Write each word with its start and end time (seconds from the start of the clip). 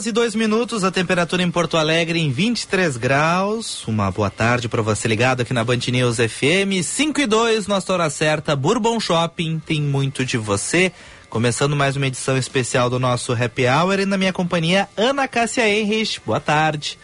Horas 0.00 0.06
e 0.06 0.12
dois 0.12 0.34
minutos, 0.34 0.82
a 0.82 0.90
temperatura 0.90 1.42
em 1.42 1.50
Porto 1.50 1.76
Alegre 1.76 2.18
em 2.18 2.30
23 2.30 2.96
graus. 2.96 3.86
Uma 3.86 4.10
boa 4.10 4.30
tarde 4.30 4.66
para 4.66 4.80
você 4.80 5.06
ligado 5.06 5.42
aqui 5.42 5.52
na 5.52 5.62
Band 5.62 5.80
News 5.88 6.16
FM. 6.16 6.82
5 6.82 7.20
e 7.20 7.26
2, 7.26 7.66
nossa 7.66 7.92
hora 7.92 8.08
certa. 8.08 8.56
Bourbon 8.56 8.98
Shopping 8.98 9.58
tem 9.58 9.82
muito 9.82 10.24
de 10.24 10.38
você. 10.38 10.90
Começando 11.28 11.76
mais 11.76 11.96
uma 11.96 12.06
edição 12.06 12.38
especial 12.38 12.88
do 12.88 12.98
nosso 12.98 13.32
Happy 13.32 13.66
Hour 13.66 14.00
e 14.00 14.06
na 14.06 14.16
minha 14.16 14.32
companhia, 14.32 14.88
Ana 14.96 15.28
Cássia 15.28 15.68
Henrich. 15.68 16.18
Boa 16.24 16.40
tarde. 16.40 16.98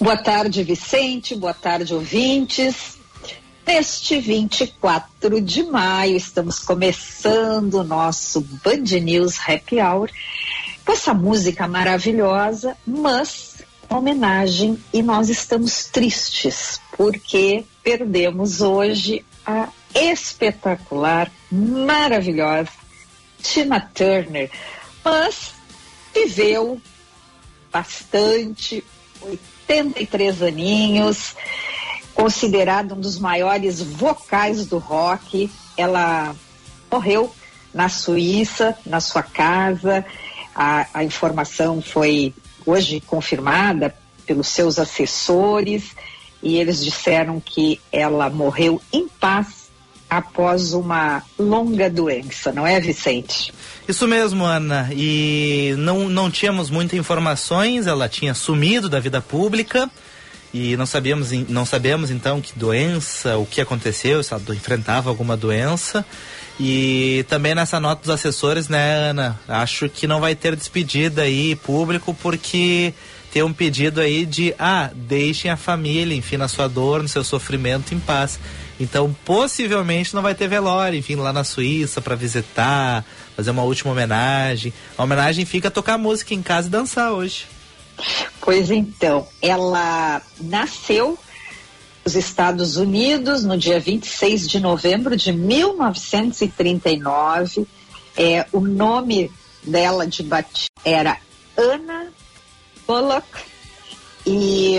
Boa 0.00 0.16
tarde, 0.16 0.62
Vicente. 0.64 1.34
Boa 1.34 1.54
tarde, 1.54 1.92
ouvintes. 1.92 2.98
Neste 3.66 4.18
24 4.18 5.38
de 5.38 5.64
maio, 5.64 6.16
estamos 6.16 6.60
começando 6.60 7.74
o 7.74 7.84
nosso 7.84 8.40
Band 8.64 8.98
News 9.02 9.38
Happy 9.38 9.80
Hour 9.80 10.08
com 10.90 10.94
essa 10.94 11.14
música 11.14 11.68
maravilhosa, 11.68 12.76
mas 12.84 13.62
homenagem 13.88 14.76
e 14.92 15.04
nós 15.04 15.28
estamos 15.28 15.84
tristes 15.84 16.80
porque 16.96 17.64
perdemos 17.80 18.60
hoje 18.60 19.24
a 19.46 19.68
espetacular, 19.94 21.30
maravilhosa 21.48 22.70
Tina 23.40 23.78
Turner, 23.80 24.50
mas 25.04 25.52
viveu 26.12 26.80
bastante, 27.70 28.82
83 29.22 30.42
aninhos, 30.42 31.36
considerada 32.16 32.96
um 32.96 33.00
dos 33.00 33.16
maiores 33.16 33.80
vocais 33.80 34.66
do 34.66 34.78
rock. 34.78 35.48
Ela 35.76 36.34
morreu 36.90 37.32
na 37.72 37.88
Suíça, 37.88 38.76
na 38.84 38.98
sua 38.98 39.22
casa. 39.22 40.04
A, 40.62 40.86
a 40.92 41.02
informação 41.02 41.80
foi 41.80 42.34
hoje 42.66 43.00
confirmada 43.00 43.94
pelos 44.26 44.48
seus 44.48 44.78
assessores 44.78 45.96
e 46.42 46.58
eles 46.58 46.84
disseram 46.84 47.40
que 47.40 47.80
ela 47.90 48.28
morreu 48.28 48.78
em 48.92 49.08
paz 49.08 49.70
após 50.10 50.74
uma 50.74 51.22
longa 51.38 51.88
doença, 51.88 52.52
não 52.52 52.66
é, 52.66 52.78
Vicente? 52.78 53.54
Isso 53.88 54.06
mesmo, 54.06 54.44
Ana. 54.44 54.90
E 54.92 55.74
não, 55.78 56.10
não 56.10 56.30
tínhamos 56.30 56.68
muitas 56.68 56.98
informações, 56.98 57.86
ela 57.86 58.06
tinha 58.06 58.34
sumido 58.34 58.86
da 58.86 59.00
vida 59.00 59.22
pública 59.22 59.90
e 60.52 60.76
não 60.76 60.84
sabíamos, 60.84 61.30
não 61.48 61.64
sabemos 61.64 62.10
então 62.10 62.38
que 62.38 62.58
doença, 62.58 63.38
o 63.38 63.46
que 63.46 63.62
aconteceu, 63.62 64.22
se 64.22 64.34
ela 64.34 64.42
enfrentava 64.50 65.08
alguma 65.08 65.38
doença. 65.38 66.04
E 66.62 67.24
também 67.26 67.54
nessa 67.54 67.80
nota 67.80 68.02
dos 68.02 68.10
assessores, 68.10 68.68
né, 68.68 68.94
Ana? 68.94 69.40
Acho 69.48 69.88
que 69.88 70.06
não 70.06 70.20
vai 70.20 70.34
ter 70.34 70.54
despedida 70.54 71.22
aí 71.22 71.56
público 71.56 72.14
porque 72.20 72.92
tem 73.32 73.42
um 73.42 73.50
pedido 73.50 73.98
aí 73.98 74.26
de 74.26 74.54
ah, 74.58 74.90
deixem 74.94 75.50
a 75.50 75.56
família, 75.56 76.14
enfim, 76.14 76.36
na 76.36 76.48
sua 76.48 76.68
dor, 76.68 77.02
no 77.02 77.08
seu 77.08 77.24
sofrimento 77.24 77.94
em 77.94 77.98
paz. 77.98 78.38
Então, 78.78 79.16
possivelmente 79.24 80.14
não 80.14 80.20
vai 80.20 80.34
ter 80.34 80.48
velório, 80.48 80.98
enfim, 80.98 81.16
lá 81.16 81.32
na 81.32 81.44
Suíça 81.44 82.02
para 82.02 82.14
visitar, 82.14 83.06
fazer 83.34 83.52
uma 83.52 83.62
última 83.62 83.92
homenagem. 83.92 84.70
A 84.98 85.02
homenagem 85.02 85.46
fica 85.46 85.70
tocar 85.70 85.96
música 85.96 86.34
em 86.34 86.42
casa 86.42 86.68
e 86.68 86.70
dançar 86.70 87.10
hoje. 87.12 87.46
Pois 88.38 88.70
então, 88.70 89.26
ela 89.40 90.20
nasceu 90.38 91.18
os 92.04 92.14
Estados 92.14 92.76
Unidos 92.76 93.42
no 93.44 93.56
dia 93.56 93.80
26 93.80 94.46
de 94.48 94.60
novembro 94.60 95.16
de 95.16 95.32
1939. 95.32 97.66
É, 98.16 98.46
o 98.52 98.60
nome 98.60 99.32
dela 99.62 100.06
de 100.06 100.22
batismo 100.22 100.68
era 100.84 101.16
Anna 101.56 102.12
Bullock 102.86 103.26
e 104.26 104.76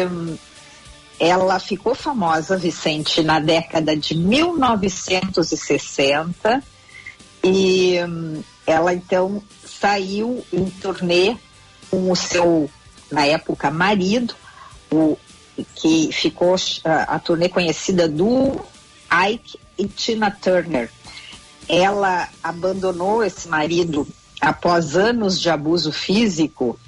ela 1.19 1.59
ficou 1.59 1.93
famosa, 1.93 2.57
Vicente, 2.57 3.21
na 3.21 3.39
década 3.39 3.95
de 3.95 4.15
1960 4.15 6.63
e 7.43 7.97
ela 8.65 8.91
então 8.93 9.43
saiu 9.63 10.43
em 10.51 10.67
turnê 10.69 11.37
com 11.89 12.11
o 12.11 12.15
seu, 12.15 12.69
na 13.11 13.25
época, 13.25 13.69
marido, 13.69 14.33
o 14.91 15.17
que 15.75 16.09
ficou 16.11 16.55
a, 16.83 17.15
a 17.15 17.19
turnê 17.19 17.49
conhecida 17.49 18.07
do 18.07 18.59
Ike 19.29 19.59
e 19.77 19.87
Tina 19.87 20.31
Turner. 20.31 20.89
Ela 21.67 22.27
abandonou 22.43 23.23
esse 23.23 23.47
marido 23.47 24.07
após 24.39 24.95
anos 24.95 25.39
de 25.39 25.49
abuso 25.49 25.91
físico 25.91 26.79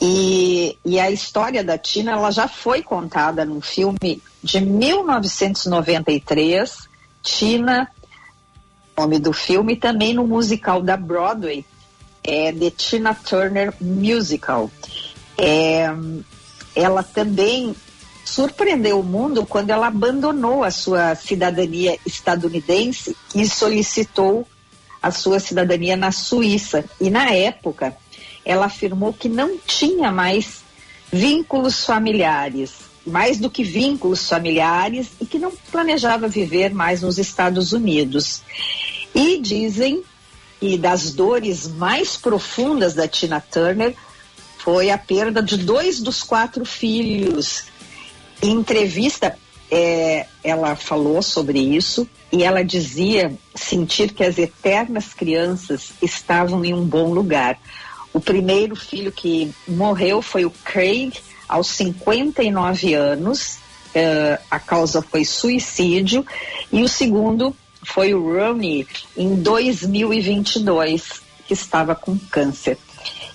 e, 0.00 0.78
e, 0.84 1.00
a 1.00 1.10
história 1.10 1.64
da 1.64 1.76
Tina 1.78 2.12
ela 2.12 2.30
já 2.30 2.46
foi 2.46 2.82
contada 2.82 3.46
num 3.46 3.62
filme 3.62 4.22
de 4.42 4.60
1993, 4.60 6.88
Tina, 7.22 7.90
nome 8.96 9.18
do 9.18 9.32
filme, 9.32 9.72
e 9.72 9.76
também 9.76 10.12
no 10.12 10.26
musical 10.26 10.82
da 10.82 10.96
Broadway, 10.96 11.64
é 12.22 12.52
The 12.52 12.70
Tina 12.70 13.14
Turner 13.14 13.72
Musical. 13.80 14.70
É, 15.38 15.88
ela 16.74 17.02
também 17.02 17.74
surpreendeu 18.26 18.98
o 18.98 19.04
mundo 19.04 19.46
quando 19.46 19.70
ela 19.70 19.86
abandonou 19.86 20.64
a 20.64 20.70
sua 20.70 21.14
cidadania 21.14 21.96
estadunidense 22.04 23.16
e 23.32 23.48
solicitou 23.48 24.46
a 25.00 25.12
sua 25.12 25.38
cidadania 25.38 25.96
na 25.96 26.10
Suíça. 26.10 26.84
E 27.00 27.08
na 27.08 27.30
época, 27.30 27.96
ela 28.44 28.66
afirmou 28.66 29.12
que 29.12 29.28
não 29.28 29.56
tinha 29.56 30.10
mais 30.10 30.64
vínculos 31.10 31.84
familiares, 31.84 32.72
mais 33.06 33.38
do 33.38 33.48
que 33.48 33.62
vínculos 33.62 34.28
familiares, 34.28 35.06
e 35.20 35.24
que 35.24 35.38
não 35.38 35.52
planejava 35.70 36.26
viver 36.26 36.74
mais 36.74 37.02
nos 37.02 37.18
Estados 37.18 37.72
Unidos. 37.72 38.42
E 39.14 39.38
dizem 39.38 40.02
que 40.58 40.76
das 40.76 41.14
dores 41.14 41.68
mais 41.68 42.16
profundas 42.16 42.92
da 42.92 43.06
Tina 43.06 43.40
Turner 43.40 43.94
foi 44.58 44.90
a 44.90 44.98
perda 44.98 45.40
de 45.40 45.56
dois 45.58 46.00
dos 46.00 46.24
quatro 46.24 46.64
filhos 46.64 47.66
em 48.42 48.52
entrevista, 48.52 49.38
é, 49.70 50.26
ela 50.44 50.76
falou 50.76 51.22
sobre 51.22 51.58
isso 51.58 52.08
e 52.32 52.42
ela 52.42 52.64
dizia 52.64 53.32
sentir 53.54 54.12
que 54.12 54.22
as 54.22 54.38
eternas 54.38 55.12
crianças 55.14 55.92
estavam 56.02 56.64
em 56.64 56.74
um 56.74 56.84
bom 56.84 57.12
lugar. 57.12 57.58
O 58.12 58.20
primeiro 58.20 58.76
filho 58.76 59.12
que 59.12 59.52
morreu 59.66 60.22
foi 60.22 60.44
o 60.44 60.50
Craig, 60.50 61.12
aos 61.48 61.68
59 61.68 62.94
anos, 62.94 63.58
uh, 63.94 64.42
a 64.50 64.58
causa 64.58 65.00
foi 65.02 65.24
suicídio, 65.24 66.26
e 66.72 66.82
o 66.82 66.88
segundo 66.88 67.54
foi 67.82 68.14
o 68.14 68.32
Ronnie, 68.34 68.86
em 69.16 69.36
2022, 69.36 71.22
que 71.46 71.52
estava 71.52 71.94
com 71.94 72.18
câncer. 72.18 72.78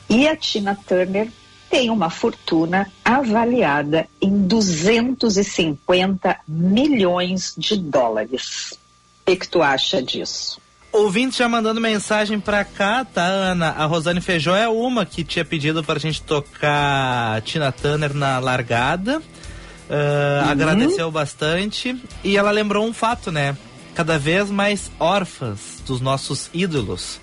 E 0.09 0.27
a 0.27 0.35
Tina 0.35 0.77
Turner 0.87 1.29
tem 1.71 1.89
uma 1.89 2.09
fortuna 2.09 2.91
avaliada 3.03 4.07
em 4.21 4.45
250 4.45 6.37
milhões 6.47 7.55
de 7.57 7.77
dólares. 7.77 8.77
O 9.21 9.25
que, 9.25 9.37
que 9.37 9.47
tu 9.47 9.63
acha 9.63 10.03
disso? 10.03 10.59
Ouvinte 10.91 11.37
já 11.37 11.47
mandando 11.47 11.79
mensagem 11.79 12.39
pra 12.39 12.65
cá, 12.65 13.05
tá, 13.05 13.23
Ana? 13.23 13.69
A 13.69 13.85
Rosane 13.85 14.19
Feijó 14.19 14.55
é 14.55 14.67
uma 14.67 15.05
que 15.05 15.23
tinha 15.23 15.45
pedido 15.45 15.83
pra 15.83 15.97
gente 15.97 16.21
tocar 16.21 17.41
Tina 17.43 17.71
Turner 17.71 18.13
na 18.13 18.39
largada. 18.39 19.19
Uh, 19.19 20.43
uhum. 20.43 20.49
Agradeceu 20.51 21.09
bastante. 21.09 21.97
E 22.23 22.35
ela 22.35 22.51
lembrou 22.51 22.85
um 22.85 22.93
fato, 22.93 23.31
né? 23.31 23.55
cada 23.93 24.17
vez 24.17 24.49
mais 24.49 24.91
órfãs 24.99 25.81
dos 25.85 26.01
nossos 26.01 26.49
ídolos. 26.53 27.19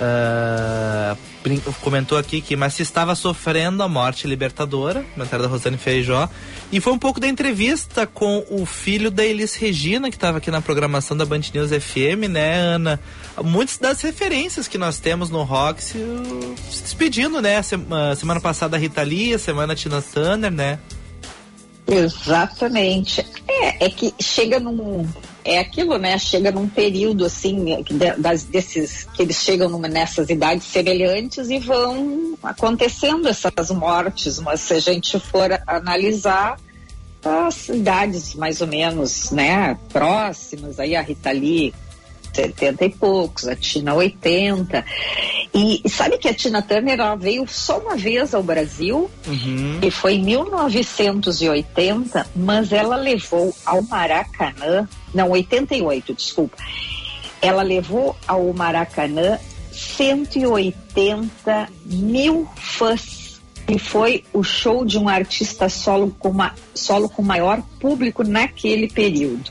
Uh, 0.00 1.16
comentou 1.80 2.16
aqui 2.16 2.40
que 2.40 2.56
mas 2.56 2.74
se 2.74 2.82
estava 2.82 3.14
sofrendo 3.14 3.82
a 3.82 3.88
morte 3.88 4.26
libertadora, 4.26 5.04
comentário 5.14 5.44
da 5.44 5.50
Rosane 5.50 5.76
Feijó, 5.76 6.28
e 6.72 6.80
foi 6.80 6.92
um 6.92 6.98
pouco 6.98 7.20
da 7.20 7.28
entrevista 7.28 8.06
com 8.06 8.44
o 8.50 8.64
filho 8.64 9.10
da 9.10 9.24
Elis 9.24 9.54
Regina, 9.54 10.10
que 10.10 10.16
estava 10.16 10.38
aqui 10.38 10.50
na 10.50 10.60
programação 10.60 11.16
da 11.16 11.24
Band 11.24 11.42
News 11.52 11.70
FM, 11.70 12.28
né, 12.30 12.54
Ana? 12.54 13.00
Muitas 13.42 13.78
das 13.78 14.00
referências 14.00 14.68
que 14.68 14.78
nós 14.78 14.98
temos 14.98 15.30
no 15.30 15.42
rock 15.42 15.82
se, 15.82 15.98
se 16.70 16.82
despedindo, 16.82 17.40
né? 17.40 17.60
Semana 18.16 18.40
passada 18.40 18.76
a 18.76 18.80
Rita 18.80 19.02
Lee, 19.02 19.38
semana 19.38 19.74
Tina 19.74 20.00
Turner, 20.02 20.50
né? 20.50 20.78
Exatamente. 21.86 23.24
É, 23.46 23.86
é 23.86 23.90
que 23.90 24.14
chega 24.20 24.58
num. 24.58 25.06
É 25.44 25.58
aquilo, 25.58 25.98
né? 25.98 26.18
Chega 26.18 26.50
num 26.50 26.68
período 26.68 27.24
assim, 27.24 27.84
das, 28.18 28.44
desses, 28.44 29.04
que 29.14 29.22
eles 29.22 29.36
chegam 29.36 29.68
numa, 29.68 29.88
nessas 29.88 30.30
idades 30.30 30.66
semelhantes 30.66 31.50
e 31.50 31.58
vão 31.58 32.36
acontecendo 32.42 33.28
essas 33.28 33.70
mortes, 33.70 34.38
mas 34.38 34.60
se 34.60 34.74
a 34.74 34.80
gente 34.80 35.20
for 35.20 35.50
analisar 35.66 36.58
as 37.22 37.68
idades 37.68 38.34
mais 38.34 38.60
ou 38.60 38.66
menos, 38.66 39.30
né, 39.30 39.78
próximas, 39.90 40.80
aí 40.80 40.96
a 40.96 41.02
Rita 41.02 41.30
Lee 41.30 41.72
70 42.34 42.84
e 42.84 42.90
poucos, 42.90 43.46
a 43.46 43.54
Tina 43.54 43.94
80. 43.94 44.84
E, 45.54 45.80
e 45.84 45.88
sabe 45.88 46.18
que 46.18 46.28
a 46.28 46.34
Tina 46.34 46.60
Turner 46.60 46.98
ela 46.98 47.14
veio 47.14 47.46
só 47.46 47.78
uma 47.78 47.96
vez 47.96 48.34
ao 48.34 48.42
Brasil, 48.42 49.08
uhum. 49.26 49.78
e 49.80 49.90
foi 49.90 50.14
em 50.14 50.24
1980, 50.24 52.26
mas 52.34 52.72
ela 52.72 52.96
levou 52.96 53.54
ao 53.64 53.80
Maracanã, 53.82 54.88
não, 55.14 55.30
88, 55.30 56.14
desculpa. 56.14 56.56
Ela 57.40 57.62
levou 57.62 58.16
ao 58.26 58.52
Maracanã 58.52 59.38
180 59.70 61.68
mil 61.84 62.48
fãs 62.56 63.40
e 63.68 63.78
foi 63.78 64.24
o 64.32 64.42
show 64.42 64.84
de 64.84 64.98
um 64.98 65.08
artista 65.08 65.68
solo 65.68 66.14
com, 66.18 66.30
uma, 66.30 66.54
solo 66.74 67.08
com 67.08 67.22
maior 67.22 67.62
público 67.80 68.22
naquele 68.22 68.88
período 68.88 69.50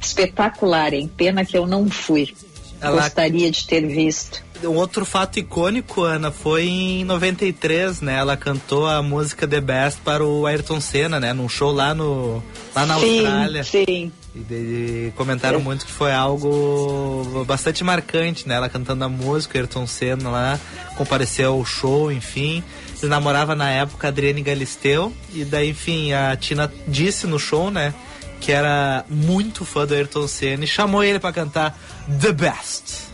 espetacular, 0.00 0.92
hein? 0.92 1.10
Pena 1.16 1.44
que 1.44 1.56
eu 1.56 1.66
não 1.66 1.88
fui. 1.88 2.34
Ela... 2.80 3.02
Gostaria 3.02 3.50
de 3.50 3.64
ter 3.66 3.86
visto. 3.86 4.42
Um 4.64 4.74
outro 4.74 5.04
fato 5.04 5.38
icônico, 5.38 6.02
Ana, 6.02 6.30
foi 6.30 6.64
em 6.64 7.04
93, 7.04 8.00
né? 8.00 8.18
Ela 8.18 8.36
cantou 8.36 8.86
a 8.86 9.02
música 9.02 9.46
The 9.46 9.60
Best 9.60 10.00
para 10.00 10.24
o 10.24 10.46
Ayrton 10.46 10.80
Senna, 10.80 11.18
né? 11.18 11.32
Num 11.32 11.48
show 11.48 11.72
lá, 11.72 11.94
no, 11.94 12.42
lá 12.74 12.86
na 12.86 12.98
sim, 12.98 13.18
Austrália. 13.18 13.64
Sim. 13.64 14.12
E, 14.34 15.12
comentaram 15.14 15.58
é. 15.58 15.62
muito 15.62 15.84
que 15.84 15.92
foi 15.92 16.12
algo 16.12 17.44
bastante 17.46 17.84
marcante, 17.84 18.48
né? 18.48 18.54
Ela 18.54 18.68
cantando 18.68 19.04
a 19.04 19.08
música, 19.08 19.58
Ayrton 19.58 19.86
Senna 19.86 20.30
lá, 20.30 20.60
compareceu 20.96 21.52
ao 21.52 21.64
show, 21.64 22.10
enfim. 22.10 22.64
Ele 23.00 23.10
namorava 23.10 23.54
na 23.54 23.70
época 23.70 24.06
a 24.06 24.10
Adriane 24.10 24.42
Galisteu. 24.42 25.12
E 25.34 25.44
daí, 25.44 25.70
enfim, 25.70 26.12
a 26.12 26.34
Tina 26.36 26.72
disse 26.88 27.26
no 27.26 27.38
show, 27.38 27.70
né? 27.70 27.94
que 28.42 28.50
era 28.50 29.04
muito 29.08 29.64
fã 29.64 29.86
do 29.86 29.94
Ayrton 29.94 30.26
Senna 30.26 30.64
e 30.64 30.66
chamou 30.66 31.04
ele 31.04 31.20
para 31.20 31.32
cantar 31.32 31.78
The 32.20 32.32
Best. 32.32 33.12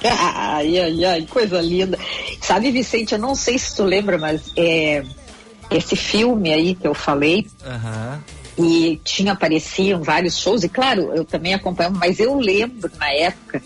Ai, 0.02 0.78
ai, 0.78 1.04
ai, 1.04 1.26
coisa 1.26 1.60
linda. 1.60 1.98
Sabe, 2.40 2.70
Vicente, 2.70 3.14
eu 3.14 3.18
não 3.18 3.34
sei 3.34 3.58
se 3.58 3.74
tu 3.74 3.82
lembra, 3.82 4.16
mas 4.16 4.52
é, 4.56 5.02
esse 5.68 5.96
filme 5.96 6.52
aí 6.52 6.76
que 6.76 6.86
eu 6.86 6.94
falei, 6.94 7.48
uhum. 7.66 8.18
E 8.58 9.00
tinha 9.04 9.32
apareciam 9.32 10.02
vários 10.02 10.38
shows, 10.38 10.64
e 10.64 10.68
claro, 10.68 11.12
eu 11.14 11.24
também 11.24 11.54
acompanhava, 11.54 11.96
mas 11.96 12.18
eu 12.18 12.38
lembro 12.38 12.90
na 12.98 13.10
época 13.12 13.62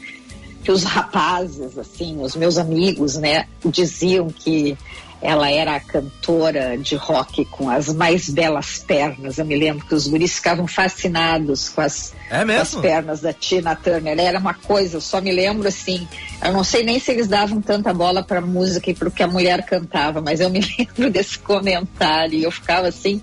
que 0.62 0.71
os 0.71 0.85
rapazes, 0.85 1.77
assim, 1.77 2.21
os 2.21 2.37
meus 2.37 2.59
amigos, 2.59 3.17
né, 3.17 3.47
diziam 3.65 4.29
que 4.29 4.77
ela 5.22 5.48
era 5.48 5.76
a 5.76 5.80
cantora 5.80 6.76
de 6.76 6.96
rock 6.96 7.44
com 7.44 7.70
as 7.70 7.94
mais 7.94 8.28
belas 8.28 8.78
pernas. 8.78 9.38
Eu 9.38 9.44
me 9.44 9.54
lembro 9.54 9.86
que 9.86 9.94
os 9.94 10.08
guris 10.08 10.34
ficavam 10.34 10.66
fascinados 10.66 11.69
com 11.69 11.80
as, 11.80 12.12
é 12.28 12.44
com 12.44 12.52
as 12.52 12.74
pernas 12.74 13.20
da 13.20 13.32
Tina 13.32 13.76
Turner. 13.76 14.19
Era 14.19 14.40
uma 14.40 14.52
coisa, 14.52 14.96
eu 14.96 15.00
só 15.00 15.20
me 15.20 15.30
lembro 15.30 15.69
assim. 15.69 16.08
Eu 16.44 16.52
não 16.52 16.64
sei 16.64 16.82
nem 16.82 16.98
se 16.98 17.12
eles 17.12 17.28
davam 17.28 17.60
tanta 17.60 17.94
bola 17.94 18.20
para 18.24 18.40
música 18.40 18.90
e 18.90 18.94
para 18.94 19.08
o 19.08 19.12
que 19.12 19.22
a 19.22 19.28
mulher 19.28 19.64
cantava, 19.64 20.20
mas 20.20 20.40
eu 20.40 20.50
me 20.50 20.60
lembro 20.76 21.08
desse 21.08 21.38
comentário. 21.38 22.40
E 22.40 22.42
eu 22.42 22.50
ficava 22.50 22.88
assim, 22.88 23.22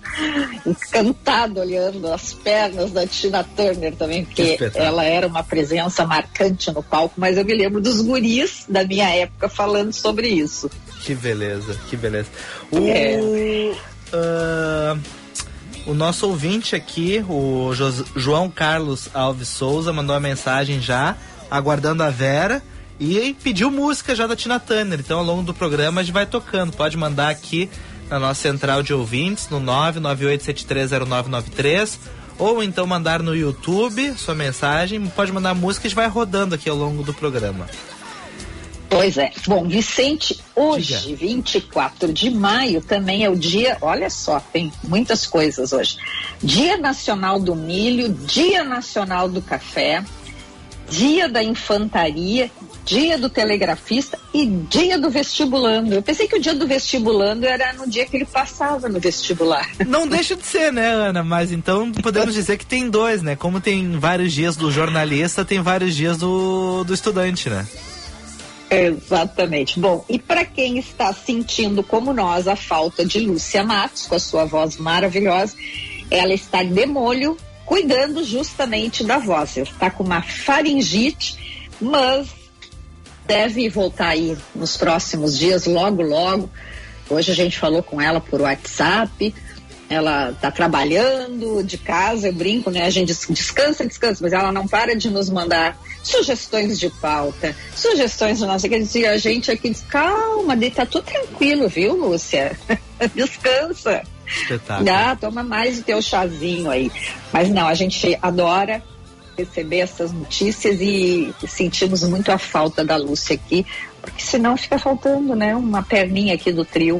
encantado 0.65 1.59
olhando 1.59 2.11
as 2.13 2.33
pernas 2.33 2.91
da 2.91 3.05
Tina 3.05 3.43
Turner 3.43 3.93
também, 3.93 4.23
porque 4.23 4.57
ela 4.73 5.03
era 5.03 5.27
uma 5.27 5.43
presença 5.43 6.05
marcante 6.05 6.71
no 6.71 6.81
palco. 6.81 7.15
Mas 7.17 7.37
eu 7.37 7.43
me 7.43 7.53
lembro 7.53 7.81
dos 7.81 7.99
guris 7.99 8.63
da 8.69 8.85
minha 8.85 9.09
época 9.09 9.49
falando 9.49 9.91
sobre 9.91 10.29
isso. 10.29 10.69
Que 11.01 11.15
beleza, 11.15 11.79
que 11.89 11.95
beleza. 11.95 12.27
O, 12.71 12.77
uh, 14.15 14.99
o 15.85 15.93
nosso 15.93 16.27
ouvinte 16.27 16.75
aqui, 16.75 17.23
o 17.27 17.73
jo 17.73 18.05
João 18.15 18.49
Carlos 18.49 19.09
Alves 19.13 19.47
Souza, 19.47 19.93
mandou 19.93 20.13
uma 20.13 20.19
mensagem 20.19 20.81
já, 20.81 21.15
aguardando 21.49 22.03
a 22.03 22.09
Vera. 22.09 22.61
E 22.99 23.35
pediu 23.41 23.71
música 23.71 24.13
já 24.13 24.27
da 24.27 24.35
Tina 24.35 24.59
Turner. 24.59 24.99
Então, 24.99 25.19
ao 25.19 25.25
longo 25.25 25.41
do 25.41 25.53
programa, 25.53 26.01
a 26.01 26.03
gente 26.03 26.13
vai 26.13 26.25
tocando. 26.25 26.73
Pode 26.73 26.97
mandar 26.97 27.29
aqui 27.29 27.69
na 28.09 28.19
nossa 28.19 28.41
central 28.41 28.83
de 28.83 28.93
ouvintes, 28.93 29.47
no 29.49 29.61
998730993. 29.61 31.97
Ou 32.37 32.61
então 32.61 32.85
mandar 32.85 33.23
no 33.23 33.33
YouTube 33.33 34.13
sua 34.17 34.35
mensagem. 34.35 35.07
Pode 35.07 35.31
mandar 35.31 35.53
música 35.53 35.85
e 35.85 35.87
a 35.87 35.89
gente 35.89 35.95
vai 35.95 36.07
rodando 36.07 36.55
aqui 36.55 36.69
ao 36.69 36.75
longo 36.75 37.03
do 37.03 37.13
programa. 37.13 37.67
Pois 38.89 39.17
é. 39.17 39.31
Bom, 39.45 39.67
Vicente, 39.67 40.39
hoje, 40.55 40.97
Diga. 40.99 41.17
24 41.17 42.11
de 42.11 42.31
maio, 42.31 42.81
também 42.81 43.23
é 43.23 43.29
o 43.29 43.35
dia, 43.35 43.77
olha 43.81 44.09
só, 44.09 44.39
tem 44.39 44.71
muitas 44.83 45.27
coisas 45.27 45.71
hoje. 45.71 45.97
Dia 46.41 46.75
Nacional 46.75 47.39
do 47.39 47.55
Milho, 47.55 48.09
Dia 48.09 48.63
Nacional 48.63 49.29
do 49.29 49.41
Café, 49.41 50.03
Dia 50.89 51.29
da 51.29 51.43
Infantaria, 51.43 52.49
Dia 52.83 53.19
do 53.19 53.29
Telegrafista 53.29 54.17
e 54.33 54.47
Dia 54.47 54.97
do 54.97 55.11
Vestibulando. 55.11 55.93
Eu 55.93 56.01
pensei 56.01 56.27
que 56.27 56.35
o 56.35 56.41
Dia 56.41 56.55
do 56.55 56.65
Vestibulando 56.65 57.45
era 57.45 57.71
no 57.73 57.87
dia 57.87 58.07
que 58.07 58.17
ele 58.17 58.25
passava 58.25 58.89
no 58.89 58.99
vestibular. 58.99 59.69
Não 59.85 60.07
deixa 60.07 60.35
de 60.35 60.45
ser, 60.47 60.73
né, 60.73 60.89
Ana? 60.89 61.23
Mas 61.23 61.51
então 61.51 61.91
podemos 61.91 62.33
dizer 62.33 62.57
que 62.57 62.65
tem 62.65 62.89
dois, 62.89 63.21
né? 63.21 63.35
Como 63.35 63.61
tem 63.61 63.99
vários 63.99 64.33
dias 64.33 64.55
do 64.55 64.71
jornalista, 64.71 65.45
tem 65.45 65.61
vários 65.61 65.95
dias 65.95 66.17
do, 66.17 66.83
do 66.83 66.91
estudante, 66.91 67.51
né? 67.51 67.67
Exatamente. 68.69 69.79
Bom, 69.79 70.05
e 70.07 70.19
para 70.19 70.45
quem 70.45 70.77
está 70.77 71.11
sentindo 71.11 71.81
como 71.81 72.13
nós 72.13 72.47
a 72.47 72.55
falta 72.55 73.05
de 73.05 73.19
Lúcia 73.19 73.63
Matos, 73.63 74.05
com 74.05 74.15
a 74.15 74.19
sua 74.19 74.45
voz 74.45 74.77
maravilhosa, 74.77 75.55
ela 76.11 76.33
está 76.33 76.63
de 76.63 76.85
molho, 76.85 77.35
cuidando 77.65 78.23
justamente 78.23 79.03
da 79.03 79.17
voz. 79.17 79.57
Ela 79.57 79.67
está 79.67 79.89
com 79.89 80.03
uma 80.03 80.21
faringite, 80.21 81.67
mas 81.81 82.27
deve 83.25 83.69
voltar 83.69 84.09
aí 84.09 84.37
nos 84.55 84.77
próximos 84.77 85.37
dias, 85.37 85.65
logo, 85.65 86.01
logo. 86.01 86.49
Hoje 87.09 87.31
a 87.31 87.35
gente 87.35 87.57
falou 87.57 87.81
com 87.81 87.99
ela 87.99 88.21
por 88.21 88.41
WhatsApp 88.41 89.33
ela 89.89 90.29
está 90.29 90.51
trabalhando 90.51 91.63
de 91.63 91.77
casa, 91.77 92.27
eu 92.27 92.33
brinco, 92.33 92.69
né? 92.69 92.85
A 92.85 92.91
gente 92.91 93.07
descansa, 93.07 93.85
descansa, 93.87 94.19
mas 94.21 94.31
ela 94.31 94.51
não 94.51 94.67
para 94.67 94.95
de 94.95 95.09
nos 95.09 95.29
mandar 95.31 95.75
sugestões 96.03 96.79
de 96.79 96.89
pauta, 96.89 97.55
sugestões 97.75 98.39
de 98.39 98.45
nossa. 98.45 98.67
Quer 98.67 98.79
dizer, 98.79 99.07
a 99.07 99.17
gente 99.17 99.51
aqui 99.51 99.69
diz, 99.69 99.83
calma, 99.87 100.55
tá 100.73 100.85
tudo 100.85 101.03
tranquilo, 101.03 101.67
viu, 101.67 101.95
Lúcia? 101.95 102.57
Descansa. 103.15 104.03
Espetáculo. 104.27 104.89
Ah, 104.89 105.15
toma 105.19 105.43
mais 105.43 105.79
o 105.79 105.83
teu 105.83 106.01
chazinho 106.01 106.69
aí. 106.69 106.91
Mas 107.33 107.49
não, 107.49 107.67
a 107.67 107.73
gente 107.73 108.17
adora 108.21 108.83
receber 109.37 109.79
essas 109.79 110.11
notícias 110.11 110.79
e 110.81 111.33
sentimos 111.47 112.03
muito 112.03 112.31
a 112.31 112.37
falta 112.37 112.83
da 112.83 112.97
Lúcia 112.97 113.35
aqui, 113.35 113.65
porque 114.01 114.21
senão 114.21 114.57
fica 114.57 114.77
faltando, 114.77 115.35
né? 115.35 115.55
Uma 115.55 115.81
perninha 115.81 116.35
aqui 116.35 116.51
do 116.51 116.65
trio. 116.65 116.97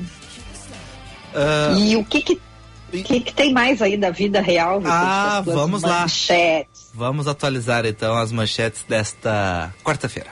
Uh... 1.34 1.78
E 1.78 1.96
o 1.98 2.04
que 2.04 2.22
que 2.22 2.42
o 2.92 3.04
que, 3.04 3.20
que, 3.20 3.34
tem 3.34 3.54
mais 3.54 3.82
aí 3.82 3.96
da 3.96 4.10
vida 4.10 4.42
real? 4.42 4.82
Ah, 4.86 5.42
vamos 5.46 5.84
manchetes? 5.84 6.92
lá. 6.94 7.06
Vamos 7.06 7.28
atualizar 7.28 7.86
então 7.86 8.18
as 8.18 8.32
manchetes 8.32 8.84
desta 8.88 9.74
quarta-feira. 9.84 10.30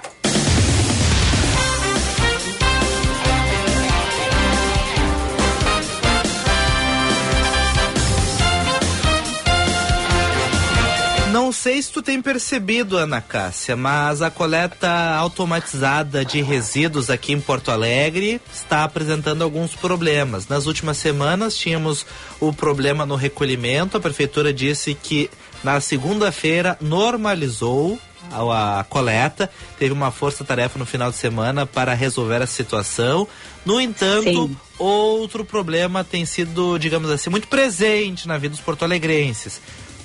Sei 11.68 11.82
se 11.82 11.92
tu 11.92 12.02
tem 12.02 12.22
percebido, 12.22 12.96
Ana 12.96 13.20
Cássia, 13.20 13.76
mas 13.76 14.22
a 14.22 14.32
coleta 14.32 14.90
automatizada 15.18 16.24
de 16.24 16.42
resíduos 16.42 17.10
aqui 17.10 17.34
em 17.34 17.42
Porto 17.42 17.72
Alegre 17.72 18.40
está 18.54 18.86
apresentando 18.86 19.42
alguns 19.42 19.76
problemas. 19.76 20.48
Nas 20.48 20.66
últimas 20.66 20.96
semanas 20.96 21.58
tínhamos 21.58 22.06
o 22.40 22.54
problema 22.54 23.06
no 23.06 23.18
recolhimento. 23.18 23.98
A 23.98 24.00
prefeitura 24.00 24.54
disse 24.54 24.94
que 24.94 25.30
na 25.62 25.82
segunda-feira 25.82 26.78
normalizou 26.80 28.00
a, 28.32 28.80
a, 28.80 28.84
coleta, 28.86 29.52
teve 29.78 29.92
uma 29.92 30.10
força-tarefa 30.10 30.80
no 30.80 30.86
final 30.86 31.12
de 31.12 31.18
semana 31.18 31.66
para 31.66 31.94
resolver 31.94 32.42
a 32.42 32.48
situação. 32.48 33.28
No 33.66 33.82
entanto, 33.82 34.24
Sim. 34.24 34.58
outro 34.80 35.44
problema 35.44 36.02
tem 36.02 36.26
sido, 36.26 36.78
digamos 36.78 37.12
assim, 37.12 37.30
muito 37.30 37.50
presente 37.50 38.26
na 38.26 38.38
vida 38.38 38.56
dos 38.56 38.64
porto-alegrenses. 38.64 39.60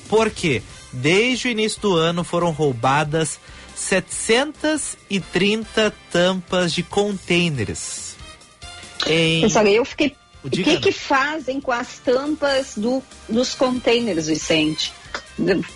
Por 0.09 0.29
quê? 0.29 0.61
Desde 0.93 1.49
o 1.49 1.51
início 1.51 1.81
do 1.81 1.97
ano 1.97 2.23
foram 2.23 2.51
roubadas 2.51 3.41
730 3.75 5.93
tampas 6.11 6.73
de 6.73 6.83
contêineres. 6.83 8.17
Em... 9.07 9.43
eu 9.73 9.85
fiquei. 9.85 10.17
O 10.45 10.51
que, 10.51 10.79
que 10.79 10.91
fazem 10.91 11.61
com 11.61 11.71
as 11.71 12.01
tampas 12.01 12.73
do, 12.77 13.01
dos 13.29 13.55
contêineres, 13.55 14.27
Vicente? 14.27 14.93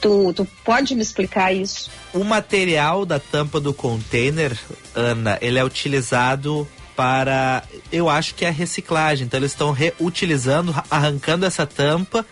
Tu, 0.00 0.32
tu 0.32 0.44
pode 0.64 0.96
me 0.96 1.02
explicar 1.02 1.52
isso? 1.52 1.88
O 2.12 2.24
material 2.24 3.06
da 3.06 3.20
tampa 3.20 3.60
do 3.60 3.72
container, 3.72 4.58
Ana, 4.92 5.38
ele 5.40 5.56
é 5.58 5.64
utilizado 5.64 6.66
para, 6.96 7.62
eu 7.92 8.08
acho 8.08 8.34
que 8.34 8.44
é 8.44 8.48
a 8.48 8.52
reciclagem. 8.52 9.26
Então 9.26 9.38
eles 9.38 9.52
estão 9.52 9.70
reutilizando, 9.70 10.74
arrancando 10.90 11.46
essa 11.46 11.64
tampa 11.64 12.26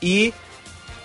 e 0.00 0.32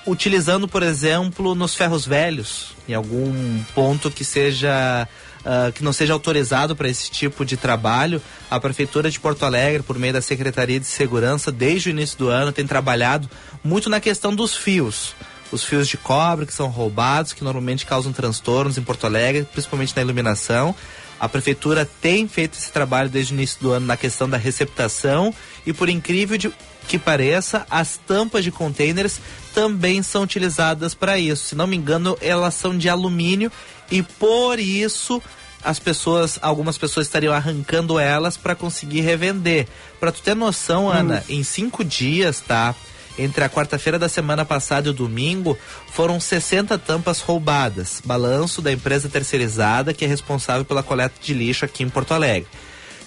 utilizando, 0.06 0.68
por 0.68 0.84
exemplo, 0.84 1.56
nos 1.56 1.76
ferros 1.76 2.06
velhos, 2.06 2.76
em 2.88 2.94
algum 2.94 3.64
ponto 3.74 4.12
que 4.12 4.24
seja 4.24 5.08
uh, 5.46 5.72
que 5.72 5.84
não 5.84 5.94
seja 5.94 6.14
autorizado 6.14 6.76
para 6.76 6.90
esse 6.90 7.10
tipo 7.10 7.46
de 7.46 7.58
trabalho, 7.58 8.22
a 8.50 8.60
prefeitura 8.60 9.10
de 9.10 9.20
Porto 9.20 9.46
Alegre, 9.46 9.84
por 9.84 9.98
meio 9.98 10.14
da 10.14 10.22
Secretaria 10.22 10.80
de 10.80 10.86
Segurança, 10.86 11.52
desde 11.52 11.90
o 11.90 11.92
início 11.92 12.18
do 12.18 12.30
ano, 12.30 12.52
tem 12.52 12.66
trabalhado 12.66 13.30
muito 13.64 13.90
na 13.90 14.00
questão 14.00 14.34
dos 14.36 14.56
fios. 14.56 15.16
Os 15.52 15.64
fios 15.64 15.88
de 15.88 15.98
cobre 15.98 16.46
que 16.46 16.54
são 16.54 16.68
roubados, 16.68 17.32
que 17.32 17.44
normalmente 17.44 17.86
causam 17.86 18.12
transtornos 18.12 18.78
em 18.78 18.82
Porto 18.82 19.06
Alegre, 19.06 19.48
principalmente 19.52 19.96
na 19.96 20.02
iluminação. 20.02 20.76
A 21.20 21.30
prefeitura 21.30 21.90
tem 22.02 22.28
feito 22.28 22.58
esse 22.58 22.72
trabalho 22.72 23.10
desde 23.10 23.34
o 23.34 23.36
início 23.36 23.62
do 23.62 23.72
ano 23.72 23.86
na 23.86 23.96
questão 23.96 24.28
da 24.28 24.38
receptação 24.38 25.34
e 25.66 25.72
por 25.72 25.88
incrível 25.88 26.38
de, 26.38 26.52
que 26.88 26.98
pareça, 26.98 27.66
as 27.70 27.98
tampas 27.98 28.44
de 28.44 28.52
containers 28.52 29.20
também 29.54 30.04
são 30.04 30.24
utilizadas 30.24 30.94
para 30.94 31.18
isso. 31.18 31.46
Se 31.46 31.56
não 31.56 31.68
me 31.68 31.76
engano, 31.76 32.18
elas 32.22 32.54
são 32.54 32.78
de 32.78 32.90
alumínio 32.90 33.52
e 33.90 34.02
por 34.04 34.60
isso 34.60 35.22
as 35.64 35.80
pessoas, 35.80 36.38
algumas 36.42 36.78
pessoas 36.78 37.08
estariam 37.08 37.34
arrancando 37.34 37.98
elas 37.98 38.38
para 38.38 38.54
conseguir 38.54 39.02
revender. 39.02 39.68
Para 40.00 40.12
tu 40.12 40.22
ter 40.22 40.36
noção, 40.36 40.90
Ana, 40.90 41.24
hum. 41.28 41.34
em 41.38 41.44
cinco 41.44 41.84
dias, 41.84 42.40
tá? 42.40 42.76
Entre 43.18 43.44
a 43.44 43.50
quarta-feira 43.50 43.98
da 43.98 44.10
semana 44.10 44.46
passada 44.46 44.88
e 44.88 44.92
o 44.92 44.94
domingo, 44.94 45.58
foram 45.92 46.20
60 46.20 46.78
tampas 46.78 47.22
roubadas. 47.22 48.02
Balanço 48.04 48.62
da 48.62 48.72
empresa 48.72 49.10
terceirizada 49.10 49.94
que 49.94 50.06
é 50.06 50.08
responsável 50.08 50.66
pela 50.66 50.84
coleta 50.84 51.16
de 51.20 51.34
lixo 51.34 51.66
aqui 51.66 51.82
em 51.82 51.90
Porto 51.90 52.14
Alegre. 52.14 52.48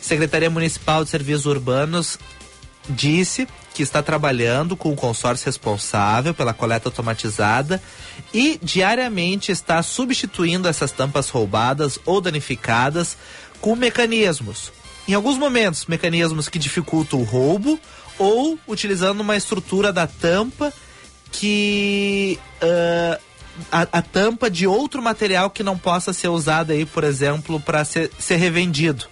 Secretaria 0.01 0.49
Municipal 0.49 1.05
de 1.05 1.11
Serviços 1.11 1.47
Urbanos 1.47 2.19
disse 2.89 3.47
que 3.75 3.83
está 3.83 4.03
trabalhando 4.03 4.77
com 4.77 4.93
o 4.93 4.97
consórcio 4.97 5.47
responsável 5.47 6.35
pela 6.35 6.53
coleta 6.53 6.89
automatizada 6.89 7.81
e 8.33 8.59
diariamente 8.63 9.53
está 9.53 9.83
substituindo 9.83 10.69
essas 10.69 10.91
tampas 10.91 11.29
roubadas 11.29 11.99
ou 12.05 12.21
danificadas 12.21 13.17
com 13.61 13.77
mecanismos. 13.77 14.73
Em 15.07 15.15
alguns 15.15 15.39
momentos, 15.39 15.87
mecanismos 15.87 16.49
que 16.49 16.59
dificultam 16.59 17.21
o 17.21 17.25
roubo 17.25 17.79
ou 18.19 18.59
utilizando 18.67 19.21
uma 19.21 19.37
estrutura 19.37 19.93
da 19.93 20.07
tampa 20.07 20.73
que 21.31 22.39
uh, 22.63 23.21
a, 23.71 23.83
a, 23.93 24.03
tampa 24.03 24.51
de 24.51 24.67
outro 24.67 25.01
material 25.01 25.51
que 25.51 25.63
não 25.63 25.79
possa 25.79 26.13
ser 26.13 26.29
usado 26.29 26.73
aí, 26.73 26.85
por 26.85 27.05
exemplo, 27.05 27.61
para 27.61 27.85
ser, 27.85 28.11
ser 28.19 28.37
revendido. 28.37 29.07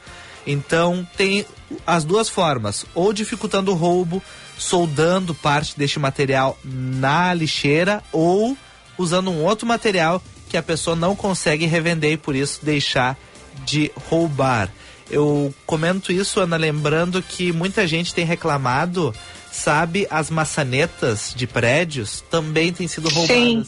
Então 0.46 1.06
tem 1.16 1.46
as 1.86 2.04
duas 2.04 2.28
formas, 2.28 2.84
ou 2.94 3.12
dificultando 3.12 3.72
o 3.72 3.74
roubo, 3.74 4.22
soldando 4.58 5.34
parte 5.34 5.76
deste 5.76 5.98
material 5.98 6.58
na 6.64 7.34
lixeira, 7.34 8.02
ou 8.12 8.56
usando 8.98 9.30
um 9.30 9.44
outro 9.44 9.66
material 9.66 10.22
que 10.48 10.56
a 10.56 10.62
pessoa 10.62 10.96
não 10.96 11.16
consegue 11.16 11.66
revender 11.66 12.12
e 12.12 12.16
por 12.16 12.34
isso 12.34 12.64
deixar 12.64 13.18
de 13.64 13.90
roubar. 14.08 14.70
Eu 15.10 15.54
comento 15.64 16.12
isso, 16.12 16.40
Ana, 16.40 16.56
lembrando 16.56 17.22
que 17.22 17.52
muita 17.52 17.86
gente 17.86 18.14
tem 18.14 18.24
reclamado, 18.24 19.14
sabe, 19.52 20.06
as 20.10 20.30
maçanetas 20.30 21.32
de 21.34 21.46
prédios 21.46 22.24
também 22.30 22.72
têm 22.72 22.88
sido 22.88 23.08
roubadas. 23.08 23.36
Sim. 23.36 23.66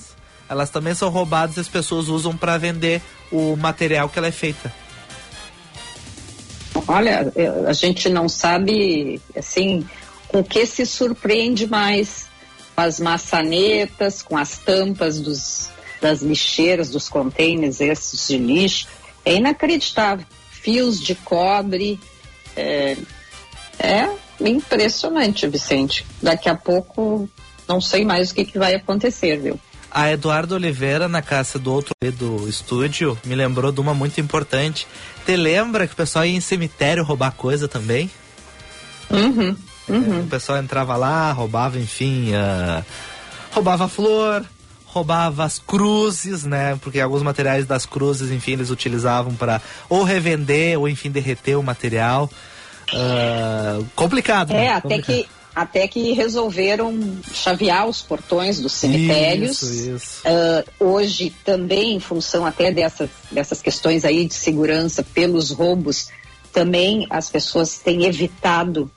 Elas 0.48 0.70
também 0.70 0.94
são 0.94 1.10
roubadas 1.10 1.56
e 1.56 1.60
as 1.60 1.68
pessoas 1.68 2.08
usam 2.08 2.36
para 2.36 2.56
vender 2.56 3.02
o 3.30 3.54
material 3.56 4.08
que 4.08 4.18
ela 4.18 4.28
é 4.28 4.32
feita. 4.32 4.72
Olha, 6.86 7.32
a 7.66 7.72
gente 7.72 8.08
não 8.08 8.28
sabe, 8.28 9.20
assim, 9.36 9.86
com 10.28 10.42
que 10.44 10.64
se 10.66 10.86
surpreende 10.86 11.66
mais. 11.66 12.26
Com 12.74 12.82
as 12.82 13.00
maçanetas, 13.00 14.22
com 14.22 14.36
as 14.36 14.58
tampas 14.58 15.20
dos, 15.20 15.68
das 16.00 16.22
lixeiras, 16.22 16.90
dos 16.90 17.08
contêineres 17.08 17.80
esses 17.80 18.28
de 18.28 18.38
lixo. 18.38 18.86
É 19.24 19.34
inacreditável 19.34 20.24
fios 20.50 21.00
de 21.00 21.14
cobre. 21.14 21.98
É, 22.56 22.96
é 23.78 24.08
impressionante, 24.40 25.46
Vicente. 25.46 26.04
Daqui 26.22 26.48
a 26.48 26.54
pouco 26.54 27.28
não 27.66 27.80
sei 27.80 28.04
mais 28.04 28.30
o 28.30 28.34
que, 28.34 28.44
que 28.44 28.58
vai 28.58 28.74
acontecer, 28.74 29.36
viu? 29.38 29.58
A 29.90 30.10
Eduardo 30.12 30.54
Oliveira, 30.54 31.08
na 31.08 31.22
casa 31.22 31.58
do 31.58 31.72
outro 31.72 31.94
do 32.14 32.48
estúdio, 32.48 33.18
me 33.24 33.34
lembrou 33.34 33.72
de 33.72 33.80
uma 33.80 33.94
muito 33.94 34.20
importante. 34.20 34.86
Te 35.24 35.36
lembra 35.36 35.86
que 35.86 35.94
o 35.94 35.96
pessoal 35.96 36.26
ia 36.26 36.36
em 36.36 36.40
cemitério 36.40 37.02
roubar 37.02 37.32
coisa 37.32 37.66
também? 37.66 38.10
Uhum, 39.10 39.56
uhum. 39.88 40.18
É, 40.18 40.20
o 40.20 40.26
pessoal 40.26 40.58
entrava 40.58 40.94
lá, 40.96 41.32
roubava, 41.32 41.78
enfim, 41.78 42.32
uh, 42.34 42.84
roubava 43.50 43.88
flor, 43.88 44.44
roubava 44.84 45.44
as 45.44 45.58
cruzes, 45.58 46.44
né? 46.44 46.78
Porque 46.82 47.00
alguns 47.00 47.22
materiais 47.22 47.66
das 47.66 47.86
cruzes, 47.86 48.30
enfim, 48.30 48.52
eles 48.52 48.70
utilizavam 48.70 49.34
para 49.34 49.62
ou 49.88 50.02
revender 50.02 50.78
ou 50.78 50.88
enfim 50.88 51.10
derreter 51.10 51.56
o 51.56 51.62
material. 51.62 52.30
Uh, 52.92 53.84
complicado. 53.94 54.52
É, 54.52 54.54
né? 54.54 54.68
até 54.68 54.96
complicado. 54.96 55.24
que 55.24 55.37
até 55.54 55.88
que 55.88 56.12
resolveram 56.12 57.18
chavear 57.32 57.86
os 57.86 58.00
portões 58.00 58.60
dos 58.60 58.72
cemitérios. 58.72 59.62
Isso, 59.62 59.96
isso. 59.96 60.22
Uh, 60.24 60.84
hoje 60.84 61.34
também, 61.44 61.96
em 61.96 62.00
função 62.00 62.46
até 62.46 62.70
dessas, 62.70 63.10
dessas 63.30 63.60
questões 63.60 64.04
aí 64.04 64.24
de 64.24 64.34
segurança 64.34 65.02
pelos 65.02 65.50
roubos, 65.50 66.08
também 66.52 67.06
as 67.10 67.30
pessoas 67.30 67.78
têm 67.78 68.04
evitado 68.04 68.90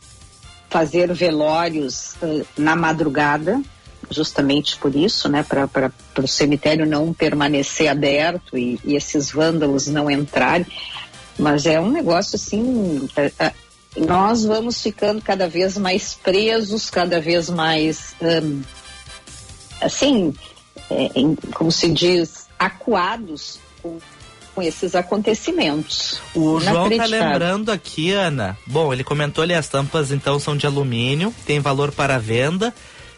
fazer 0.70 1.14
velórios 1.14 2.16
uh, 2.22 2.46
na 2.58 2.76
madrugada, 2.76 3.62
justamente 4.10 4.78
por 4.78 4.96
isso, 4.96 5.28
né, 5.30 5.44
para 5.44 5.92
o 6.18 6.28
cemitério 6.28 6.86
não 6.86 7.14
permanecer 7.14 7.88
aberto 7.88 8.58
e, 8.58 8.80
e, 8.84 8.96
esses 8.96 9.32
vândalos 9.32 9.88
não 9.88 10.10
entrarem. 10.10 10.66
Mas 11.40 11.66
é 11.66 11.80
um 11.80 11.90
negócio 11.90 12.36
assim. 12.36 13.08
É, 13.16 13.52
nós 13.96 14.44
vamos 14.46 14.82
ficando 14.82 15.22
cada 15.22 15.48
vez 15.48 15.78
mais 15.78 16.14
presos, 16.14 16.90
cada 16.90 17.20
vez 17.20 17.50
mais. 17.50 18.16
Um, 18.22 18.62
assim, 19.82 20.34
é, 20.90 21.12
em, 21.16 21.36
como 21.54 21.72
se 21.72 21.90
diz, 21.90 22.48
acuados 22.58 23.60
com, 23.82 23.98
com 24.56 24.62
esses 24.62 24.96
acontecimentos. 24.96 26.22
O 26.34 26.60
João 26.60 26.90
tá 26.90 27.06
lembrando 27.06 27.72
aqui, 27.72 28.12
Ana. 28.12 28.58
Bom, 28.66 28.94
ele 28.94 29.04
comentou 29.04 29.44
ali 29.44 29.54
as 29.54 29.68
tampas 29.68 30.12
então 30.12 30.40
são 30.40 30.56
de 30.56 30.66
alumínio, 30.66 31.34
tem 31.46 31.60
valor 31.60 31.92
para 31.92 32.18
venda 32.18 32.74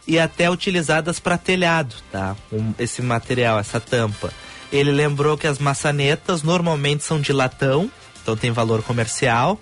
e 0.08 0.20
até 0.20 0.50
utilizadas 0.50 1.20
para 1.20 1.38
telhado, 1.38 1.96
tá? 2.12 2.36
Um, 2.51 2.74
esse 2.77 3.01
material, 3.01 3.60
essa 3.60 3.80
tampa. 3.80 4.34
Ele 4.72 4.92
lembrou 4.92 5.38
que 5.38 5.48
as 5.48 5.60
maçanetas 5.60 6.42
normalmente 6.42 7.03
são 7.03 7.22
de 7.22 7.32
latão, 7.32 7.92
então 8.22 8.36
tem 8.36 8.51
valor 8.51 8.82
comercial. 8.82 9.60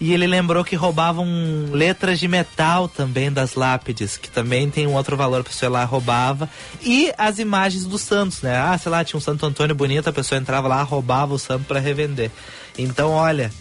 E 0.00 0.14
ele 0.14 0.26
lembrou 0.26 0.64
que 0.64 0.74
roubavam 0.74 1.26
letras 1.72 2.18
de 2.18 2.26
metal 2.26 2.88
também 2.88 3.30
das 3.30 3.54
lápides, 3.54 4.16
que 4.16 4.30
também 4.30 4.70
tem 4.70 4.86
um 4.86 4.94
outro 4.94 5.14
valor, 5.14 5.42
a 5.42 5.44
pessoa 5.44 5.70
lá 5.70 5.84
roubava. 5.84 6.48
E 6.82 7.12
as 7.18 7.38
imagens 7.38 7.84
dos 7.84 8.00
santos, 8.00 8.40
né? 8.40 8.56
Ah, 8.56 8.78
sei 8.78 8.90
lá, 8.90 9.04
tinha 9.04 9.18
um 9.18 9.20
Santo 9.20 9.44
Antônio 9.44 9.74
bonito, 9.74 10.08
a 10.08 10.12
pessoa 10.12 10.40
entrava 10.40 10.66
lá, 10.66 10.82
roubava 10.82 11.34
o 11.34 11.38
santo 11.38 11.66
para 11.66 11.78
revender. 11.78 12.30
Então, 12.78 13.10
olha, 13.10 13.52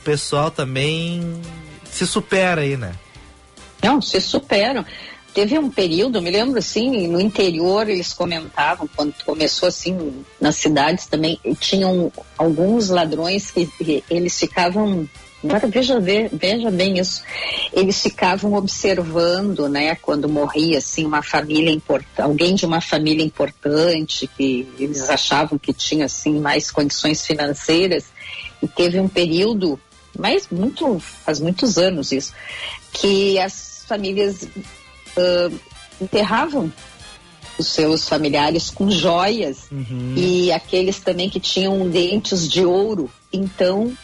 o 0.00 0.04
pessoal 0.04 0.50
também 0.50 1.38
se 1.84 2.06
supera 2.06 2.62
aí, 2.62 2.76
né? 2.76 2.94
Não, 3.82 4.00
se 4.00 4.20
superam 4.22 4.86
teve 5.34 5.56
um 5.56 5.70
período, 5.70 6.20
me 6.20 6.30
lembro 6.30 6.58
assim, 6.58 7.06
no 7.06 7.20
interior 7.20 7.88
eles 7.88 8.12
comentavam, 8.12 8.88
quando 8.96 9.14
começou 9.24 9.68
assim, 9.68 10.24
nas 10.40 10.56
cidades 10.56 11.06
também, 11.06 11.38
tinham 11.60 12.10
alguns 12.36 12.88
ladrões 12.88 13.50
que, 13.52 13.66
que 13.66 14.02
eles 14.10 14.36
ficavam 14.36 15.08
Agora 15.42 15.68
veja, 15.68 16.00
veja 16.00 16.70
bem 16.70 16.98
isso. 16.98 17.22
Eles 17.72 18.02
ficavam 18.02 18.54
observando, 18.54 19.68
né, 19.68 19.94
quando 19.94 20.28
morria 20.28 20.78
assim 20.78 21.04
uma 21.04 21.22
família 21.22 21.70
importante, 21.70 22.20
alguém 22.20 22.54
de 22.54 22.66
uma 22.66 22.80
família 22.80 23.24
importante 23.24 24.28
que 24.36 24.68
eles 24.78 25.08
achavam 25.08 25.58
que 25.58 25.72
tinha 25.72 26.06
assim 26.06 26.40
mais 26.40 26.70
condições 26.70 27.24
financeiras 27.24 28.06
e 28.60 28.66
teve 28.66 28.98
um 28.98 29.08
período, 29.08 29.78
mas 30.18 30.48
muito 30.50 30.98
faz 30.98 31.38
muitos 31.38 31.78
anos 31.78 32.10
isso, 32.10 32.32
que 32.92 33.38
as 33.38 33.84
famílias 33.86 34.42
uh, 34.42 35.58
enterravam 36.00 36.72
os 37.56 37.68
seus 37.68 38.08
familiares 38.08 38.70
com 38.70 38.90
joias 38.90 39.68
uhum. 39.70 40.14
e 40.16 40.52
aqueles 40.52 40.98
também 40.98 41.30
que 41.30 41.40
tinham 41.40 41.88
dentes 41.88 42.48
de 42.48 42.64
ouro. 42.64 43.10
Então 43.32 43.96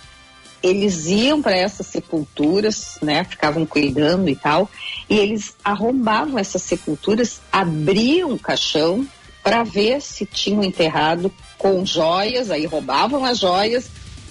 eles 0.65 1.07
iam 1.07 1.43
para 1.43 1.55
essas 1.55 1.87
sepulturas, 1.87 2.97
né? 3.03 3.23
Ficavam 3.25 3.67
cuidando 3.67 4.31
e 4.31 4.35
tal, 4.35 4.71
e 5.11 5.19
eles 5.19 5.55
arrombavam 5.63 6.39
essas 6.39 6.63
sepulturas, 6.63 7.41
abriam 7.53 8.33
o 8.33 8.39
caixão 8.39 9.07
para 9.43 9.63
ver 9.63 10.01
se 10.01 10.25
tinham 10.25 10.65
enterrado 10.65 11.31
com 11.59 11.85
joias, 11.85 12.51
aí 12.51 12.65
roubavam 12.65 13.27
as 13.27 13.39
joias 13.39 13.91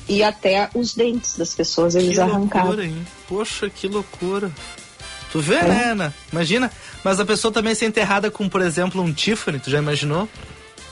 e 0.10 0.24
até 0.24 0.70
os 0.74 0.96
dentes 0.96 1.38
das 1.38 1.54
pessoas 1.54 1.94
eles 1.94 2.16
que 2.16 2.20
arrancavam. 2.20 2.70
Loucura, 2.70 2.86
hein? 2.88 3.08
Poxa, 3.28 3.70
que 3.70 3.88
loucura. 3.88 4.52
Tu 5.32 5.40
vê, 5.40 5.56
é. 5.56 5.64
né, 5.64 5.84
Ana? 5.92 6.14
Imagina, 6.32 6.72
mas 7.04 7.20
a 7.20 7.26
pessoa 7.26 7.52
também 7.52 7.76
ser 7.76 7.86
enterrada 7.86 8.32
com, 8.32 8.50
por 8.50 8.62
exemplo, 8.62 9.04
um 9.04 9.14
Tiffany, 9.14 9.60
tu 9.60 9.70
já 9.70 9.78
imaginou? 9.78 10.28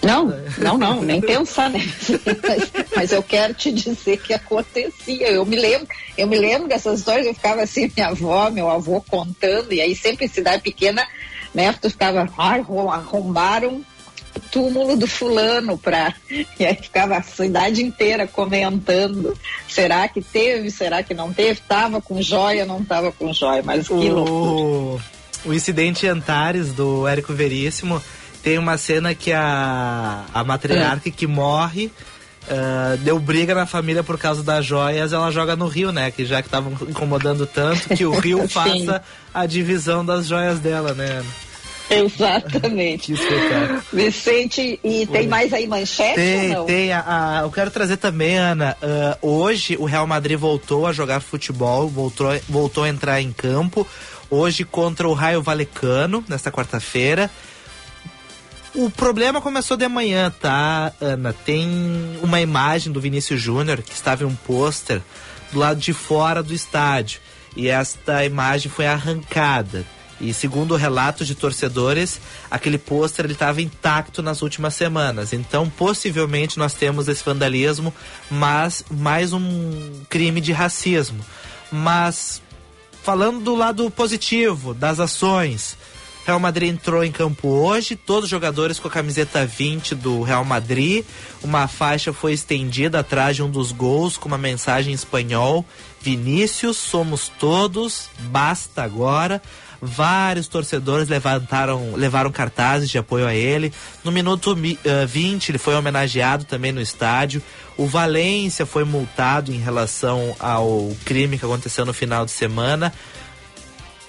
Não, 0.03 0.33
não, 0.57 0.77
não, 0.77 1.01
nem 1.01 1.21
pensar, 1.21 1.69
né? 1.69 1.79
Mas, 1.79 2.71
mas, 2.95 3.11
eu 3.11 3.21
quero 3.21 3.53
te 3.53 3.71
dizer 3.71 4.17
que 4.17 4.33
acontecia. 4.33 5.29
Eu 5.29 5.45
me 5.45 5.55
lembro, 5.55 5.87
eu 6.17 6.27
me 6.27 6.37
lembro 6.37 6.67
dessas 6.67 6.99
histórias, 6.99 7.27
eu 7.27 7.33
ficava 7.35 7.61
assim, 7.61 7.91
minha 7.95 8.09
avó, 8.09 8.49
meu 8.49 8.69
avô 8.69 8.99
contando, 9.01 9.71
e 9.71 9.79
aí 9.79 9.95
sempre 9.95 10.25
em 10.25 10.29
cidade 10.29 10.63
pequena, 10.63 11.05
né? 11.53 11.71
Tu 11.79 11.89
ficava, 11.91 12.27
arrombaram 12.91 13.85
o 14.35 14.39
túmulo 14.51 14.97
do 14.97 15.07
fulano 15.07 15.77
pra. 15.77 16.13
E 16.59 16.65
aí 16.65 16.75
ficava 16.75 17.17
a 17.17 17.21
cidade 17.21 17.83
inteira 17.83 18.27
comentando. 18.27 19.37
Será 19.67 20.07
que 20.07 20.21
teve? 20.21 20.69
Será 20.71 21.03
que 21.03 21.13
não 21.13 21.33
teve? 21.33 21.59
Tava 21.67 22.01
com 22.01 22.21
joia, 22.21 22.65
não 22.65 22.83
tava 22.83 23.11
com 23.11 23.33
joia, 23.33 23.61
mas 23.63 23.87
que 23.87 23.93
o... 23.93 24.13
loucura. 24.13 25.03
O 25.43 25.53
incidente 25.53 26.07
Antares 26.07 26.71
do 26.71 27.07
Érico 27.07 27.33
Veríssimo 27.33 28.01
tem 28.43 28.57
uma 28.57 28.77
cena 28.77 29.13
que 29.13 29.31
a, 29.31 30.25
a 30.33 30.43
matriarca 30.43 31.09
é. 31.09 31.11
que 31.11 31.27
morre 31.27 31.91
uh, 32.47 32.97
deu 32.97 33.19
briga 33.19 33.53
na 33.53 33.65
família 33.65 34.03
por 34.03 34.17
causa 34.17 34.43
das 34.43 34.65
joias, 34.65 35.13
ela 35.13 35.31
joga 35.31 35.55
no 35.55 35.67
rio, 35.67 35.91
né? 35.91 36.11
Que 36.11 36.25
já 36.25 36.41
que 36.41 36.47
estavam 36.47 36.73
incomodando 36.87 37.45
tanto, 37.45 37.89
que 37.89 38.05
o 38.05 38.17
rio 38.17 38.47
faça 38.49 39.01
a 39.33 39.45
divisão 39.45 40.05
das 40.05 40.27
joias 40.27 40.59
dela, 40.59 40.93
né? 40.93 41.23
Exatamente. 41.89 43.13
Vicente, 43.91 44.79
e 44.81 45.05
tem 45.05 45.27
mais 45.27 45.51
aí 45.51 45.67
manchete? 45.67 46.15
Tem, 46.15 46.65
tem. 46.65 46.93
A, 46.93 47.39
a, 47.39 47.41
eu 47.41 47.51
quero 47.51 47.69
trazer 47.69 47.97
também, 47.97 48.37
Ana. 48.37 48.77
Uh, 48.81 49.27
hoje 49.27 49.75
o 49.77 49.83
Real 49.83 50.07
Madrid 50.07 50.39
voltou 50.39 50.87
a 50.87 50.93
jogar 50.93 51.19
futebol, 51.19 51.89
voltou, 51.89 52.27
voltou 52.47 52.85
a 52.85 52.89
entrar 52.89 53.21
em 53.21 53.33
campo. 53.33 53.85
Hoje 54.29 54.63
contra 54.63 55.05
o 55.09 55.13
Raio 55.13 55.41
Valecano, 55.41 56.23
nesta 56.29 56.49
quarta-feira. 56.49 57.29
O 58.73 58.89
problema 58.89 59.41
começou 59.41 59.75
de 59.75 59.87
manhã, 59.87 60.31
tá, 60.31 60.93
Ana? 61.01 61.33
Tem 61.33 61.67
uma 62.21 62.39
imagem 62.39 62.91
do 62.91 63.01
Vinícius 63.01 63.41
Júnior 63.41 63.81
que 63.81 63.93
estava 63.93 64.23
em 64.23 64.25
um 64.25 64.35
pôster 64.35 65.01
do 65.51 65.59
lado 65.59 65.79
de 65.79 65.91
fora 65.91 66.41
do 66.41 66.53
estádio. 66.53 67.19
E 67.55 67.67
esta 67.67 68.23
imagem 68.23 68.71
foi 68.71 68.87
arrancada. 68.87 69.85
E 70.21 70.33
segundo 70.33 70.77
relatos 70.77 71.27
de 71.27 71.35
torcedores, 71.35 72.21
aquele 72.49 72.77
pôster 72.77 73.29
estava 73.29 73.61
intacto 73.61 74.21
nas 74.21 74.41
últimas 74.41 74.73
semanas. 74.73 75.33
Então, 75.33 75.69
possivelmente 75.69 76.57
nós 76.57 76.73
temos 76.73 77.09
esse 77.09 77.25
vandalismo, 77.25 77.93
mas 78.29 78.85
mais 78.89 79.33
um 79.33 80.01
crime 80.07 80.39
de 80.39 80.53
racismo. 80.53 81.25
Mas 81.69 82.41
falando 83.03 83.41
do 83.41 83.55
lado 83.55 83.89
positivo 83.91 84.73
das 84.73 84.99
ações, 84.99 85.75
Real 86.25 86.39
Madrid 86.39 86.69
entrou 86.69 87.03
em 87.03 87.11
campo 87.11 87.47
hoje, 87.47 87.95
todos 87.95 88.25
os 88.25 88.29
jogadores 88.29 88.79
com 88.79 88.87
a 88.87 88.91
camiseta 88.91 89.45
20 89.45 89.95
do 89.95 90.21
Real 90.21 90.45
Madrid. 90.45 91.03
Uma 91.41 91.67
faixa 91.67 92.13
foi 92.13 92.33
estendida 92.33 92.99
atrás 92.99 93.35
de 93.35 93.43
um 93.43 93.49
dos 93.49 93.71
gols 93.71 94.17
com 94.17 94.27
uma 94.27 94.37
mensagem 94.37 94.91
em 94.91 94.95
espanhol: 94.95 95.65
Vinícius, 95.99 96.77
somos 96.77 97.31
todos, 97.39 98.09
basta 98.19 98.83
agora. 98.83 99.41
Vários 99.83 100.47
torcedores 100.47 101.09
levantaram, 101.09 101.93
levaram 101.95 102.31
cartazes 102.31 102.87
de 102.87 102.99
apoio 102.99 103.25
a 103.25 103.33
ele. 103.33 103.73
No 104.03 104.11
minuto 104.11 104.53
uh, 104.53 104.77
eh, 104.85 105.05
20, 105.07 105.49
ele 105.49 105.57
foi 105.57 105.73
homenageado 105.73 106.45
também 106.45 106.71
no 106.71 106.79
estádio. 106.79 107.41
O 107.75 107.87
Valência 107.87 108.63
foi 108.63 108.83
multado 108.83 109.51
em 109.51 109.57
relação 109.57 110.35
ao 110.39 110.95
crime 111.03 111.39
que 111.39 111.45
aconteceu 111.45 111.83
no 111.83 111.93
final 111.93 112.25
de 112.25 112.31
semana. 112.31 112.93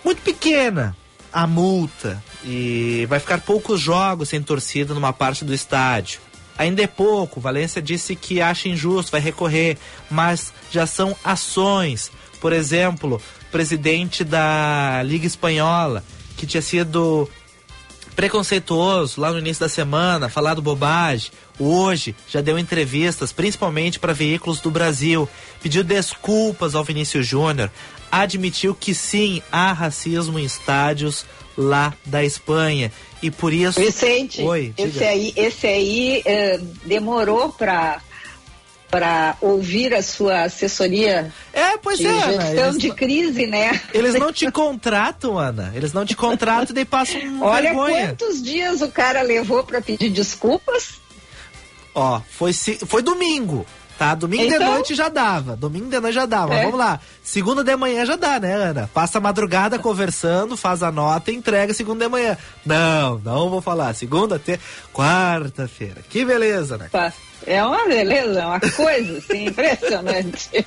Muito 0.05 0.21
pequena, 0.21 0.95
a 1.33 1.47
multa 1.47 2.23
e 2.45 3.07
vai 3.09 3.19
ficar 3.19 3.41
poucos 3.41 3.81
jogos 3.81 4.29
sem 4.29 4.43
torcida 4.43 4.95
numa 4.95 5.13
parte 5.13 5.45
do 5.45 5.55
estádio. 5.55 6.21
Ainda 6.59 6.83
é 6.83 6.87
pouco, 6.87 7.41
Valência 7.41 7.81
disse 7.81 8.15
que 8.15 8.41
acha 8.41 8.69
injusto, 8.69 9.11
vai 9.11 9.21
recorrer, 9.21 9.79
mas 10.11 10.53
já 10.71 10.87
são 10.87 11.17
ações. 11.25 12.13
Por 12.41 12.53
exemplo, 12.53 13.21
presidente 13.51 14.23
da 14.23 15.03
Liga 15.05 15.27
Espanhola, 15.27 16.05
que 16.37 16.47
tinha 16.47 16.63
sido 16.63 17.29
preconceituoso 18.15 19.21
lá 19.21 19.33
no 19.33 19.39
início 19.39 19.61
da 19.61 19.69
semana, 19.69 20.29
falado 20.29 20.63
bobagem, 20.63 21.31
hoje 21.59 22.15
já 22.29 22.41
deu 22.41 22.59
entrevistas, 22.59 23.33
principalmente 23.33 23.99
para 23.99 24.13
veículos 24.13 24.61
do 24.61 24.71
Brasil, 24.71 25.29
pediu 25.63 25.83
desculpas 25.83 26.75
ao 26.75 26.85
Vinícius 26.85 27.27
Júnior, 27.27 27.71
admitiu 28.11 28.75
que 28.75 28.95
sim, 28.95 29.43
há 29.51 29.73
racismo 29.73 30.39
em 30.39 30.45
estádios 30.45 31.25
lá 31.57 31.95
da 32.05 32.25
Espanha. 32.25 32.93
E 33.23 33.31
por 33.31 33.53
isso. 33.53 33.81
Vicente, 33.81 34.43
Oi, 34.43 34.75
esse 34.77 35.05
aí, 35.05 35.33
esse 35.37 35.67
aí 35.67 36.23
eh, 36.25 36.61
demorou 36.85 37.51
para 37.51 38.01
para 38.93 39.39
ouvir 39.41 39.95
a 39.95 40.03
sua 40.03 40.43
assessoria 40.43 41.33
é, 41.51 41.79
pois 41.79 41.97
de 41.99 42.07
é, 42.07 42.13
gestão 42.13 42.65
Ana, 42.65 42.79
de 42.79 42.89
não, 42.89 42.95
crise, 42.95 43.47
né? 43.47 43.81
Eles 43.95 44.15
não 44.17 44.31
te 44.31 44.51
contratam, 44.51 45.39
Ana. 45.39 45.73
Eles 45.75 45.95
não 45.95 46.05
te 46.05 46.15
contratam 46.15 46.77
e 46.77 46.85
passam 46.85 47.19
Olha 47.41 47.71
vergonha. 47.71 48.09
quantos 48.09 48.43
dias 48.43 48.83
o 48.83 48.89
cara 48.91 49.23
levou 49.23 49.65
para 49.65 49.81
pedir 49.81 50.11
desculpas. 50.11 51.01
Ó, 51.95 52.21
foi, 52.29 52.53
foi 52.53 53.01
domingo. 53.01 53.65
Tá? 54.03 54.17
Domingo 54.17 54.43
então... 54.43 54.59
de 54.59 54.65
noite 54.65 54.95
já 54.97 55.09
dava. 55.09 55.55
Domingo 55.55 55.89
de 55.89 56.01
noite 56.01 56.15
já 56.17 56.27
dava. 56.27 56.57
É. 56.57 56.65
Vamos 56.65 56.77
lá. 56.77 56.99
Segunda 57.23 57.63
de 57.63 57.77
manhã 57.77 58.05
já 58.05 58.17
dá, 58.17 58.41
né, 58.41 58.53
Ana? 58.53 58.91
Passa 58.93 59.19
a 59.19 59.21
madrugada 59.21 59.79
conversando, 59.79 60.57
faz 60.57 60.83
a 60.83 60.91
nota 60.91 61.31
e 61.31 61.37
entrega 61.37 61.73
segunda 61.73 62.05
de 62.05 62.11
manhã. 62.11 62.37
Não, 62.67 63.19
não 63.19 63.49
vou 63.49 63.63
falar. 63.63 63.95
Segunda 63.95 64.35
até 64.35 64.59
quarta-feira. 64.93 66.03
Que 66.11 66.25
beleza, 66.25 66.77
né? 66.77 66.91
É 67.47 67.65
uma 67.65 67.87
beleza, 67.87 68.41
é 68.41 68.45
uma 68.47 68.59
coisa 68.59 69.19
assim, 69.19 69.47
impressionante. 69.47 70.67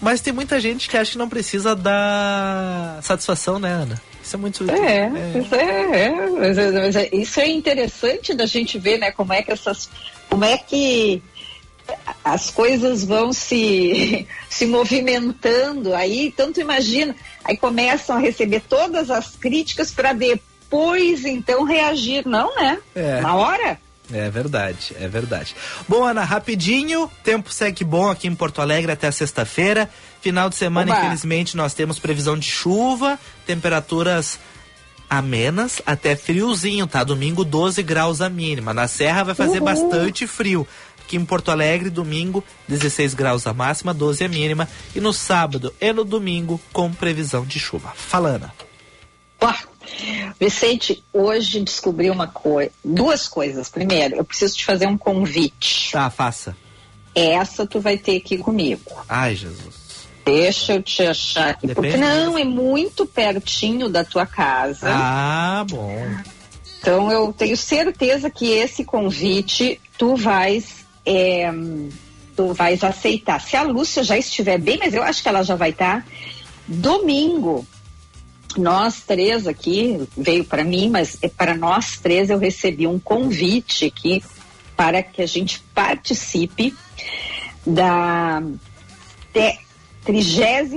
Mas 0.00 0.22
tem 0.22 0.32
muita 0.32 0.58
gente 0.58 0.88
que 0.88 0.96
acha 0.96 1.12
que 1.12 1.18
não 1.18 1.28
precisa 1.28 1.76
dar 1.76 3.00
satisfação, 3.02 3.58
né, 3.58 3.70
Ana? 3.70 4.00
Isso 4.22 4.34
é 4.34 4.38
muito. 4.38 4.70
É, 4.70 4.76
é. 4.76 5.38
Isso, 5.38 5.54
é, 5.54 6.00
é, 6.00 7.04
é, 7.04 7.16
isso 7.16 7.40
é 7.40 7.48
interessante 7.50 8.32
da 8.32 8.46
gente 8.46 8.78
ver, 8.78 8.96
né? 8.96 9.12
Como 9.12 9.30
é 9.30 9.42
que 9.42 9.52
essas. 9.52 9.90
Como 10.30 10.42
é 10.42 10.56
que 10.56 11.22
as 12.24 12.50
coisas 12.50 13.04
vão 13.04 13.32
se, 13.32 14.26
se 14.48 14.66
movimentando 14.66 15.94
aí, 15.94 16.32
tanto 16.36 16.60
imagina, 16.60 17.14
aí 17.44 17.56
começam 17.56 18.16
a 18.16 18.20
receber 18.20 18.60
todas 18.60 19.10
as 19.10 19.36
críticas 19.36 19.90
para 19.90 20.12
depois 20.12 21.24
então 21.24 21.64
reagir, 21.64 22.26
não, 22.26 22.54
né? 22.56 22.78
É. 22.94 23.20
Na 23.20 23.34
hora. 23.34 23.78
É 24.12 24.28
verdade, 24.28 24.94
é 25.00 25.08
verdade. 25.08 25.56
Bom, 25.88 26.04
Ana, 26.04 26.24
rapidinho, 26.24 27.10
tempo 27.22 27.50
segue 27.50 27.82
bom 27.84 28.10
aqui 28.10 28.28
em 28.28 28.34
Porto 28.34 28.60
Alegre 28.60 28.92
até 28.92 29.10
sexta-feira. 29.10 29.88
Final 30.20 30.50
de 30.50 30.56
semana, 30.56 30.92
Oba. 30.92 31.00
infelizmente, 31.00 31.56
nós 31.56 31.72
temos 31.72 31.98
previsão 31.98 32.38
de 32.38 32.46
chuva, 32.46 33.18
temperaturas 33.46 34.38
amenas 35.08 35.80
até 35.86 36.16
friozinho, 36.16 36.86
tá? 36.86 37.04
Domingo 37.04 37.44
12 37.44 37.82
graus 37.82 38.20
a 38.20 38.28
mínima. 38.28 38.74
Na 38.74 38.88
Serra 38.88 39.22
vai 39.22 39.34
fazer 39.34 39.58
Uhul. 39.58 39.66
bastante 39.66 40.26
frio. 40.26 40.66
Aqui 41.04 41.16
em 41.16 41.24
Porto 41.24 41.50
Alegre, 41.50 41.90
domingo, 41.90 42.42
16 42.66 43.14
graus 43.14 43.46
a 43.46 43.52
máxima, 43.52 43.92
12 43.92 44.24
a 44.24 44.28
mínima. 44.28 44.68
E 44.94 45.00
no 45.00 45.12
sábado 45.12 45.72
e 45.80 45.92
no 45.92 46.04
domingo, 46.04 46.60
com 46.72 46.92
previsão 46.92 47.44
de 47.44 47.58
chuva. 47.60 47.92
Falando. 47.94 48.50
Vicente, 50.38 51.04
hoje 51.12 51.60
descobri 51.60 52.10
uma 52.10 52.26
coisa, 52.26 52.70
duas 52.84 53.28
coisas. 53.28 53.68
Primeiro, 53.68 54.16
eu 54.16 54.24
preciso 54.24 54.56
te 54.56 54.64
fazer 54.64 54.86
um 54.86 54.98
convite. 54.98 55.92
Tá, 55.92 56.10
faça. 56.10 56.56
Essa 57.14 57.66
tu 57.66 57.80
vai 57.80 57.96
ter 57.96 58.16
aqui 58.16 58.38
comigo. 58.38 58.90
Ai, 59.08 59.36
Jesus. 59.36 59.84
Deixa 60.24 60.74
eu 60.74 60.82
te 60.82 61.02
achar 61.02 61.50
aqui. 61.50 61.66
Depende 61.66 61.88
Porque 61.88 62.02
não, 62.02 62.36
é 62.38 62.44
muito 62.44 63.06
pertinho 63.06 63.88
da 63.88 64.04
tua 64.04 64.26
casa. 64.26 64.88
Ah, 64.90 65.64
bom. 65.68 65.94
Então 66.80 67.10
eu 67.12 67.32
tenho 67.32 67.56
certeza 67.56 68.28
que 68.28 68.50
esse 68.50 68.84
convite 68.84 69.80
tu 69.96 70.16
vais 70.16 70.83
é, 71.04 71.52
tu 72.36 72.52
vais 72.52 72.82
aceitar. 72.82 73.40
Se 73.40 73.56
a 73.56 73.62
Lúcia 73.62 74.02
já 74.02 74.18
estiver 74.18 74.58
bem, 74.58 74.78
mas 74.78 74.94
eu 74.94 75.02
acho 75.02 75.22
que 75.22 75.28
ela 75.28 75.42
já 75.42 75.54
vai 75.54 75.70
estar. 75.70 76.06
Domingo, 76.66 77.66
nós 78.56 79.02
três 79.02 79.46
aqui, 79.46 80.08
veio 80.16 80.44
para 80.44 80.64
mim, 80.64 80.88
mas 80.90 81.18
é 81.22 81.28
para 81.28 81.54
nós 81.54 81.98
três 81.98 82.30
eu 82.30 82.38
recebi 82.38 82.86
um 82.86 82.98
convite 82.98 83.86
aqui 83.86 84.22
para 84.76 85.02
que 85.02 85.22
a 85.22 85.26
gente 85.26 85.60
participe 85.74 86.74
da 87.66 88.42
33 90.04 90.72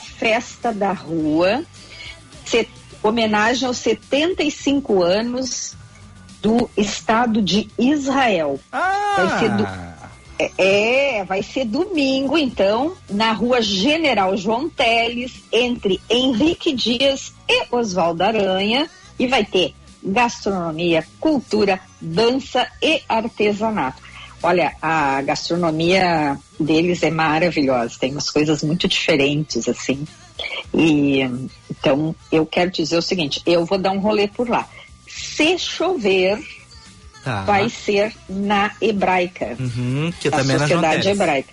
Festa 0.00 0.72
da 0.72 0.92
Rua, 0.92 1.64
homenagem 3.02 3.66
aos 3.66 3.78
75 3.78 5.02
anos 5.02 5.76
do 6.40 6.70
Estado 6.76 7.42
de 7.42 7.68
Israel. 7.78 8.60
Ah! 8.72 9.14
Vai 9.16 9.38
ser 9.38 9.50
do, 9.50 9.68
é, 10.56 11.24
vai 11.24 11.42
ser 11.42 11.64
domingo, 11.64 12.38
então, 12.38 12.94
na 13.10 13.32
rua 13.32 13.60
General 13.60 14.36
João 14.36 14.68
Teles, 14.68 15.42
entre 15.52 16.00
Henrique 16.08 16.72
Dias 16.72 17.34
e 17.48 17.66
Oswaldo 17.72 18.22
Aranha, 18.22 18.88
e 19.18 19.26
vai 19.26 19.44
ter 19.44 19.74
gastronomia, 20.02 21.04
cultura, 21.18 21.80
dança 22.00 22.66
e 22.80 23.02
artesanato. 23.08 24.00
Olha, 24.40 24.76
a 24.80 25.20
gastronomia 25.22 26.38
deles 26.60 27.02
é 27.02 27.10
maravilhosa, 27.10 27.96
tem 27.98 28.12
umas 28.12 28.30
coisas 28.30 28.62
muito 28.62 28.86
diferentes, 28.86 29.68
assim. 29.68 30.06
E 30.72 31.22
então 31.68 32.14
eu 32.30 32.46
quero 32.46 32.70
dizer 32.70 32.96
o 32.96 33.02
seguinte: 33.02 33.42
eu 33.44 33.64
vou 33.64 33.78
dar 33.78 33.90
um 33.90 33.98
rolê 33.98 34.28
por 34.28 34.48
lá. 34.48 34.68
Se 35.18 35.58
chover, 35.58 36.38
Tá. 37.24 37.42
vai 37.42 37.68
ser 37.68 38.14
na 38.28 38.72
Hebraica. 38.80 39.56
Uhum, 39.58 40.12
que 40.18 40.30
na 40.30 40.38
também 40.38 40.56
é 40.56 40.58
na 40.58 40.66
Sociedade. 40.66 41.08
Hebraica, 41.08 41.52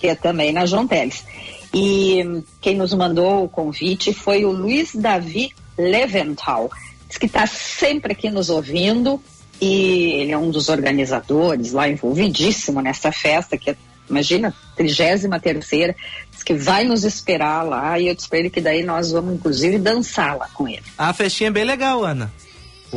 que 0.00 0.06
é 0.08 0.14
também 0.14 0.52
na 0.52 0.66
João 0.66 0.86
Teles. 0.86 1.24
E 1.72 2.42
quem 2.60 2.76
nos 2.76 2.92
mandou 2.92 3.44
o 3.44 3.48
convite 3.48 4.12
foi 4.12 4.44
o 4.44 4.50
Luiz 4.50 4.94
Davi 4.94 5.50
Leventhal, 5.78 6.70
diz 7.08 7.18
que 7.18 7.26
está 7.26 7.46
sempre 7.46 8.12
aqui 8.12 8.30
nos 8.30 8.50
ouvindo 8.50 9.20
e 9.60 10.20
ele 10.20 10.32
é 10.32 10.38
um 10.38 10.50
dos 10.50 10.68
organizadores 10.68 11.72
lá, 11.72 11.88
envolvidíssimo 11.88 12.80
nessa 12.80 13.10
festa, 13.10 13.56
que 13.56 13.70
é, 13.70 13.76
imagina, 14.08 14.54
33 14.76 15.24
terceira, 15.42 15.96
diz 16.30 16.42
que 16.42 16.54
vai 16.54 16.84
nos 16.84 17.02
esperar 17.02 17.62
lá 17.62 17.98
e 17.98 18.08
eu 18.08 18.16
ele 18.32 18.50
que 18.50 18.60
daí 18.60 18.82
nós 18.84 19.10
vamos 19.10 19.34
inclusive 19.34 19.78
dançar 19.78 20.36
lá 20.36 20.48
com 20.54 20.68
ele. 20.68 20.82
A 20.98 21.12
festinha 21.12 21.48
é 21.48 21.52
bem 21.52 21.64
legal, 21.64 22.04
Ana. 22.04 22.32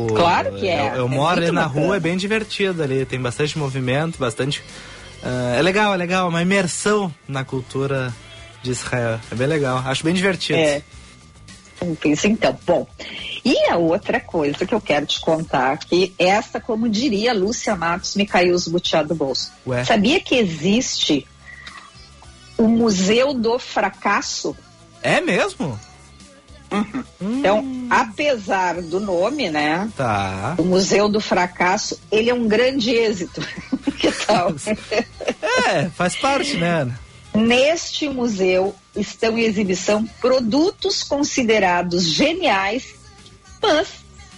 O- 0.04 0.14
Claro 0.14 0.52
que 0.54 0.68
é. 0.68 0.90
Eu, 0.90 0.94
eu 0.96 1.06
É 1.06 1.08
moro 1.08 1.40
ali 1.40 1.50
na 1.50 1.64
bacana. 1.68 1.86
rua, 1.86 1.96
é 1.96 2.00
bem 2.00 2.16
divertido 2.16 2.82
ali. 2.82 3.04
Tem 3.04 3.20
bastante 3.20 3.58
movimento, 3.58 4.18
bastante. 4.18 4.62
ah, 5.22 5.56
é 5.58 5.62
legal, 5.62 5.94
é 5.94 5.96
legal. 5.96 6.28
Uma 6.28 6.42
imersão 6.42 7.12
na 7.26 7.44
cultura 7.44 8.14
de 8.62 8.70
Israel. 8.70 9.18
É 9.30 9.34
bem 9.34 9.46
legal. 9.46 9.78
Acho 9.84 10.04
bem 10.04 10.14
divertido. 10.14 10.58
É. 10.58 10.82
Isso 12.06 12.26
então, 12.26 12.58
bom. 12.66 12.86
E 13.44 13.56
a 13.70 13.76
outra 13.76 14.18
coisa 14.18 14.66
que 14.66 14.74
eu 14.74 14.80
quero 14.80 15.06
te 15.06 15.20
contar, 15.20 15.78
que 15.78 16.12
essa, 16.18 16.60
como 16.60 16.88
diria 16.88 17.32
Lúcia 17.32 17.76
Matos, 17.76 18.16
me 18.16 18.26
caiu 18.26 18.54
os 18.56 18.66
do 18.66 19.14
bolso. 19.14 19.52
Ué? 19.64 19.84
Sabia 19.84 20.18
que 20.20 20.34
existe 20.34 21.24
o 22.56 22.64
Museu 22.66 23.32
do 23.32 23.58
Fracasso? 23.60 24.56
É 25.00 25.20
mesmo? 25.20 25.78
Então, 27.20 27.86
apesar 27.90 28.82
do 28.82 29.00
nome, 29.00 29.50
né? 29.50 29.88
Tá. 29.96 30.54
O 30.58 30.62
Museu 30.62 31.08
do 31.08 31.20
Fracasso, 31.20 31.98
ele 32.10 32.30
é 32.30 32.34
um 32.34 32.46
grande 32.46 32.90
êxito. 32.90 33.40
que 33.98 34.10
tal? 34.12 34.54
É, 35.66 35.88
faz 35.90 36.16
parte, 36.16 36.56
né? 36.56 36.92
Neste 37.34 38.08
museu 38.08 38.74
estão 38.96 39.38
em 39.38 39.42
exibição 39.42 40.04
produtos 40.20 41.02
considerados 41.02 42.04
geniais, 42.04 42.94
mas 43.62 43.88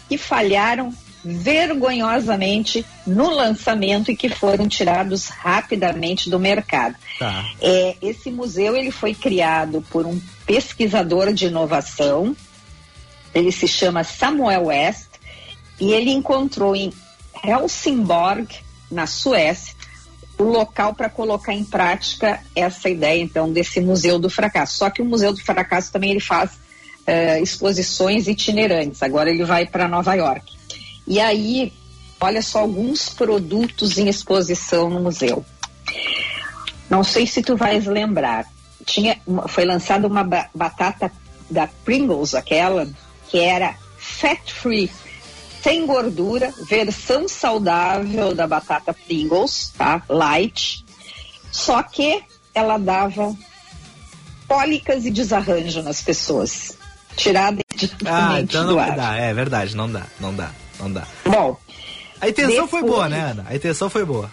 que 0.08 0.18
falharam 0.18 0.92
vergonhosamente 1.24 2.85
no 3.06 3.30
lançamento 3.30 4.11
e 4.11 4.16
que 4.16 4.28
foram 4.28 4.68
tirados 4.68 5.28
rapidamente 5.28 6.30
do 6.30 6.38
mercado. 6.38 6.96
Tá. 7.18 7.44
É, 7.61 7.96
esse 8.00 8.30
museu 8.30 8.76
ele 8.76 8.90
foi 8.90 9.14
criado 9.14 9.85
por 9.90 10.06
um 10.06 10.20
pesquisador 10.46 11.33
de 11.33 11.46
inovação. 11.46 12.35
Ele 13.35 13.52
se 13.52 13.68
chama 13.68 14.02
Samuel 14.02 14.66
West 14.66 15.09
e 15.78 15.92
ele 15.92 16.11
encontrou 16.11 16.74
em 16.74 16.92
Helsingborg, 17.44 18.48
na 18.90 19.06
Suécia, 19.06 19.74
o 20.38 20.44
local 20.44 20.94
para 20.94 21.09
colocar 21.09 21.52
em 21.52 21.64
prática 21.64 22.40
essa 22.56 22.88
ideia 22.88 23.22
então 23.22 23.52
desse 23.52 23.80
museu 23.80 24.18
do 24.18 24.30
fracasso. 24.30 24.78
Só 24.78 24.90
que 24.90 25.02
o 25.02 25.04
museu 25.04 25.33
do 25.33 25.40
fracasso 25.42 25.92
também 25.92 26.11
ele 26.11 26.20
faz 26.20 26.52
eh, 27.06 27.40
exposições 27.40 28.26
itinerantes. 28.26 29.02
Agora 29.02 29.30
ele 29.30 29.44
vai 29.44 29.66
para 29.66 29.87
Nova 29.87 30.14
York. 30.14 30.59
E 31.06 31.18
aí, 31.20 31.72
olha 32.20 32.42
só 32.42 32.60
alguns 32.60 33.08
produtos 33.10 33.98
em 33.98 34.08
exposição 34.08 34.88
no 34.90 35.00
museu. 35.00 35.44
Não 36.88 37.02
sei 37.04 37.26
se 37.26 37.42
tu 37.42 37.56
vais 37.56 37.86
lembrar. 37.86 38.44
Tinha, 38.84 39.20
foi 39.48 39.64
lançada 39.64 40.06
uma 40.06 40.24
ba- 40.24 40.48
batata 40.54 41.10
da 41.48 41.68
Pringles, 41.84 42.34
aquela 42.34 42.88
que 43.28 43.38
era 43.38 43.74
fat 43.98 44.52
free, 44.52 44.90
sem 45.62 45.86
gordura, 45.86 46.52
versão 46.68 47.28
saudável 47.28 48.34
da 48.34 48.46
batata 48.46 48.92
Pringles, 48.94 49.72
tá? 49.76 50.02
Light. 50.08 50.84
Só 51.52 51.82
que 51.82 52.22
ela 52.54 52.78
dava 52.78 53.36
cólicas 54.48 55.04
e 55.04 55.10
desarranjo 55.10 55.82
nas 55.82 56.02
pessoas. 56.02 56.76
Tirada 57.16 57.60
Ah, 57.60 57.74
diretamente 57.76 58.42
então 58.44 58.66
do 58.66 58.72
não 58.72 58.78
ar. 58.80 58.96
dá. 58.96 59.16
É 59.16 59.32
verdade, 59.34 59.76
não 59.76 59.90
dá, 59.90 60.06
não 60.18 60.34
dá, 60.34 60.50
não 60.80 60.92
dá. 60.92 61.06
Bom, 61.24 61.56
A 62.20 62.28
intenção 62.28 62.68
foi 62.68 62.82
Depois- 62.82 62.96
boa, 62.98 63.08
né, 63.08 63.20
Ana? 63.20 63.46
A 63.48 63.54
intenção 63.56 63.88
foi 63.88 64.04
boa. 64.04 64.30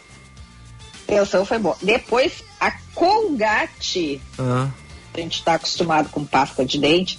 a 1.07 1.11
intenção 1.13 1.45
foi 1.45 1.57
boa. 1.57 1.77
Depois, 1.81 2.43
a 2.59 2.71
Colgate 2.93 4.21
Ah, 4.37 4.67
a 5.13 5.19
gente 5.19 5.39
está 5.39 5.53
acostumado 5.53 6.09
com 6.09 6.25
pasta 6.25 6.65
de 6.65 6.77
dente, 6.79 7.17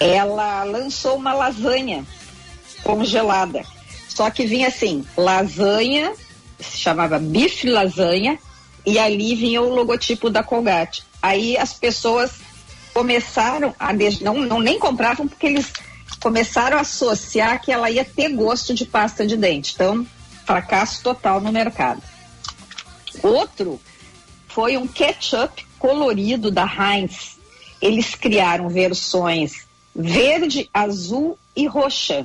ela 0.00 0.64
lançou 0.64 1.16
uma 1.16 1.34
lasanha 1.34 2.06
congelada. 2.82 3.62
Só 4.08 4.30
que 4.30 4.46
vinha 4.46 4.68
assim, 4.68 5.04
lasanha, 5.16 6.12
se 6.58 6.78
chamava 6.78 7.18
bife 7.18 7.68
lasanha, 7.68 8.38
e 8.86 8.98
ali 8.98 9.34
vinha 9.34 9.60
o 9.60 9.68
logotipo 9.74 10.30
da 10.30 10.42
Colgate. 10.42 11.04
Aí 11.20 11.56
as 11.58 11.72
pessoas 11.74 12.30
começaram 12.94 13.74
a 13.78 13.92
não, 14.22 14.34
não 14.40 14.58
nem 14.60 14.78
compravam 14.78 15.28
porque 15.28 15.46
eles 15.46 15.70
começaram 16.20 16.78
a 16.78 16.80
associar 16.80 17.60
que 17.60 17.72
ela 17.72 17.90
ia 17.90 18.04
ter 18.04 18.30
gosto 18.30 18.74
de 18.74 18.84
pasta 18.84 19.26
de 19.26 19.36
dente. 19.36 19.72
Então, 19.74 20.06
fracasso 20.44 21.02
total 21.02 21.40
no 21.40 21.52
mercado. 21.52 22.02
Outro 23.22 23.80
foi 24.48 24.76
um 24.76 24.86
ketchup 24.86 25.66
colorido 25.78 26.50
da 26.50 26.64
Heinz. 26.64 27.38
Eles 27.80 28.14
criaram 28.14 28.68
versões 28.68 29.68
verde, 29.98 30.70
azul 30.72 31.36
e 31.56 31.66
roxa. 31.66 32.24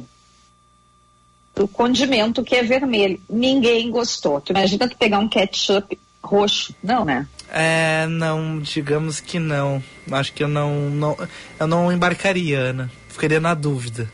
O 1.57 1.67
condimento 1.67 2.43
que 2.43 2.55
é 2.55 2.63
vermelho. 2.63 3.19
Ninguém 3.29 3.89
gostou. 3.89 4.39
Tu 4.39 4.51
imagina 4.51 4.87
tu 4.87 4.95
pegar 4.95 5.19
um 5.19 5.27
ketchup 5.27 5.99
roxo? 6.23 6.75
Não, 6.83 7.03
né? 7.03 7.27
É, 7.51 8.07
não, 8.07 8.59
digamos 8.59 9.19
que 9.19 9.39
não. 9.39 9.83
Acho 10.11 10.33
que 10.33 10.43
eu 10.43 10.47
não, 10.47 10.89
não 10.89 11.17
eu 11.59 11.67
não 11.67 11.91
embarcaria, 11.91 12.59
Ana. 12.59 12.91
Ficaria 13.13 13.39
na 13.39 13.53
dúvida. 13.53 14.11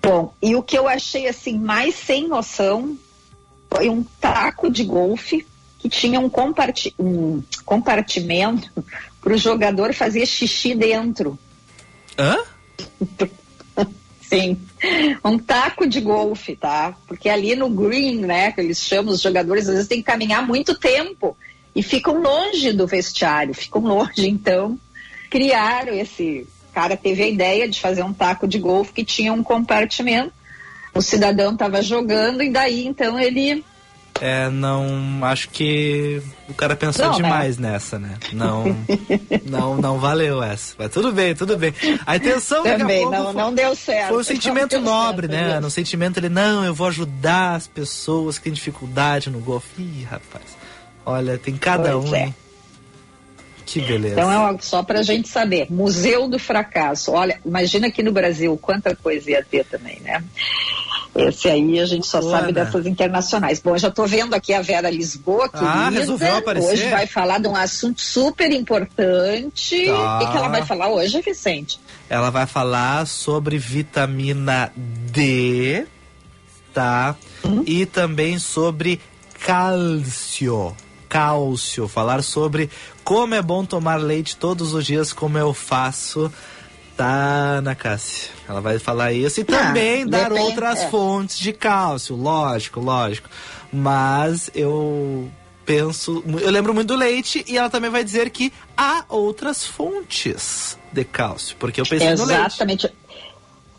Bom, 0.00 0.32
e 0.40 0.54
o 0.54 0.62
que 0.62 0.78
eu 0.78 0.86
achei 0.86 1.26
assim 1.26 1.58
mais 1.58 1.96
sem 1.96 2.28
noção 2.28 2.96
foi 3.68 3.88
um 3.88 4.04
taco 4.20 4.70
de 4.70 4.84
golfe 4.84 5.44
que 5.80 5.88
tinha 5.88 6.20
um, 6.20 6.30
comparti 6.30 6.94
um 6.96 7.42
compartimento 7.64 8.70
para 9.20 9.34
o 9.34 9.36
jogador 9.36 9.92
fazer 9.92 10.24
xixi 10.24 10.72
dentro. 10.72 11.36
Hã? 12.16 12.38
Sim, 14.22 14.56
um 15.24 15.36
taco 15.36 15.84
de 15.84 16.00
golfe, 16.00 16.54
tá? 16.54 16.94
Porque 17.08 17.28
ali 17.28 17.56
no 17.56 17.68
green, 17.68 18.18
né, 18.20 18.52
que 18.52 18.60
eles 18.60 18.78
chamam 18.78 19.12
os 19.12 19.20
jogadores, 19.20 19.68
às 19.68 19.74
vezes 19.74 19.88
tem 19.88 19.98
que 19.98 20.04
caminhar 20.04 20.46
muito 20.46 20.78
tempo 20.78 21.36
e 21.74 21.82
ficam 21.82 22.22
longe 22.22 22.72
do 22.72 22.86
vestiário, 22.86 23.52
ficam 23.52 23.82
longe, 23.82 24.28
então 24.28 24.78
criaram 25.28 25.92
esse 25.92 26.46
cara 26.70 26.96
teve 26.96 27.22
a 27.22 27.28
ideia 27.28 27.68
de 27.68 27.80
fazer 27.80 28.02
um 28.02 28.12
taco 28.12 28.46
de 28.48 28.58
golfe 28.58 28.92
que 28.92 29.04
tinha 29.04 29.32
um 29.32 29.42
compartimento. 29.42 30.32
O 30.94 31.00
cidadão 31.00 31.52
estava 31.52 31.82
jogando 31.82 32.42
e 32.42 32.50
daí 32.50 32.86
então 32.86 33.18
ele 33.18 33.64
é, 34.20 34.50
não. 34.50 35.24
Acho 35.24 35.48
que 35.48 36.22
o 36.46 36.52
cara 36.52 36.76
pensou 36.76 37.06
não, 37.06 37.12
né? 37.12 37.22
demais 37.22 37.56
né? 37.56 37.72
nessa, 37.72 37.98
né? 37.98 38.18
Não, 38.32 38.64
não, 39.46 39.76
não 39.78 39.98
valeu 39.98 40.42
essa. 40.42 40.74
Mas 40.78 40.90
tudo 40.90 41.10
bem, 41.10 41.34
tudo 41.34 41.56
bem. 41.56 41.72
A 42.06 42.16
intenção 42.16 42.62
Também, 42.62 43.08
não, 43.10 43.32
foi, 43.32 43.42
não 43.42 43.54
deu 43.54 43.74
certo. 43.74 44.08
Foi 44.08 44.18
um 44.18 44.24
sentimento 44.24 44.78
nobre, 44.78 45.26
certo, 45.26 45.48
né? 45.48 45.60
No 45.60 45.70
sentimento 45.70 46.18
ele, 46.18 46.28
não, 46.28 46.64
eu 46.64 46.74
vou 46.74 46.88
ajudar 46.88 47.54
as 47.54 47.66
pessoas 47.66 48.36
que 48.36 48.44
têm 48.44 48.52
dificuldade 48.52 49.30
no 49.30 49.40
golfe. 49.40 49.80
Ih, 49.80 50.04
rapaz. 50.04 50.44
Olha, 51.06 51.38
tem 51.38 51.56
cada 51.56 51.92
pois 51.92 52.10
um, 52.10 52.14
é. 52.14 52.34
Que 53.70 53.80
beleza. 53.80 54.14
Então 54.14 54.32
é 54.32 54.34
algo 54.34 54.58
só 54.60 54.82
pra 54.82 55.00
gente 55.00 55.28
saber. 55.28 55.68
Museu 55.70 56.26
do 56.28 56.40
Fracasso. 56.40 57.12
Olha, 57.12 57.38
imagina 57.46 57.86
aqui 57.86 58.02
no 58.02 58.10
Brasil 58.10 58.58
quanta 58.60 58.96
coisa 58.96 59.30
ia 59.30 59.44
ter 59.48 59.64
também, 59.64 60.00
né? 60.00 60.24
Esse 61.14 61.48
aí 61.48 61.78
a 61.78 61.86
gente 61.86 62.04
só 62.04 62.20
Boa, 62.20 62.40
sabe 62.40 62.52
dessas 62.52 62.84
internacionais. 62.84 63.60
Bom, 63.60 63.78
já 63.78 63.86
estou 63.86 64.08
vendo 64.08 64.34
aqui 64.34 64.52
a 64.52 64.60
Vera 64.60 64.90
Lisboa, 64.90 65.48
que 65.48 65.64
ah, 65.64 65.88
resolveu 65.88 66.38
aparecer. 66.38 66.72
hoje 66.72 66.88
vai 66.88 67.06
falar 67.06 67.38
de 67.38 67.46
um 67.46 67.54
assunto 67.54 68.00
super 68.00 68.50
importante. 68.50 69.86
Tá. 69.86 70.16
O 70.16 70.18
que, 70.18 70.32
que 70.32 70.36
ela 70.36 70.48
vai 70.48 70.66
falar 70.66 70.88
hoje, 70.88 71.20
Vicente? 71.20 71.78
Ela 72.08 72.30
vai 72.30 72.46
falar 72.46 73.06
sobre 73.06 73.56
vitamina 73.56 74.72
D, 74.76 75.86
tá? 76.74 77.14
Hum? 77.44 77.62
E 77.64 77.86
também 77.86 78.36
sobre 78.40 79.00
cálcio. 79.38 80.74
Cálcio. 81.10 81.88
Falar 81.88 82.22
sobre 82.22 82.70
como 83.04 83.34
é 83.34 83.42
bom 83.42 83.64
tomar 83.66 83.96
leite 83.96 84.36
todos 84.36 84.72
os 84.72 84.86
dias, 84.86 85.12
como 85.12 85.36
eu 85.36 85.52
faço 85.52 86.32
tá, 87.00 87.56
Ana 87.58 87.74
Cássia. 87.74 88.30
Ela 88.46 88.60
vai 88.60 88.78
falar 88.78 89.12
isso 89.12 89.40
e 89.40 89.44
também 89.44 90.02
ah, 90.02 90.06
dar 90.06 90.28
depende, 90.28 90.46
outras 90.48 90.80
é. 90.80 90.90
fontes 90.90 91.38
de 91.38 91.50
cálcio, 91.52 92.14
lógico, 92.14 92.78
lógico. 92.78 93.28
Mas 93.72 94.50
eu 94.54 95.30
penso, 95.64 96.22
eu 96.42 96.50
lembro 96.50 96.74
muito 96.74 96.88
do 96.88 96.96
leite 96.96 97.42
e 97.48 97.56
ela 97.56 97.70
também 97.70 97.90
vai 97.90 98.04
dizer 98.04 98.28
que 98.28 98.52
há 98.76 99.04
outras 99.08 99.64
fontes 99.64 100.76
de 100.92 101.04
cálcio, 101.04 101.56
porque 101.58 101.80
eu 101.80 101.86
pensei 101.86 102.08
Exatamente. 102.08 102.20
no 102.20 102.38
leite. 102.38 102.48
Exatamente. 102.48 102.99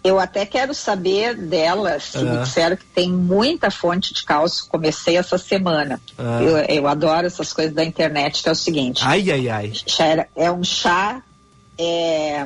Eu 0.04 0.20
até 0.20 0.46
quero 0.46 0.74
saber 0.74 1.36
delas, 1.36 2.06
se 2.06 2.18
me 2.18 2.38
disseram 2.40 2.76
que 2.76 2.86
tem 2.86 3.12
muita 3.12 3.70
fonte 3.70 4.14
de 4.14 4.24
cálcio. 4.24 4.66
Comecei 4.68 5.16
essa 5.16 5.38
semana. 5.38 6.02
Eu, 6.18 6.58
eu, 6.76 6.88
adoro 6.88 7.28
essas 7.28 7.54
coisas 7.54 7.74
da 7.74 7.84
internet, 7.84 8.42
que 8.42 8.50
é 8.50 8.52
o 8.52 8.56
seguinte. 8.56 9.04
Ai, 9.06 9.30
ai, 9.30 9.48
ai. 9.50 9.74
É 10.36 10.52
um 10.52 10.64
chá 10.64 11.22
é, 11.78 12.46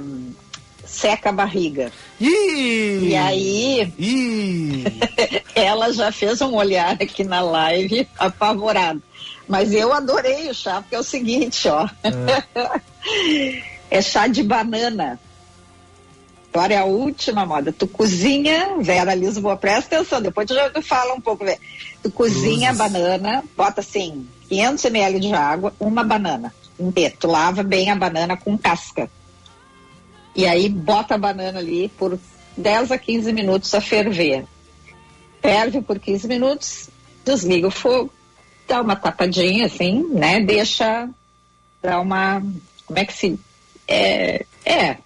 seca 0.85 1.29
a 1.29 1.31
barriga. 1.31 1.91
Ih! 2.19 3.09
E 3.09 3.15
aí, 3.15 3.93
Ih! 3.97 4.83
ela 5.55 5.91
já 5.91 6.11
fez 6.11 6.41
um 6.41 6.55
olhar 6.55 6.93
aqui 6.93 7.23
na 7.23 7.41
live 7.41 8.07
apavorado. 8.17 9.01
Mas 9.47 9.73
eu 9.73 9.93
adorei 9.93 10.49
o 10.49 10.53
chá, 10.53 10.81
porque 10.81 10.95
é 10.95 10.99
o 10.99 11.03
seguinte, 11.03 11.67
ó. 11.67 11.87
É, 12.03 13.61
é 13.97 14.01
chá 14.01 14.27
de 14.27 14.41
banana. 14.41 15.19
Agora 16.55 16.73
é 16.73 16.77
a 16.77 16.85
última 16.85 17.45
moda. 17.45 17.73
Tu 17.73 17.85
cozinha, 17.85 18.77
Vera 18.79 19.13
Lisboa, 19.13 19.57
presta 19.57 19.97
atenção, 19.97 20.21
depois 20.21 20.47
tu 20.47 20.53
já 20.53 20.71
fala 20.81 21.13
um 21.13 21.19
pouco. 21.19 21.43
Tu 22.01 22.09
cozinha 22.09 22.69
a 22.69 22.73
banana, 22.73 23.43
bota 23.57 23.81
assim, 23.81 24.25
500 24.47 24.85
ml 24.85 25.19
de 25.19 25.33
água, 25.33 25.73
uma 25.77 26.01
banana 26.01 26.55
inteira. 26.79 27.13
Tu 27.19 27.27
lava 27.27 27.61
bem 27.61 27.91
a 27.91 27.95
banana 27.97 28.37
com 28.37 28.57
casca. 28.57 29.11
E 30.33 30.47
aí 30.47 30.69
bota 30.69 31.15
a 31.15 31.17
banana 31.17 31.59
ali 31.59 31.89
por 31.89 32.17
10 32.55 32.89
a 32.89 32.97
15 32.97 33.33
minutos 33.33 33.75
a 33.75 33.81
ferver. 33.81 34.45
Ferve 35.41 35.81
por 35.81 35.99
15 35.99 36.25
minutos, 36.25 36.89
desliga 37.25 37.67
o 37.67 37.71
fogo, 37.71 38.13
dá 38.65 38.79
uma 38.79 38.95
tapadinha 38.95 39.65
assim, 39.65 40.07
né? 40.13 40.39
Deixa 40.39 41.09
dar 41.83 41.99
uma. 41.99 42.41
Como 42.85 42.97
é 42.97 43.03
que 43.03 43.11
se. 43.11 43.37
É. 43.85 44.45
é 44.63 45.04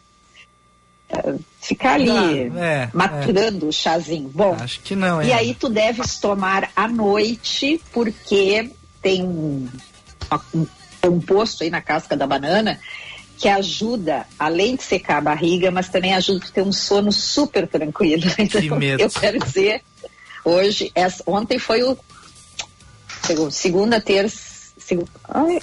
ficar 1.59 1.95
ali 1.95 2.51
é, 2.57 2.89
maturando 2.93 3.65
é. 3.65 3.69
o 3.69 3.71
chazinho. 3.71 4.29
Bom, 4.29 4.55
acho 4.59 4.79
que 4.81 4.95
não. 4.95 5.21
É. 5.21 5.27
E 5.27 5.33
aí 5.33 5.53
tu 5.53 5.69
deves 5.69 6.19
tomar 6.19 6.71
à 6.75 6.87
noite, 6.87 7.81
porque 7.91 8.71
tem 9.01 9.23
um, 9.23 9.67
um 10.53 10.67
composto 11.01 11.63
aí 11.63 11.69
na 11.69 11.81
casca 11.81 12.15
da 12.15 12.27
banana 12.27 12.79
que 13.37 13.47
ajuda, 13.47 14.25
além 14.37 14.75
de 14.75 14.83
secar 14.83 15.19
a 15.19 15.21
barriga, 15.21 15.71
mas 15.71 15.87
também 15.87 16.13
ajuda 16.13 16.45
a 16.45 16.49
ter 16.49 16.61
um 16.61 16.73
sono 16.73 17.11
super 17.11 17.67
tranquilo. 17.67 18.23
Então, 18.37 18.61
que 18.61 18.69
medo. 18.69 19.01
eu 19.01 19.09
quero 19.09 19.39
dizer, 19.39 19.81
hoje, 20.43 20.91
essa, 20.93 21.23
ontem 21.25 21.57
foi 21.57 21.81
o 21.83 21.97
segunda, 23.51 24.01
terça, 24.01 24.48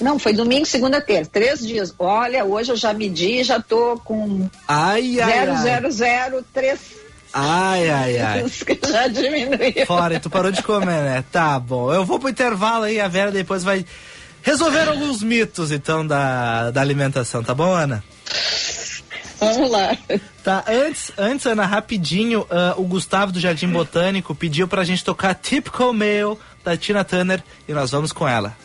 não, 0.00 0.18
foi 0.18 0.32
domingo, 0.32 0.66
segunda, 0.66 1.00
terça, 1.00 1.30
três 1.32 1.66
dias. 1.66 1.94
Olha, 1.98 2.44
hoje 2.44 2.72
eu 2.72 2.76
já 2.76 2.92
medi, 2.92 3.42
já 3.42 3.60
tô 3.60 4.00
com 4.04 4.48
ai, 4.66 5.20
ai, 5.20 5.92
0003 5.92 7.06
Ai, 7.32 7.90
ai, 7.90 8.18
ai. 8.18 8.44
Já 8.88 9.08
diminuiu. 9.08 9.86
Fora, 9.86 10.14
e 10.14 10.20
tu 10.20 10.30
parou 10.30 10.50
de 10.50 10.62
comer, 10.62 11.02
né? 11.02 11.24
Tá 11.30 11.58
bom. 11.58 11.92
Eu 11.92 12.04
vou 12.04 12.18
pro 12.18 12.30
intervalo 12.30 12.84
aí, 12.84 12.98
a 12.98 13.08
Vera 13.08 13.30
depois 13.30 13.62
vai 13.62 13.84
resolver 14.42 14.88
alguns 14.88 15.22
mitos, 15.22 15.70
então, 15.70 16.06
da, 16.06 16.70
da 16.70 16.80
alimentação, 16.80 17.42
tá 17.42 17.54
bom, 17.54 17.74
Ana? 17.74 18.02
Vamos 19.38 19.70
lá. 19.70 19.96
Tá, 20.42 20.64
antes, 20.66 21.12
antes 21.18 21.44
Ana, 21.46 21.66
rapidinho, 21.66 22.42
uh, 22.42 22.80
o 22.80 22.84
Gustavo 22.84 23.32
do 23.32 23.40
Jardim 23.40 23.68
Botânico 23.68 24.34
pediu 24.34 24.66
pra 24.66 24.84
gente 24.84 25.04
tocar 25.04 25.34
Typical 25.34 25.92
Male 25.92 26.38
da 26.64 26.76
Tina 26.76 27.04
Turner 27.04 27.42
e 27.68 27.72
nós 27.72 27.90
vamos 27.90 28.12
com 28.12 28.26
ela. 28.26 28.56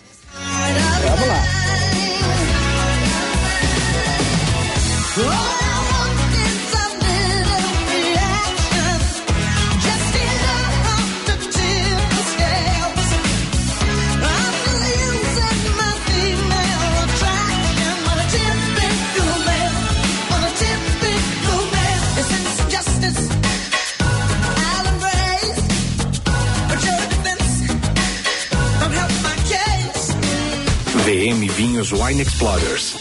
Wine 31.94 32.22
Explorers. 32.22 33.01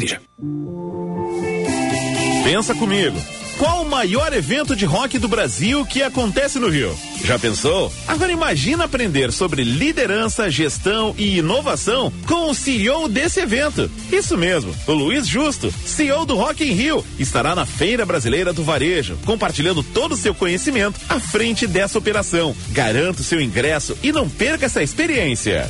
Pensa 2.43 2.73
comigo. 2.75 3.17
Qual 3.57 3.83
o 3.83 3.89
maior 3.89 4.33
evento 4.33 4.75
de 4.75 4.85
rock 4.85 5.19
do 5.19 5.27
Brasil 5.27 5.85
que 5.85 6.01
acontece 6.01 6.57
no 6.57 6.67
Rio? 6.67 6.97
Já 7.23 7.37
pensou? 7.37 7.93
Agora 8.07 8.31
imagina 8.31 8.85
aprender 8.85 9.31
sobre 9.31 9.63
liderança, 9.63 10.49
gestão 10.49 11.13
e 11.15 11.37
inovação 11.37 12.11
com 12.25 12.49
o 12.49 12.55
CEO 12.55 13.07
desse 13.07 13.39
evento. 13.39 13.89
Isso 14.11 14.35
mesmo, 14.35 14.73
o 14.87 14.93
Luiz 14.93 15.27
Justo, 15.27 15.71
CEO 15.85 16.25
do 16.25 16.35
Rock 16.35 16.63
em 16.63 16.73
Rio, 16.73 17.05
estará 17.19 17.53
na 17.53 17.67
Feira 17.67 18.03
Brasileira 18.03 18.51
do 18.51 18.63
Varejo, 18.63 19.15
compartilhando 19.25 19.83
todo 19.83 20.13
o 20.13 20.17
seu 20.17 20.33
conhecimento 20.33 20.99
à 21.07 21.19
frente 21.19 21.67
dessa 21.67 21.99
operação. 21.99 22.55
Garanta 22.69 23.21
o 23.21 23.23
seu 23.23 23.39
ingresso 23.39 23.95
e 24.01 24.11
não 24.11 24.27
perca 24.27 24.65
essa 24.65 24.81
experiência. 24.81 25.69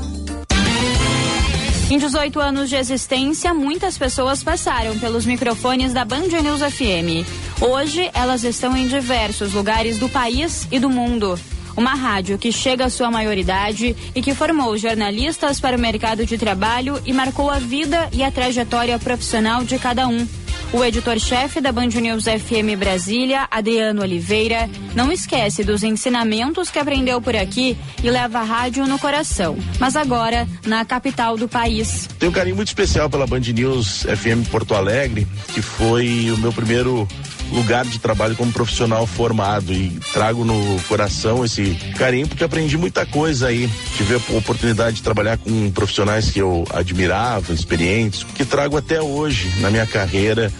Em 1.91 1.97
18 1.97 2.39
anos 2.39 2.69
de 2.69 2.77
existência, 2.77 3.53
muitas 3.53 3.97
pessoas 3.97 4.41
passaram 4.41 4.97
pelos 4.97 5.25
microfones 5.25 5.91
da 5.91 6.05
Band 6.05 6.29
News 6.41 6.61
FM. 6.61 7.27
Hoje, 7.59 8.09
elas 8.13 8.45
estão 8.45 8.77
em 8.77 8.87
diversos 8.87 9.51
lugares 9.51 9.99
do 9.99 10.07
país 10.07 10.65
e 10.71 10.79
do 10.79 10.89
mundo. 10.89 11.37
Uma 11.75 11.93
rádio 11.93 12.37
que 12.37 12.49
chega 12.49 12.85
à 12.85 12.89
sua 12.89 13.11
maioridade 13.11 13.93
e 14.15 14.21
que 14.21 14.33
formou 14.33 14.77
jornalistas 14.77 15.59
para 15.59 15.75
o 15.75 15.79
mercado 15.81 16.25
de 16.25 16.37
trabalho 16.37 16.97
e 17.05 17.11
marcou 17.11 17.51
a 17.51 17.59
vida 17.59 18.07
e 18.13 18.23
a 18.23 18.31
trajetória 18.31 18.97
profissional 18.97 19.65
de 19.65 19.77
cada 19.77 20.07
um. 20.07 20.25
O 20.73 20.85
editor-chefe 20.85 21.59
da 21.59 21.69
Band 21.73 21.87
News 21.87 22.23
FM 22.23 22.79
Brasília, 22.79 23.45
Adriano 23.51 24.01
Oliveira, 24.01 24.69
não 24.95 25.11
esquece 25.11 25.65
dos 25.65 25.83
ensinamentos 25.83 26.69
que 26.69 26.79
aprendeu 26.79 27.21
por 27.21 27.35
aqui 27.35 27.77
e 28.01 28.09
leva 28.09 28.39
a 28.39 28.43
rádio 28.43 28.87
no 28.87 28.97
coração, 28.97 29.57
mas 29.81 29.97
agora 29.97 30.47
na 30.65 30.85
capital 30.85 31.35
do 31.35 31.49
país. 31.49 32.07
Tenho 32.17 32.31
um 32.31 32.33
carinho 32.33 32.55
muito 32.55 32.69
especial 32.69 33.09
pela 33.09 33.27
Band 33.27 33.41
News 33.53 34.03
FM 34.03 34.49
Porto 34.49 34.73
Alegre, 34.73 35.27
que 35.53 35.61
foi 35.61 36.31
o 36.31 36.37
meu 36.37 36.53
primeiro 36.53 37.05
lugar 37.51 37.85
de 37.85 37.99
trabalho 37.99 38.35
como 38.35 38.51
profissional 38.51 39.05
formado 39.05 39.73
e 39.73 39.99
trago 40.13 40.45
no 40.45 40.79
coração 40.87 41.43
esse 41.43 41.77
carinho 41.97 42.27
porque 42.27 42.43
aprendi 42.43 42.77
muita 42.77 43.05
coisa 43.05 43.47
aí. 43.47 43.69
Tive 43.97 44.15
a 44.15 44.37
oportunidade 44.37 44.97
de 44.97 45.03
trabalhar 45.03 45.37
com 45.37 45.71
profissionais 45.71 46.29
que 46.29 46.39
eu 46.39 46.65
admirava, 46.71 47.53
experientes, 47.53 48.23
que 48.23 48.45
trago 48.45 48.77
até 48.77 49.01
hoje 49.01 49.51
na 49.59 49.69
minha 49.69 49.85
carreira 49.85 50.51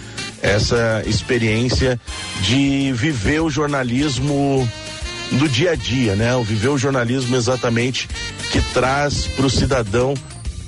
essa 0.42 1.04
experiência 1.06 2.00
de 2.42 2.92
viver 2.94 3.42
o 3.42 3.50
jornalismo 3.50 4.68
do 5.34 5.48
dia 5.48 5.72
a 5.72 5.76
dia, 5.76 6.16
né? 6.16 6.36
O 6.36 6.44
viver 6.44 6.70
o 6.70 6.78
jornalismo 6.78 7.36
exatamente 7.36 8.10
que 8.52 8.62
traz 8.74 9.28
para 9.28 9.46
o 9.46 9.50
cidadão 9.50 10.14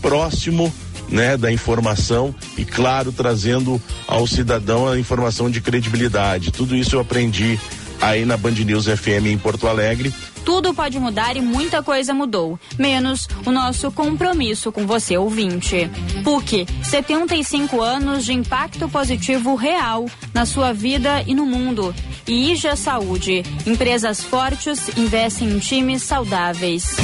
próximo 0.02 0.74
né, 1.14 1.38
da 1.38 1.52
informação 1.52 2.34
e, 2.58 2.66
claro, 2.66 3.12
trazendo 3.12 3.80
ao 4.08 4.26
cidadão 4.26 4.88
a 4.88 4.98
informação 4.98 5.50
de 5.50 5.62
credibilidade. 5.62 6.52
Tudo 6.52 6.76
isso 6.76 6.96
eu 6.96 7.00
aprendi 7.00 7.60
aí 8.02 8.26
na 8.26 8.36
Band 8.36 8.52
News 8.52 8.86
FM 8.86 9.28
em 9.28 9.38
Porto 9.38 9.68
Alegre. 9.68 10.12
Tudo 10.44 10.74
pode 10.74 11.00
mudar 11.00 11.38
e 11.38 11.42
muita 11.42 11.82
coisa 11.82 12.14
mudou, 12.14 12.60
menos 12.78 13.30
o 13.46 13.52
nosso 13.52 13.90
compromisso 13.92 14.72
com 14.72 14.86
você, 14.86 15.16
ouvinte. 15.16 15.90
PUC, 16.24 16.66
75 16.84 17.80
anos 17.80 18.26
de 18.26 18.34
impacto 18.34 18.90
positivo 18.90 19.56
real 19.56 20.06
na 20.34 20.46
sua 20.46 20.74
vida 20.74 21.24
e 21.28 21.34
no 21.34 21.46
mundo. 21.46 21.96
E 22.28 22.52
IJA 22.52 22.76
Saúde, 22.76 23.44
empresas 23.66 24.22
fortes 24.22 24.90
investem 24.98 25.50
em 25.50 25.60
times 25.60 26.02
saudáveis. 26.02 26.98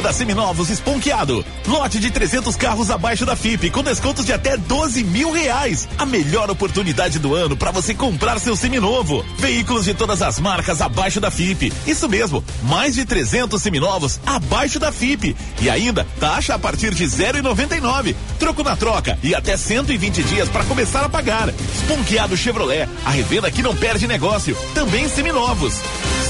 Liquida 0.00 0.12
Seminovos 0.14 0.70
Esponqueado. 0.70 1.44
Lote 1.66 1.98
de 1.98 2.10
300 2.10 2.56
carros 2.56 2.90
abaixo 2.90 3.26
da 3.26 3.36
FIP, 3.36 3.70
com 3.70 3.82
descontos 3.82 4.24
de 4.24 4.32
até 4.32 4.56
12 4.56 5.04
mil 5.04 5.30
reais. 5.30 5.86
A 5.98 6.06
melhor 6.06 6.50
oportunidade 6.50 7.18
do 7.18 7.34
ano 7.34 7.54
para 7.54 7.70
você 7.70 7.92
comprar 7.92 8.38
seu 8.38 8.56
seminovo. 8.56 9.22
Veículos 9.36 9.84
de 9.84 9.92
todas 9.92 10.22
as 10.22 10.40
marcas 10.40 10.80
abaixo 10.80 11.20
da 11.20 11.30
FIP. 11.30 11.70
Isso 11.86 12.08
mesmo, 12.08 12.42
mais 12.62 12.94
de 12.94 13.04
300 13.04 13.60
seminovos 13.60 14.18
abaixo 14.24 14.78
da 14.78 14.90
FIP. 14.90 15.36
E 15.60 15.68
ainda, 15.68 16.06
taxa 16.18 16.54
a 16.54 16.58
partir 16.58 16.94
de 16.94 17.04
0,99. 17.04 18.16
Troco 18.38 18.62
na 18.62 18.76
troca 18.76 19.18
e 19.22 19.34
até 19.34 19.54
120 19.54 20.22
dias 20.22 20.48
para 20.48 20.64
começar 20.64 21.04
a 21.04 21.10
pagar. 21.10 21.50
Esponqueado 21.74 22.38
Chevrolet, 22.38 22.88
a 23.04 23.10
revenda 23.10 23.50
que 23.50 23.62
não 23.62 23.76
perde 23.76 24.06
negócio. 24.06 24.56
Também 24.74 25.08
seminovos. 25.10 25.74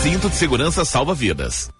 Cinto 0.02 0.28
de 0.28 0.34
segurança 0.34 0.84
salva 0.84 1.14
vidas 1.14 1.70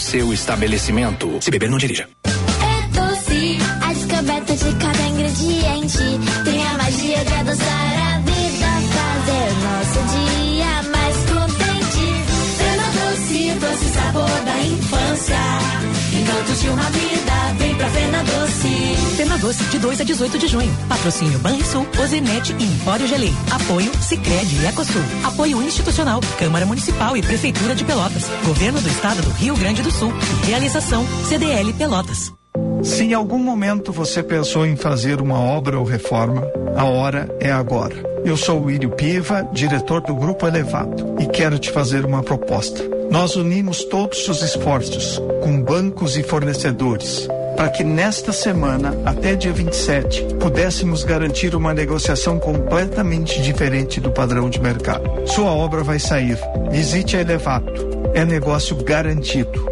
seu 0.01 0.33
estabelecimento. 0.33 1.37
Se 1.39 1.51
beber, 1.51 1.69
não 1.69 1.77
dirija. 1.77 2.09
É 2.25 2.87
doce, 2.89 3.57
a 3.81 3.93
descoberta 3.93 4.55
de 4.55 4.75
cada 4.75 5.03
ingrediente. 5.07 5.97
Tem 6.43 6.67
a 6.67 6.77
magia 6.77 7.23
de 7.23 7.33
adoçar 7.33 8.15
a 8.15 8.19
vida, 8.19 8.69
fazer 8.95 9.47
nosso 9.67 9.99
dia 10.15 10.83
mais 10.91 11.17
contente. 11.31 12.05
Fena 12.57 12.87
doce, 12.99 13.53
doce 13.59 13.85
sabor 13.93 14.41
da 14.45 14.61
infância. 14.63 15.39
Encantos 16.19 16.61
de 16.61 16.69
uma 16.69 16.89
vida, 16.89 17.33
vem 17.59 17.75
pra 17.75 17.89
Fena 17.89 18.23
Doce. 18.23 19.00
Fena 19.21 19.37
Doce, 19.37 19.63
de 19.65 19.77
2 19.77 20.01
a 20.01 20.03
18 20.03 20.39
de 20.39 20.47
junho. 20.47 20.75
Patrocínio 20.89 21.37
Banrisul, 21.37 21.85
Ozenete 22.01 22.55
e 22.57 22.63
Empório 22.63 23.05
Gelei. 23.05 23.31
Apoio 23.51 23.91
Sicredi 24.01 24.55
e 24.55 24.65
Ecosul. 24.65 25.03
Apoio 25.23 25.61
institucional, 25.61 26.19
Câmara 26.39 26.65
Municipal 26.65 27.15
e 27.15 27.21
Prefeitura 27.21 27.75
de 27.75 27.85
Pelotas. 27.85 28.25
Governo 28.43 28.81
do 28.81 28.89
Estado 28.89 29.21
do 29.21 29.29
Rio 29.29 29.55
Grande 29.55 29.83
do 29.83 29.91
Sul. 29.91 30.11
Realização 30.47 31.05
CDL 31.29 31.71
Pelotas. 31.73 32.33
Se 32.81 33.03
em 33.03 33.13
algum 33.13 33.37
momento 33.37 33.93
você 33.93 34.23
pensou 34.23 34.65
em 34.65 34.75
fazer 34.75 35.21
uma 35.21 35.39
obra 35.39 35.77
ou 35.77 35.85
reforma, 35.85 36.41
a 36.75 36.85
hora 36.85 37.29
é 37.39 37.51
agora. 37.51 37.93
Eu 38.25 38.35
sou 38.35 38.63
o 38.63 38.71
Írio 38.71 38.89
Piva, 38.89 39.47
diretor 39.53 40.01
do 40.01 40.15
Grupo 40.15 40.47
Elevado, 40.47 41.15
e 41.19 41.27
quero 41.27 41.59
te 41.59 41.69
fazer 41.69 42.07
uma 42.07 42.23
proposta. 42.23 42.81
Nós 43.11 43.35
unimos 43.35 43.83
todos 43.83 44.27
os 44.27 44.41
esforços 44.41 45.21
com 45.43 45.61
bancos 45.61 46.17
e 46.17 46.23
fornecedores 46.23 47.29
para 47.55 47.69
que 47.69 47.83
nesta 47.83 48.31
semana, 48.31 48.93
até 49.05 49.35
dia 49.35 49.53
27, 49.53 50.35
pudéssemos 50.39 51.03
garantir 51.03 51.55
uma 51.55 51.73
negociação 51.73 52.39
completamente 52.39 53.41
diferente 53.41 53.99
do 53.99 54.11
padrão 54.11 54.49
de 54.49 54.59
mercado. 54.59 55.09
Sua 55.27 55.51
obra 55.51 55.83
vai 55.83 55.99
sair. 55.99 56.37
Visite 56.69 57.17
a 57.17 57.21
Elevato. 57.21 57.89
É 58.13 58.25
negócio 58.25 58.75
garantido. 58.83 59.71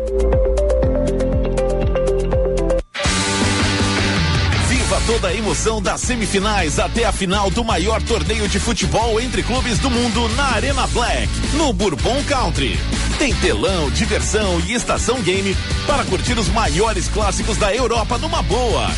toda 5.09 5.29
a 5.29 5.33
emoção 5.33 5.81
das 5.81 6.01
semifinais 6.01 6.77
até 6.77 7.03
a 7.03 7.11
final 7.11 7.49
do 7.49 7.63
maior 7.63 7.99
torneio 8.03 8.47
de 8.47 8.59
futebol 8.59 9.19
entre 9.19 9.41
clubes 9.41 9.79
do 9.79 9.89
mundo 9.89 10.29
na 10.35 10.53
Arena 10.53 10.85
Black, 10.85 11.27
no 11.53 11.73
Bourbon 11.73 12.23
Country. 12.25 12.77
Tem 13.19 13.35
telão, 13.35 13.91
diversão 13.91 14.61
e 14.61 14.73
estação 14.73 15.21
game 15.21 15.53
para 15.85 16.05
curtir 16.05 16.39
os 16.39 16.47
maiores 16.47 17.09
clássicos 17.09 17.57
da 17.57 17.75
Europa 17.75 18.17
numa 18.17 18.41
boa. 18.41 18.89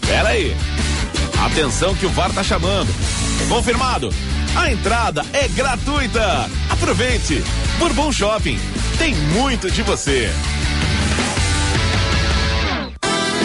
Pera 0.00 0.30
aí. 0.30 0.56
Atenção 1.44 1.94
que 1.94 2.06
o 2.06 2.08
VAR 2.08 2.32
tá 2.32 2.42
chamando. 2.42 2.88
Confirmado. 3.50 4.08
A 4.56 4.72
entrada 4.72 5.26
é 5.34 5.46
gratuita. 5.48 6.50
Aproveite. 6.70 7.44
Bourbon 7.78 8.10
Shopping. 8.10 8.58
Tem 8.98 9.14
muito 9.14 9.70
de 9.70 9.82
você. 9.82 10.30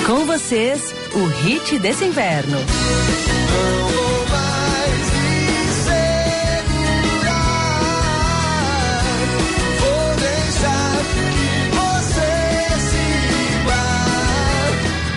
Com 0.06 0.26
vocês, 0.26 0.94
o 1.14 1.26
hit 1.26 1.78
desse 1.80 2.06
inverno. 2.06 2.58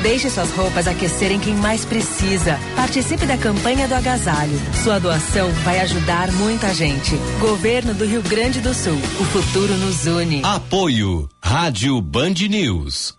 Deixe 0.09 0.31
suas 0.31 0.51
roupas 0.53 0.89
aquecerem 0.89 1.39
quem 1.39 1.55
mais 1.55 1.85
precisa. 1.85 2.59
Participe 2.75 3.27
da 3.27 3.37
campanha 3.37 3.87
do 3.87 3.95
agasalho. 3.95 4.59
Sua 4.83 4.99
doação 4.99 5.51
vai 5.67 5.81
ajudar 5.81 6.33
muita 6.33 6.73
gente. 6.73 7.15
Governo 7.39 7.93
do 7.93 8.07
Rio 8.07 8.23
Grande 8.23 8.59
do 8.59 8.73
Sul. 8.73 8.97
O 9.21 9.25
futuro 9.25 9.75
nos 9.77 10.07
une. 10.07 10.43
Apoio 10.43 11.29
Rádio 11.45 12.01
Band 12.01 12.49
News. 12.49 13.18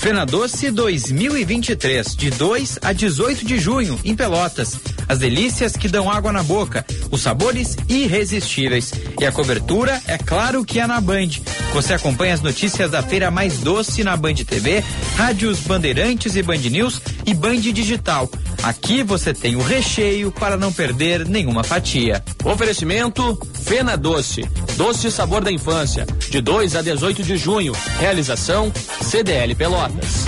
Fena 0.00 0.24
Doce 0.24 0.70
2023, 0.70 2.16
de 2.16 2.30
2 2.30 2.78
a 2.80 2.90
18 2.90 3.44
de 3.44 3.58
junho, 3.58 4.00
em 4.02 4.16
Pelotas. 4.16 4.80
As 5.06 5.18
delícias 5.18 5.76
que 5.76 5.88
dão 5.88 6.10
água 6.10 6.32
na 6.32 6.42
boca, 6.42 6.86
os 7.10 7.20
sabores 7.20 7.76
irresistíveis. 7.86 8.94
E 9.20 9.26
a 9.26 9.30
cobertura, 9.30 10.00
é 10.06 10.16
claro 10.16 10.64
que 10.64 10.80
é 10.80 10.86
na 10.86 11.02
Band. 11.02 11.28
Você 11.74 11.92
acompanha 11.92 12.32
as 12.32 12.40
notícias 12.40 12.90
da 12.90 13.02
feira 13.02 13.30
mais 13.30 13.58
doce 13.58 14.02
na 14.02 14.16
Band 14.16 14.36
TV, 14.36 14.82
rádios 15.16 15.60
Bandeirantes 15.60 16.34
e 16.34 16.42
Band 16.42 16.56
News 16.56 17.02
e 17.26 17.34
Band 17.34 17.60
Digital. 17.60 18.26
Aqui 18.62 19.02
você 19.02 19.32
tem 19.32 19.56
o 19.56 19.62
recheio 19.62 20.30
para 20.30 20.56
não 20.56 20.72
perder 20.72 21.26
nenhuma 21.26 21.64
fatia. 21.64 22.22
Oferecimento 22.44 23.38
Fena 23.64 23.96
Doce, 23.96 24.42
doce 24.76 25.10
sabor 25.10 25.42
da 25.42 25.50
infância, 25.50 26.06
de 26.28 26.40
2 26.40 26.76
a 26.76 26.82
18 26.82 27.22
de 27.22 27.36
junho. 27.36 27.72
Realização 27.98 28.72
CDL 29.02 29.54
Pelotas. 29.54 30.24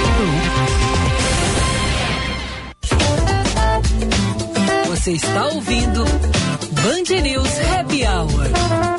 Você 4.88 5.12
está 5.12 5.46
ouvindo 5.48 6.04
Band 6.04 7.22
News 7.22 7.50
Happy 7.76 8.04
Hour. 8.04 8.91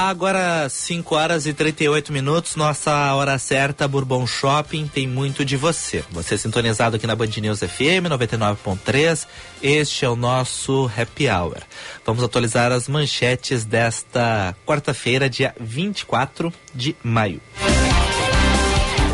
Agora 0.00 0.68
5 0.68 1.12
horas 1.12 1.44
e 1.44 1.52
38 1.52 2.12
minutos, 2.12 2.54
nossa 2.54 3.12
hora 3.14 3.36
certa, 3.36 3.88
Bourbon 3.88 4.28
Shopping 4.28 4.86
tem 4.86 5.08
muito 5.08 5.44
de 5.44 5.56
você. 5.56 6.04
Você 6.12 6.36
é 6.36 6.38
sintonizado 6.38 6.94
aqui 6.94 7.04
na 7.04 7.16
Band 7.16 7.26
News 7.40 7.58
FM 7.58 8.06
99.3. 8.08 9.26
Este 9.60 10.04
é 10.04 10.08
o 10.08 10.14
nosso 10.14 10.88
Happy 10.96 11.28
Hour. 11.28 11.58
Vamos 12.06 12.22
atualizar 12.22 12.70
as 12.70 12.86
manchetes 12.86 13.64
desta 13.64 14.54
quarta-feira, 14.64 15.28
dia 15.28 15.52
24 15.58 16.52
de 16.72 16.94
maio. 17.02 17.40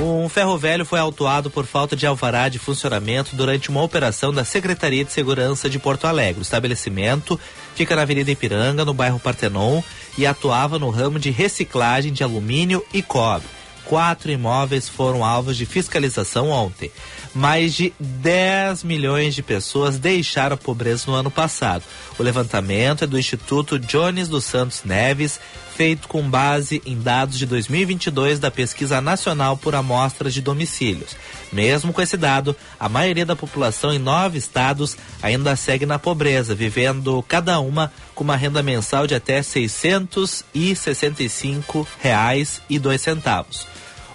Um 0.06 0.28
ferro 0.28 0.58
velho 0.58 0.84
foi 0.84 0.98
autuado 0.98 1.50
por 1.50 1.64
falta 1.64 1.96
de 1.96 2.06
alvará 2.06 2.50
de 2.50 2.58
funcionamento 2.58 3.34
durante 3.34 3.70
uma 3.70 3.82
operação 3.82 4.34
da 4.34 4.44
Secretaria 4.44 5.02
de 5.02 5.10
Segurança 5.10 5.66
de 5.66 5.78
Porto 5.78 6.06
Alegre. 6.06 6.40
O 6.40 6.42
estabelecimento 6.42 7.40
fica 7.74 7.96
na 7.96 8.02
Avenida 8.02 8.30
Ipiranga, 8.30 8.84
no 8.84 8.92
bairro 8.92 9.18
Partenon, 9.18 9.80
e 10.18 10.26
atuava 10.26 10.78
no 10.78 10.90
ramo 10.90 11.18
de 11.18 11.30
reciclagem 11.30 12.12
de 12.12 12.22
alumínio 12.22 12.84
e 12.92 13.00
cobre. 13.00 13.48
Quatro 13.86 14.30
imóveis 14.30 14.90
foram 14.90 15.24
alvos 15.24 15.56
de 15.56 15.64
fiscalização 15.64 16.50
ontem. 16.50 16.92
Mais 17.34 17.74
de 17.74 17.92
10 17.98 18.84
milhões 18.84 19.34
de 19.34 19.42
pessoas 19.42 19.98
deixaram 19.98 20.54
a 20.54 20.56
pobreza 20.56 21.06
no 21.08 21.14
ano 21.14 21.32
passado. 21.32 21.82
O 22.16 22.22
levantamento 22.22 23.02
é 23.02 23.08
do 23.08 23.18
Instituto 23.18 23.76
Jones 23.76 24.28
dos 24.28 24.44
Santos 24.44 24.84
Neves, 24.84 25.40
feito 25.74 26.06
com 26.06 26.22
base 26.22 26.80
em 26.86 26.96
dados 26.96 27.36
de 27.36 27.44
2022 27.46 28.38
da 28.38 28.52
Pesquisa 28.52 29.00
Nacional 29.00 29.56
por 29.56 29.74
Amostras 29.74 30.32
de 30.32 30.40
Domicílios. 30.40 31.16
Mesmo 31.52 31.92
com 31.92 32.00
esse 32.00 32.16
dado, 32.16 32.54
a 32.78 32.88
maioria 32.88 33.26
da 33.26 33.34
população 33.34 33.92
em 33.92 33.98
nove 33.98 34.38
estados 34.38 34.96
ainda 35.20 35.56
segue 35.56 35.84
na 35.84 35.98
pobreza, 35.98 36.54
vivendo 36.54 37.20
cada 37.26 37.58
uma 37.58 37.92
com 38.14 38.22
uma 38.22 38.36
renda 38.36 38.62
mensal 38.62 39.08
de 39.08 39.16
até 39.16 39.38
R$ 39.38 39.42
665 39.42 41.88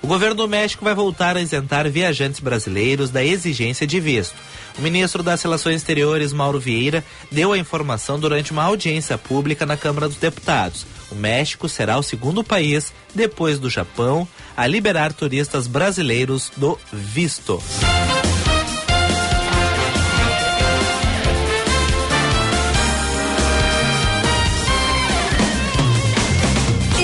O 0.02 0.08
governo 0.08 0.36
do 0.36 0.48
México 0.48 0.84
vai 0.84 0.96
voltar 0.96 1.36
a 1.36 1.42
isentar 1.42 1.90
viajantes 1.90 2.40
brasileiros 2.40 3.10
da 3.10 3.24
exigência 3.24 3.86
de 3.86 4.00
visto. 4.00 4.36
O 4.78 4.82
ministro 4.82 5.22
das 5.22 5.42
Relações 5.44 5.76
Exteriores, 5.76 6.32
Mauro 6.32 6.60
Vieira, 6.60 7.04
deu 7.30 7.52
a 7.52 7.58
informação 7.58 8.18
durante 8.18 8.52
uma 8.52 8.64
audiência 8.64 9.18
pública 9.18 9.66
na 9.66 9.76
Câmara 9.76 10.08
dos 10.08 10.18
Deputados. 10.18 10.86
O 11.12 11.16
México 11.16 11.68
será 11.68 11.98
o 11.98 12.04
segundo 12.04 12.44
país, 12.44 12.94
depois 13.14 13.60
do 13.60 13.70
Japão, 13.70 14.28
a 14.56 14.66
liberar 14.66 15.12
turistas 15.12 15.68
brasileiros 15.68 16.52
do 16.56 16.80
visto. 16.92 17.62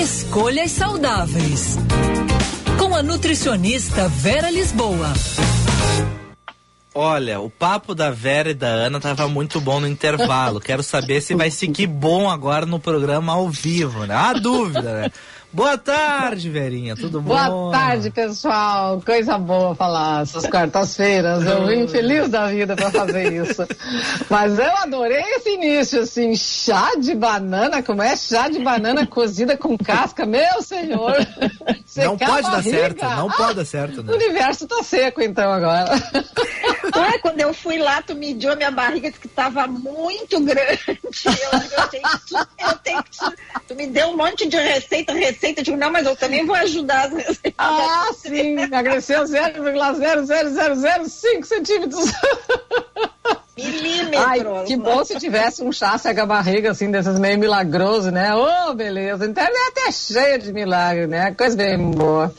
Escolhas 0.00 0.70
saudáveis. 0.70 1.76
Com 2.78 2.94
a 2.94 3.02
nutricionista 3.02 4.08
Vera 4.08 4.50
Lisboa. 4.50 5.12
Olha, 6.98 7.40
o 7.40 7.50
papo 7.50 7.94
da 7.94 8.10
Vera 8.10 8.48
e 8.48 8.54
da 8.54 8.68
Ana 8.68 8.98
tava 8.98 9.28
muito 9.28 9.60
bom 9.60 9.78
no 9.80 9.86
intervalo. 9.86 10.58
Quero 10.58 10.82
saber 10.82 11.20
se 11.20 11.34
vai 11.34 11.50
seguir 11.50 11.86
bom 11.86 12.30
agora 12.30 12.64
no 12.64 12.80
programa 12.80 13.34
ao 13.34 13.50
vivo, 13.50 14.06
né? 14.06 14.14
A 14.14 14.32
dúvida, 14.32 15.02
né? 15.02 15.10
Boa 15.52 15.78
tarde, 15.78 16.50
Verinha, 16.50 16.94
tudo 16.94 17.20
bom? 17.20 17.34
Boa 17.34 17.72
tarde, 17.72 18.10
pessoal. 18.10 19.00
Coisa 19.00 19.38
boa 19.38 19.74
falar 19.74 20.22
essas 20.22 20.46
quartas-feiras. 20.46 21.46
Eu 21.46 21.66
vim 21.66 21.86
feliz 21.88 22.28
da 22.28 22.48
vida 22.48 22.76
para 22.76 22.90
fazer 22.90 23.32
isso. 23.32 23.66
Mas 24.28 24.58
eu 24.58 24.76
adorei 24.76 25.22
esse 25.36 25.50
início, 25.50 26.00
assim, 26.00 26.34
chá 26.34 26.92
de 27.00 27.14
banana, 27.14 27.82
como 27.82 28.02
é? 28.02 28.14
Chá 28.16 28.48
de 28.50 28.58
banana 28.58 29.06
cozida 29.06 29.56
com 29.56 29.78
casca, 29.78 30.26
meu 30.26 30.60
senhor. 30.62 31.16
Não 31.96 32.18
pode 32.18 32.50
dar 32.50 32.62
certo, 32.62 33.04
não 33.04 33.30
pode 33.30 33.54
dar 33.54 33.64
certo, 33.64 34.00
O 34.00 34.02
né? 34.02 34.12
universo 34.12 34.66
tá 34.66 34.82
seco, 34.82 35.22
então, 35.22 35.50
agora. 35.50 35.90
Ué, 36.94 37.18
quando 37.18 37.40
eu 37.40 37.54
fui 37.54 37.78
lá, 37.78 38.02
tu 38.02 38.14
mediu 38.14 38.52
a 38.52 38.56
minha 38.56 38.70
barriga, 38.70 39.08
disse 39.08 39.20
que 39.20 39.26
estava 39.26 39.66
muito 39.66 40.38
grande. 40.40 40.80
Eu, 40.86 40.96
eu 41.78 41.88
tenho 41.88 42.04
que, 42.26 42.34
eu 42.64 42.78
tenho 42.82 43.02
que. 43.02 43.18
Tu 43.66 43.74
me 43.74 43.86
deu 43.86 44.08
um 44.08 44.16
monte 44.16 44.46
de 44.46 44.56
receita, 44.56 45.12
receita. 45.12 45.60
Eu 45.60 45.64
digo, 45.64 45.76
não, 45.76 45.90
mas 45.90 46.06
eu 46.06 46.16
também 46.16 46.46
vou 46.46 46.56
ajudar 46.56 47.06
as 47.06 47.12
receitas. 47.12 47.54
Ah, 47.58 48.08
sim, 48.14 48.60
emagreceu 48.60 49.24
0,00005 49.24 51.44
centímetros. 51.44 52.12
Milímetros. 53.56 54.26
Ai, 54.26 54.64
que 54.66 54.76
bom 54.76 55.02
se 55.02 55.18
tivesse 55.18 55.62
um 55.62 55.72
chá 55.72 55.96
cega 55.96 56.26
barriga, 56.26 56.72
assim, 56.72 56.90
desses 56.90 57.18
meio 57.18 57.38
milagroso, 57.38 58.10
né? 58.10 58.34
Ô, 58.34 58.74
beleza. 58.74 59.24
A 59.24 59.28
internet 59.28 59.78
é 59.88 59.92
cheia 59.92 60.38
de 60.38 60.52
milagre, 60.52 61.06
né? 61.06 61.32
Coisa 61.32 61.56
bem 61.56 61.90
boa. 61.90 62.34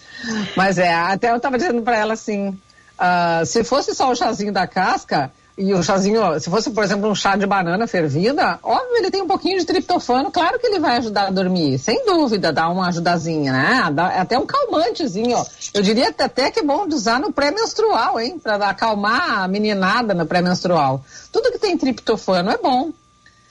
Mas 0.56 0.78
é, 0.78 0.94
até 0.94 1.32
eu 1.32 1.40
tava 1.40 1.58
dizendo 1.58 1.82
pra 1.82 1.98
ela 1.98 2.14
assim, 2.14 2.56
ah, 2.98 3.44
se 3.46 3.64
fosse 3.64 3.94
só 3.94 4.12
o 4.12 4.16
chazinho 4.16 4.52
da 4.52 4.68
casca, 4.68 5.32
e 5.58 5.74
o 5.74 5.82
chazinho, 5.82 6.40
se 6.40 6.52
fosse, 6.52 6.70
por 6.70 6.84
exemplo, 6.84 7.10
um 7.10 7.16
chá 7.16 7.36
de 7.36 7.48
banana 7.48 7.88
fervida, 7.88 8.60
óbvio, 8.62 8.98
ele 8.98 9.10
tem 9.10 9.24
um 9.24 9.28
pouquinho 9.28 9.58
de 9.58 9.66
triptofano, 9.66 10.30
claro 10.32 10.60
que 10.60 10.68
ele 10.68 10.80
vai 10.80 10.98
ajudar 10.98 11.28
a 11.28 11.32
dormir, 11.32 11.80
sem 11.80 12.06
dúvida, 12.06 12.54
dá 12.54 12.70
uma 12.70 12.90
ajudazinha, 12.90 13.52
né? 13.52 13.90
Dá 13.92 14.22
até 14.22 14.38
um 14.38 14.46
calmantezinho, 14.46 15.36
ó. 15.36 15.44
Eu 15.74 15.82
diria 15.82 16.10
até 16.10 16.52
que 16.52 16.60
é 16.60 16.64
bom 16.64 16.86
usar 16.88 17.20
no 17.20 17.34
pré-menstrual, 17.34 18.20
hein? 18.20 18.38
Pra 18.38 18.56
acalmar 18.70 19.40
a 19.42 19.48
meninada 19.48 20.14
no 20.14 20.28
pré-menstrual. 20.28 21.04
Tudo 21.32 21.52
que 21.52 21.58
tem 21.58 21.76
triptofano 21.76 22.52
é 22.52 22.58
bom. 22.60 22.92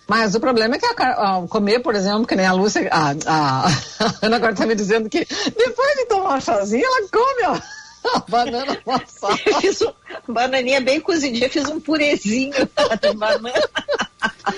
Mas 0.07 0.37
o 0.37 0.41
problema 0.41 0.77
é 0.77 0.79
que 0.79 0.87
a, 0.87 0.93
ah, 0.99 1.45
comer, 1.49 1.81
por 1.81 1.97
exemplo, 1.97 2.25
que 2.25 2.37
nem 2.37 2.47
a 2.47 2.53
Lúcia, 2.53 2.89
a, 2.93 3.11
a, 3.27 3.67
a 3.99 4.15
Ana 4.23 4.37
agora 4.37 4.55
tá 4.55 4.65
me 4.65 4.77
dizendo 4.77 5.09
que 5.09 5.27
depois 5.27 5.97
de 5.97 6.07
tomar 6.07 6.37
um 6.37 6.41
chazinho, 6.41 6.85
ela 6.85 7.09
come, 7.11 7.43
ó. 7.49 7.61
Banana 8.29 8.79
amassada. 8.87 9.41
Eu 9.47 9.61
fiz 9.61 9.83
um, 9.83 9.93
bananinha 10.29 10.81
bem 10.81 11.01
cozidinha, 11.01 11.49
fiz 11.49 11.69
um 11.69 11.81
purezinho 11.81 12.53
de 12.53 13.15
banana. 13.15 13.53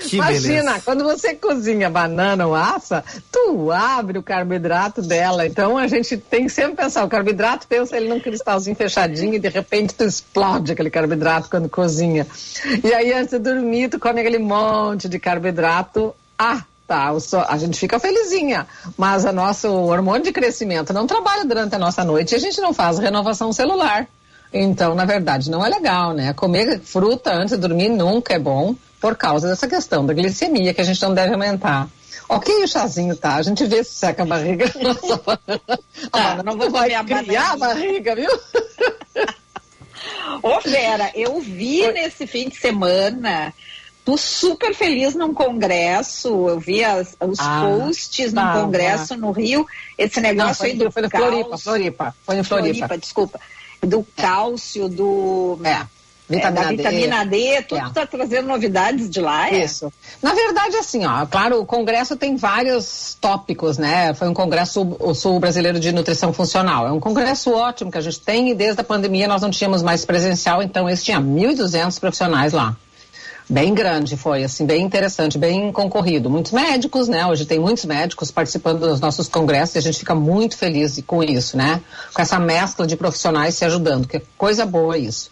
Que 0.09 0.17
Imagina, 0.17 0.63
beleza. 0.63 0.83
quando 0.85 1.05
você 1.05 1.35
cozinha 1.35 1.91
banana 1.91 2.47
ou 2.47 2.55
assa, 2.55 3.05
tu 3.33 3.73
abre 3.73 4.19
o 4.19 4.23
carboidrato 4.23 5.03
dela. 5.03 5.47
Então 5.47 5.77
a 5.77 5.87
gente 5.87 6.17
tem 6.17 6.45
que 6.45 6.53
sempre 6.53 6.77
pensar, 6.77 7.05
o 7.05 7.09
carboidrato 7.09 7.67
pensa 7.67 7.97
ele 7.97 8.09
num 8.09 8.21
cristalzinho 8.21 8.77
fechadinho 8.77 9.35
e 9.35 9.39
de 9.39 9.49
repente 9.49 9.95
tu 9.95 10.05
explode 10.05 10.73
aquele 10.73 10.91
carboidrato 10.91 11.51
quando 11.51 11.69
cozinha. 11.69 12.27
E 12.85 12.93
aí 12.93 13.13
antes 13.13 13.31
de 13.31 13.39
dormir 13.39 13.89
tu 13.89 13.99
come 13.99 14.21
aquele 14.21 14.39
monte 14.39 15.09
de 15.09 15.19
carboidrato. 15.19 16.15
Ah, 16.39 16.65
tá, 16.89 17.13
a 17.47 17.59
gente 17.59 17.79
fica 17.79 18.01
felizinha, 18.01 18.67
mas 18.97 19.27
o 19.27 19.33
nosso 19.33 19.69
hormônio 19.69 20.23
de 20.23 20.33
crescimento 20.33 20.93
não 20.93 21.07
trabalha 21.07 21.45
durante 21.45 21.75
a 21.75 21.79
nossa 21.79 22.03
noite 22.03 22.33
e 22.33 22.37
a 22.37 22.41
gente 22.41 22.61
não 22.61 22.73
faz 22.73 22.99
renovação 22.99 23.53
celular. 23.53 24.09
Então, 24.51 24.95
na 24.95 25.05
verdade, 25.05 25.51
não 25.51 25.65
é 25.65 25.69
legal, 25.69 26.15
né? 26.15 26.33
Comer 26.33 26.81
fruta 26.81 27.31
antes 27.35 27.55
de 27.55 27.61
dormir 27.61 27.91
nunca 27.91 28.33
é 28.33 28.39
bom 28.39 28.75
por 28.99 29.15
causa 29.15 29.47
dessa 29.47 29.69
questão 29.69 30.05
da 30.07 30.15
glicemia 30.15 30.73
que 30.73 30.81
a 30.81 30.85
gente 30.85 31.03
não 31.03 31.13
deve 31.13 31.35
aumentar. 31.35 31.87
Ok, 32.27 32.65
o 32.65 32.69
chazinho 32.69 33.15
tá, 33.15 33.35
a 33.35 33.43
gente 33.43 33.65
vê 33.67 33.85
se 33.85 33.95
seca 33.95 34.23
a 34.23 34.27
barriga. 34.27 34.67
Nossa, 34.81 36.43
não 36.43 36.57
vou 36.57 36.71
vai 36.71 36.95
a 36.95 37.05
criar 37.05 37.53
a 37.53 37.57
barriga, 37.57 38.15
viu? 38.15 38.31
Ô, 40.43 40.61
Vera, 40.61 41.11
eu 41.15 41.41
vi 41.41 41.91
nesse 41.93 42.27
fim 42.27 42.49
de 42.49 42.57
semana 42.57 43.53
tu 44.09 44.17
super 44.17 44.75
feliz 44.75 45.15
num 45.15 45.35
congresso, 45.35 46.49
eu 46.49 46.59
vi 46.59 46.83
as- 46.83 47.15
os 47.21 47.39
Ah, 47.39 47.61
posts 47.63 48.33
num 48.33 48.41
tava. 48.41 48.61
congresso 48.63 49.17
no 49.19 49.31
Rio, 49.33 49.67
esse 49.99 50.19
negócio 50.19 50.49
Não, 50.49 50.55
foi- 50.55 50.71
aí 50.71 50.77
do 50.79 50.91
foi 50.91 51.03
no 51.03 51.11
cálcio, 51.11 51.29
Floripa, 51.31 51.59
Floripa, 51.59 52.15
foi 52.25 52.37
no 52.37 52.45
Floripa. 52.45 52.97
desculpa, 52.97 53.39
do 53.83 54.07
cálcio, 54.17 54.89
do 54.89 55.61
É, 55.63 55.83
vitamina 56.27 56.51
da 56.63 56.69
D. 56.71 56.77
vitamina 56.77 57.27
D, 57.27 57.63
tudo 57.69 57.87
É. 57.87 57.91
tá 57.91 58.07
trazendo 58.07 58.49
novidades 58.49 59.11
de 59.11 59.21
lá, 59.21 59.51
é? 59.51 59.63
Isso. 59.63 59.93
Na 60.23 60.33
verdade, 60.33 60.75
assim, 60.79 61.05
ó, 61.05 61.27
claro, 61.27 61.61
o 61.61 61.67
congresso 61.67 62.17
tem 62.17 62.35
vários 62.35 63.15
tópicos, 63.21 63.77
né? 63.77 64.15
Foi 64.15 64.27
um 64.27 64.33
congresso, 64.33 64.97
o 65.01 65.13
Sul 65.13 65.39
Brasileiro 65.39 65.79
de 65.79 65.93
Nutrição 65.93 66.33
Funcional. 66.33 66.87
É 66.87 66.93
um 66.93 66.99
congresso 66.99 67.53
ótimo 67.53 67.91
que 67.93 67.99
a 67.99 68.01
gente 68.01 68.21
tem 68.21 68.49
e 68.49 68.55
desde 68.55 68.81
a 68.81 68.85
pandemia 68.85 69.29
nós 69.29 69.43
não 69.43 69.51
tínhamos 69.51 69.83
mais 69.83 70.07
presencial, 70.07 70.63
então 70.63 70.89
esse 70.89 71.05
tinha 71.05 71.21
1.200 71.21 71.99
profissionais 71.99 72.55
lá. 72.55 72.75
Bem 73.51 73.73
grande 73.73 74.15
foi, 74.15 74.45
assim, 74.45 74.67
bem 74.67 74.83
interessante, 74.83 75.39
bem 75.39 75.73
concorrido. 75.73 76.29
Muitos 76.29 76.53
médicos, 76.53 77.09
né? 77.09 77.27
Hoje 77.27 77.47
tem 77.47 77.59
muitos 77.59 77.87
médicos 77.87 78.31
participando 78.31 78.81
dos 78.81 79.01
nossos 79.01 79.27
congressos 79.27 79.77
e 79.77 79.79
a 79.79 79.83
gente 79.83 79.99
fica 80.01 80.15
muito 80.15 80.57
feliz 80.57 81.03
com 81.07 81.23
isso, 81.23 81.57
né? 81.57 81.81
Com 82.13 82.21
essa 82.21 82.39
mescla 82.39 82.87
de 82.87 82.95
profissionais 82.95 83.55
se 83.55 83.65
ajudando, 83.65 84.07
que 84.07 84.19
é 84.19 84.23
coisa 84.37 84.67
boa 84.67 84.99
isso. 84.99 85.31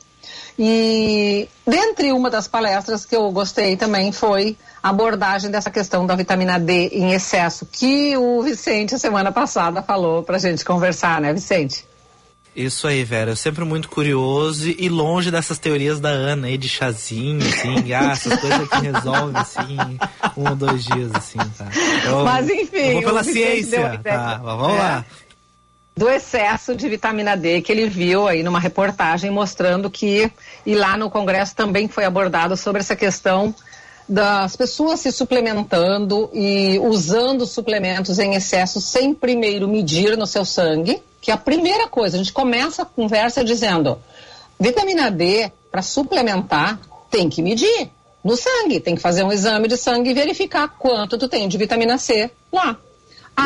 E 0.59 1.47
dentre 1.67 2.11
uma 2.13 2.31
das 2.31 2.49
palestras 2.49 3.05
que 3.05 3.15
eu 3.15 3.31
gostei 3.31 3.77
também 3.77 4.11
foi 4.11 4.57
a 4.83 4.89
abordagem 4.89 5.51
dessa 5.51 5.71
questão 5.71 6.07
da 6.07 6.17
vitamina 6.17 6.59
D 6.59 6.89
em 6.93 7.13
excesso, 7.13 7.67
que 7.67 8.17
o 8.17 8.41
Vicente, 8.41 8.95
a 8.95 8.99
semana 8.99 9.31
passada, 9.31 9.83
falou 9.83 10.23
pra 10.23 10.39
gente 10.39 10.65
conversar, 10.65 11.21
né, 11.21 11.35
Vicente? 11.35 11.85
Isso 12.57 12.87
aí, 12.89 13.05
Vera. 13.05 13.33
Eu 13.33 13.37
sempre 13.37 13.65
muito 13.67 13.89
curioso 13.91 14.67
e 14.71 14.89
longe 14.89 15.31
dessas 15.31 15.59
teorias 15.59 16.01
da 16.01 16.09
Ana 16.09 16.47
aí 16.47 16.57
de 16.57 16.71
chazinho, 16.71 17.47
assim, 17.47 17.93
ah, 17.93 18.13
essas 18.13 18.41
coisas 18.41 18.67
que 18.69 18.77
resolvem, 18.81 19.37
assim, 19.37 19.77
um 20.37 20.49
ou 20.49 20.57
dois 20.57 20.85
dias, 20.87 21.11
assim, 21.15 21.37
tá? 21.59 21.69
Eu- 22.07 22.25
Mas, 22.25 22.49
enfim, 22.49 22.77
Eu 22.79 22.93
vou 22.95 23.03
pela 23.03 23.23
ciência, 23.23 24.01
tá? 24.03 24.41
Mas 24.43 24.57
Vamos 24.57 24.77
É. 24.79 24.79
lá. 24.79 25.05
do 25.99 26.11
excesso 26.11 26.75
de 26.77 26.89
vitamina 26.91 27.35
D 27.37 27.63
que 27.63 27.73
ele 27.73 27.89
viu 27.89 28.29
aí 28.29 28.43
numa 28.43 28.61
reportagem 28.61 29.31
mostrando 29.31 29.89
que 29.91 30.31
e 30.67 30.75
lá 30.75 30.95
no 30.97 31.09
congresso 31.11 31.55
também 31.57 31.89
foi 31.89 32.05
abordado 32.05 32.55
sobre 32.55 32.81
essa 32.81 32.95
questão 32.95 33.55
das 34.07 34.55
pessoas 34.57 35.01
se 35.01 35.11
suplementando 35.11 36.29
e 36.35 36.79
usando 36.81 37.47
suplementos 37.47 38.19
em 38.19 38.35
excesso 38.35 38.79
sem 38.79 39.15
primeiro 39.15 39.67
medir 39.67 40.19
no 40.19 40.27
seu 40.27 40.45
sangue, 40.45 41.03
que 41.27 41.31
é 41.33 41.35
a 41.35 41.37
primeira 41.37 41.89
coisa, 41.89 42.15
a 42.15 42.19
gente 42.19 42.33
começa 42.33 42.83
a 42.83 42.85
conversa 42.85 43.43
dizendo, 43.43 43.99
vitamina 44.61 45.11
D 45.11 45.51
para 45.73 45.83
suplementar 45.83 46.79
tem 47.11 47.29
que 47.29 47.43
medir 47.43 47.91
no 48.23 48.37
sangue, 48.37 48.79
tem 48.79 48.95
que 48.95 49.03
fazer 49.03 49.25
um 49.25 49.33
exame 49.33 49.67
de 49.67 49.77
sangue 49.77 50.11
e 50.11 50.15
verificar 50.15 50.69
quanto 50.79 51.19
tu 51.19 51.27
tem 51.27 51.49
de 51.49 51.59
vitamina 51.59 51.99
C 51.99 52.31
lá. 52.53 52.77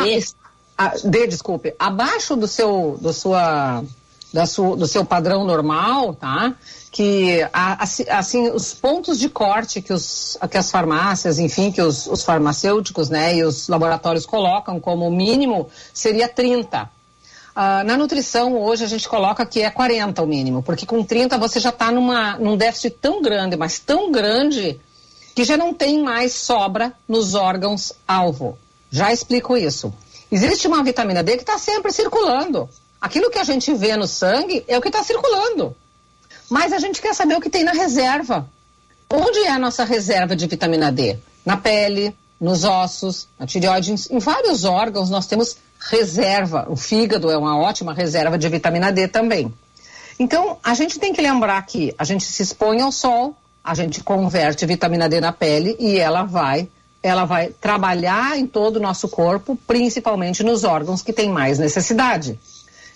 Es- 0.05 0.35
ah, 0.77 0.93
D, 1.03 1.25
desculpe, 1.25 1.73
abaixo 1.79 2.35
do 2.35 2.47
seu, 2.47 2.99
do 3.01 3.11
sua, 3.11 3.83
da 4.31 4.45
sua, 4.45 4.75
do 4.77 4.85
seu 4.85 5.03
padrão 5.03 5.43
normal, 5.43 6.13
tá? 6.13 6.53
Que 6.91 7.41
a- 7.51 7.81
assim, 7.83 8.05
assim, 8.09 8.49
os 8.51 8.75
pontos 8.75 9.17
de 9.17 9.27
corte 9.27 9.81
que, 9.81 9.91
os, 9.91 10.37
que 10.51 10.57
as 10.59 10.69
farmácias, 10.69 11.39
enfim, 11.39 11.71
que 11.71 11.81
os, 11.81 12.05
os 12.05 12.21
farmacêuticos, 12.23 13.09
né, 13.09 13.37
e 13.37 13.43
os 13.43 13.67
laboratórios 13.67 14.27
colocam 14.27 14.79
como 14.79 15.09
mínimo 15.09 15.67
seria 15.91 16.27
30. 16.29 16.87
Ah, 17.55 17.83
na 17.83 17.97
nutrição, 17.97 18.57
hoje 18.61 18.83
a 18.83 18.87
gente 18.87 19.07
coloca 19.09 19.45
que 19.45 19.61
é 19.61 19.69
40 19.69 20.21
o 20.21 20.27
mínimo, 20.27 20.63
porque 20.63 20.85
com 20.85 21.03
30 21.03 21.37
você 21.37 21.59
já 21.59 21.69
está 21.69 21.91
num 21.91 22.55
déficit 22.55 22.97
tão 23.01 23.21
grande, 23.21 23.57
mas 23.57 23.79
tão 23.79 24.11
grande, 24.11 24.79
que 25.35 25.43
já 25.43 25.57
não 25.57 25.73
tem 25.73 26.01
mais 26.01 26.33
sobra 26.33 26.93
nos 27.07 27.35
órgãos 27.35 27.93
alvo. 28.07 28.57
Já 28.89 29.11
explico 29.11 29.57
isso. 29.57 29.93
Existe 30.31 30.67
uma 30.67 30.83
vitamina 30.83 31.23
D 31.23 31.35
que 31.35 31.43
está 31.43 31.57
sempre 31.57 31.91
circulando. 31.91 32.69
Aquilo 32.99 33.29
que 33.29 33.39
a 33.39 33.43
gente 33.43 33.73
vê 33.73 33.95
no 33.97 34.07
sangue 34.07 34.63
é 34.67 34.77
o 34.77 34.81
que 34.81 34.89
está 34.89 35.03
circulando. 35.03 35.75
Mas 36.49 36.71
a 36.73 36.79
gente 36.79 37.01
quer 37.01 37.13
saber 37.13 37.35
o 37.35 37.41
que 37.41 37.49
tem 37.49 37.63
na 37.63 37.71
reserva. 37.71 38.47
Onde 39.09 39.39
é 39.39 39.49
a 39.49 39.59
nossa 39.59 39.83
reserva 39.83 40.35
de 40.35 40.47
vitamina 40.47 40.91
D? 40.91 41.17
Na 41.45 41.57
pele, 41.57 42.15
nos 42.41 42.63
ossos, 42.63 43.27
na 43.39 43.45
tireoide, 43.45 43.93
em- 44.09 44.19
vários 44.19 44.63
órgãos 44.65 45.11
nós 45.11 45.27
temos 45.27 45.55
reserva. 45.91 46.65
O 46.67 46.75
fígado 46.75 47.29
é 47.29 47.37
uma 47.37 47.57
ótima 47.59 47.93
reserva 47.93 48.35
de 48.37 48.49
vitamina 48.49 48.91
D 48.91 49.07
também. 49.07 49.53
Então, 50.19 50.57
a 50.63 50.73
gente 50.73 50.99
tem 50.99 51.13
que 51.13 51.21
lembrar 51.21 51.61
que 51.65 51.93
a 51.97 52.03
gente 52.03 52.23
se 52.25 52.41
expõe 52.41 52.81
ao 52.81 52.91
sol, 52.91 53.35
a 53.63 53.75
gente 53.75 54.03
converte 54.03 54.65
vitamina 54.65 55.07
D 55.07 55.21
na 55.21 55.31
pele 55.31 55.75
e 55.79 55.97
ela 55.99 56.23
vai, 56.23 56.67
ela 57.03 57.25
vai 57.25 57.49
trabalhar 57.49 58.37
em 58.37 58.47
todo 58.47 58.77
o 58.77 58.79
nosso 58.79 59.07
corpo, 59.07 59.55
principalmente 59.67 60.43
nos 60.43 60.63
órgãos 60.63 61.01
que 61.03 61.13
têm 61.13 61.29
mais 61.29 61.59
necessidade. 61.59 62.39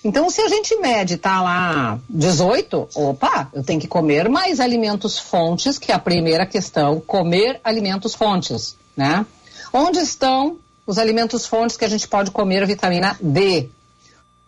Então, 0.06 0.30
se 0.30 0.40
a 0.40 0.48
gente 0.48 0.76
mede, 0.78 1.18
tá 1.18 1.42
lá 1.42 1.98
18, 2.08 2.90
opa, 2.94 3.50
eu 3.52 3.64
tenho 3.64 3.82
que 3.82 3.88
comer 3.88 4.30
mais 4.30 4.60
alimentos 4.60 5.18
fontes, 5.18 5.80
que 5.80 5.92
é 5.92 5.96
a 5.96 6.00
primeira 6.00 6.46
questão, 6.46 7.02
comer 7.02 7.60
alimentos 7.64 8.14
fontes, 8.14 8.78
né? 8.96 9.26
Onde 9.74 9.98
estão 9.98 10.58
os 10.86 11.00
alimentos 11.00 11.48
fontes 11.48 11.76
que 11.76 11.84
a 11.84 11.88
gente 11.90 12.08
pode 12.08 12.30
comer 12.30 12.68
vitamina 12.68 13.18
D? 13.20 13.68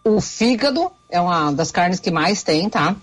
O 0.03 0.22
fígado 0.22 0.91
é 1.10 1.20
uma 1.20 1.51
das 1.51 1.72
carnes 1.72 1.99
que 1.99 2.12
mais 2.12 2.43
tem, 2.43 2.70
tá? 2.70 2.95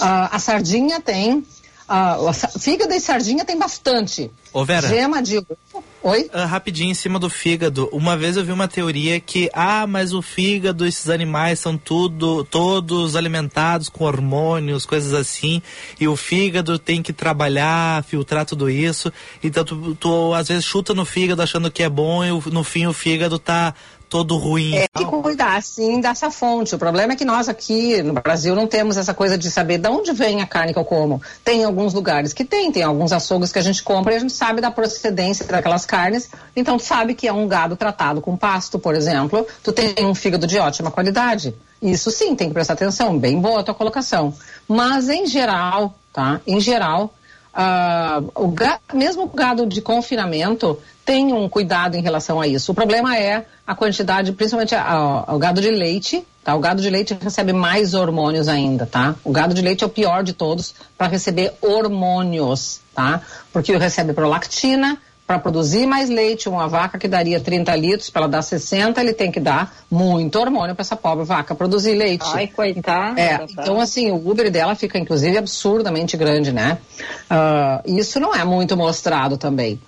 Ah, 0.00 0.34
a 0.34 0.38
sardinha 0.40 1.00
tem. 1.00 1.46
ah, 1.88 2.16
a 2.28 2.32
fígado 2.32 2.92
e 2.92 2.98
sardinha 2.98 3.44
tem 3.44 3.56
bastante. 3.56 4.32
Ô, 4.52 4.64
Vera. 4.64 4.88
Gema 4.88 5.22
de 5.22 5.38
ovo. 5.38 5.84
Oi? 6.02 6.30
Ah, 6.32 6.46
rapidinho 6.46 6.90
em 6.90 6.94
cima 6.94 7.18
do 7.18 7.28
fígado. 7.28 7.86
Uma 7.92 8.16
vez 8.16 8.34
eu 8.34 8.44
vi 8.44 8.52
uma 8.52 8.66
teoria 8.66 9.20
que, 9.20 9.50
ah, 9.52 9.86
mas 9.86 10.14
o 10.14 10.22
fígado, 10.22 10.86
esses 10.86 11.10
animais 11.10 11.60
são 11.60 11.76
tudo, 11.76 12.42
todos 12.44 13.16
alimentados 13.16 13.90
com 13.90 14.04
hormônios, 14.04 14.86
coisas 14.86 15.12
assim, 15.12 15.60
e 16.00 16.08
o 16.08 16.16
fígado 16.16 16.78
tem 16.78 17.02
que 17.02 17.12
trabalhar, 17.12 18.02
filtrar 18.04 18.46
tudo 18.46 18.70
isso. 18.70 19.12
Então 19.44 19.62
tu, 19.62 19.94
tu 19.94 20.32
às 20.32 20.48
vezes 20.48 20.64
chuta 20.64 20.94
no 20.94 21.04
fígado 21.04 21.42
achando 21.42 21.70
que 21.70 21.82
é 21.82 21.88
bom 21.88 22.24
e 22.24 22.30
no 22.50 22.64
fim 22.64 22.86
o 22.86 22.94
fígado 22.94 23.38
tá 23.38 23.74
todo 24.10 24.36
ruim. 24.36 24.76
É 24.76 24.88
que 24.88 25.04
cuidar, 25.04 25.62
sim, 25.62 26.00
dessa 26.00 26.30
fonte. 26.30 26.74
O 26.74 26.78
problema 26.78 27.12
é 27.12 27.16
que 27.16 27.24
nós 27.24 27.48
aqui 27.48 28.02
no 28.02 28.12
Brasil 28.12 28.56
não 28.56 28.66
temos 28.66 28.96
essa 28.96 29.14
coisa 29.14 29.38
de 29.38 29.48
saber 29.50 29.78
de 29.78 29.88
onde 29.88 30.12
vem 30.12 30.42
a 30.42 30.46
carne 30.46 30.72
que 30.72 30.78
eu 30.78 30.84
como. 30.84 31.22
Tem 31.44 31.62
alguns 31.62 31.94
lugares 31.94 32.32
que 32.32 32.44
tem, 32.44 32.72
tem 32.72 32.82
alguns 32.82 33.12
açougues 33.12 33.52
que 33.52 33.58
a 33.60 33.62
gente 33.62 33.82
compra 33.82 34.12
e 34.12 34.16
a 34.16 34.18
gente 34.18 34.32
sabe 34.32 34.60
da 34.60 34.70
procedência 34.70 35.46
daquelas 35.46 35.86
carnes. 35.86 36.28
Então, 36.56 36.76
tu 36.76 36.82
sabe 36.82 37.14
que 37.14 37.28
é 37.28 37.32
um 37.32 37.46
gado 37.46 37.76
tratado 37.76 38.20
com 38.20 38.36
pasto, 38.36 38.78
por 38.78 38.96
exemplo. 38.96 39.46
Tu 39.62 39.72
tem 39.72 39.94
um 40.04 40.14
fígado 40.14 40.46
de 40.46 40.58
ótima 40.58 40.90
qualidade. 40.90 41.54
Isso 41.80 42.10
sim, 42.10 42.34
tem 42.34 42.48
que 42.48 42.54
prestar 42.54 42.74
atenção. 42.74 43.16
Bem 43.16 43.40
boa 43.40 43.60
a 43.60 43.62
tua 43.62 43.74
colocação. 43.74 44.34
Mas, 44.66 45.08
em 45.08 45.26
geral, 45.26 45.94
tá? 46.12 46.40
Em 46.44 46.60
geral, 46.60 47.14
ah, 47.54 48.22
o 48.34 48.48
ga- 48.48 48.78
mesmo 48.92 49.24
o 49.24 49.28
gado 49.28 49.66
de 49.66 49.80
confinamento 49.80 50.78
tem 51.04 51.32
um 51.32 51.48
cuidado 51.48 51.96
em 51.96 52.02
relação 52.02 52.40
a 52.40 52.46
isso. 52.46 52.70
O 52.70 52.74
problema 52.74 53.16
é 53.16 53.44
a 53.66 53.74
quantidade, 53.74 54.32
principalmente 54.32 54.74
o 55.28 55.38
gado 55.38 55.60
de 55.60 55.70
leite, 55.70 56.24
tá? 56.44 56.54
O 56.54 56.60
gado 56.60 56.80
de 56.80 56.88
leite 56.88 57.16
recebe 57.20 57.52
mais 57.52 57.94
hormônios 57.94 58.46
ainda, 58.46 58.86
tá? 58.86 59.16
O 59.24 59.32
gado 59.32 59.52
de 59.54 59.62
leite 59.62 59.82
é 59.82 59.86
o 59.86 59.90
pior 59.90 60.22
de 60.22 60.32
todos 60.32 60.74
para 60.96 61.08
receber 61.08 61.52
hormônios, 61.60 62.80
tá? 62.94 63.20
Porque 63.52 63.76
recebe 63.76 64.12
prolactina, 64.12 64.98
para 65.30 65.38
produzir 65.38 65.86
mais 65.86 66.10
leite, 66.10 66.48
uma 66.48 66.66
vaca 66.66 66.98
que 66.98 67.06
daria 67.06 67.38
30 67.38 67.76
litros, 67.76 68.10
para 68.10 68.22
ela 68.22 68.28
dar 68.28 68.42
60, 68.42 69.00
ele 69.00 69.12
tem 69.12 69.30
que 69.30 69.38
dar 69.38 69.72
muito 69.88 70.36
hormônio 70.36 70.74
para 70.74 70.82
essa 70.82 70.96
pobre 70.96 71.24
vaca 71.24 71.54
produzir 71.54 71.94
leite. 71.94 72.26
Ai, 72.34 72.48
coitada. 72.48 73.20
É, 73.20 73.46
então 73.48 73.80
assim, 73.80 74.10
o 74.10 74.16
Uber 74.16 74.50
dela 74.50 74.74
fica 74.74 74.98
inclusive 74.98 75.38
absurdamente 75.38 76.16
grande, 76.16 76.50
né? 76.50 76.78
Ah, 77.30 77.80
isso 77.86 78.18
não 78.18 78.34
é 78.34 78.44
muito 78.44 78.76
mostrado 78.76 79.36
também. 79.36 79.80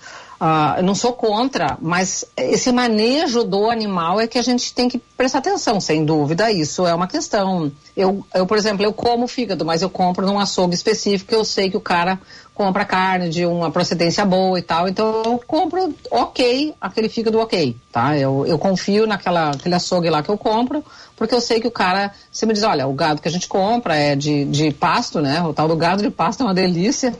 Ah, 0.45 0.75
eu 0.75 0.83
não 0.83 0.93
sou 0.93 1.13
contra, 1.13 1.77
mas 1.79 2.25
esse 2.35 2.69
manejo 2.69 3.45
do 3.45 3.69
animal 3.69 4.19
é 4.19 4.27
que 4.27 4.37
a 4.37 4.41
gente 4.41 4.73
tem 4.73 4.89
que 4.89 4.97
prestar 4.97 5.37
atenção, 5.37 5.79
sem 5.79 6.03
dúvida. 6.03 6.51
Isso 6.51 6.85
é 6.85 6.93
uma 6.93 7.07
questão. 7.07 7.71
Eu, 7.95 8.25
eu 8.35 8.45
por 8.45 8.57
exemplo, 8.57 8.83
eu 8.83 8.91
como 8.91 9.25
fígado, 9.25 9.63
mas 9.63 9.81
eu 9.81 9.89
compro 9.89 10.25
num 10.25 10.37
açougue 10.37 10.75
específico. 10.75 11.33
Eu 11.33 11.45
sei 11.45 11.69
que 11.69 11.77
o 11.77 11.79
cara 11.79 12.19
compra 12.53 12.83
carne 12.83 13.29
de 13.29 13.45
uma 13.45 13.71
procedência 13.71 14.25
boa 14.25 14.59
e 14.59 14.61
tal. 14.61 14.89
Então 14.89 15.23
eu 15.23 15.41
compro 15.47 15.95
ok, 16.11 16.75
aquele 16.81 17.07
fígado 17.07 17.39
ok, 17.39 17.77
tá? 17.89 18.17
Eu, 18.17 18.45
eu 18.45 18.59
confio 18.59 19.07
naquela 19.07 19.51
aquele 19.51 19.75
açougue 19.75 20.09
lá 20.09 20.21
que 20.21 20.29
eu 20.29 20.37
compro, 20.37 20.83
porque 21.15 21.33
eu 21.33 21.39
sei 21.39 21.61
que 21.61 21.67
o 21.69 21.71
cara, 21.71 22.11
você 22.29 22.45
me 22.45 22.51
diz, 22.51 22.63
olha, 22.63 22.85
o 22.85 22.93
gado 22.93 23.21
que 23.21 23.29
a 23.29 23.31
gente 23.31 23.47
compra 23.47 23.95
é 23.95 24.13
de, 24.13 24.43
de 24.43 24.73
pasto, 24.73 25.21
né? 25.21 25.41
O 25.41 25.53
tal 25.53 25.69
do 25.69 25.77
gado 25.77 26.03
de 26.03 26.09
pasto 26.09 26.43
é 26.43 26.45
uma 26.45 26.53
delícia. 26.53 27.15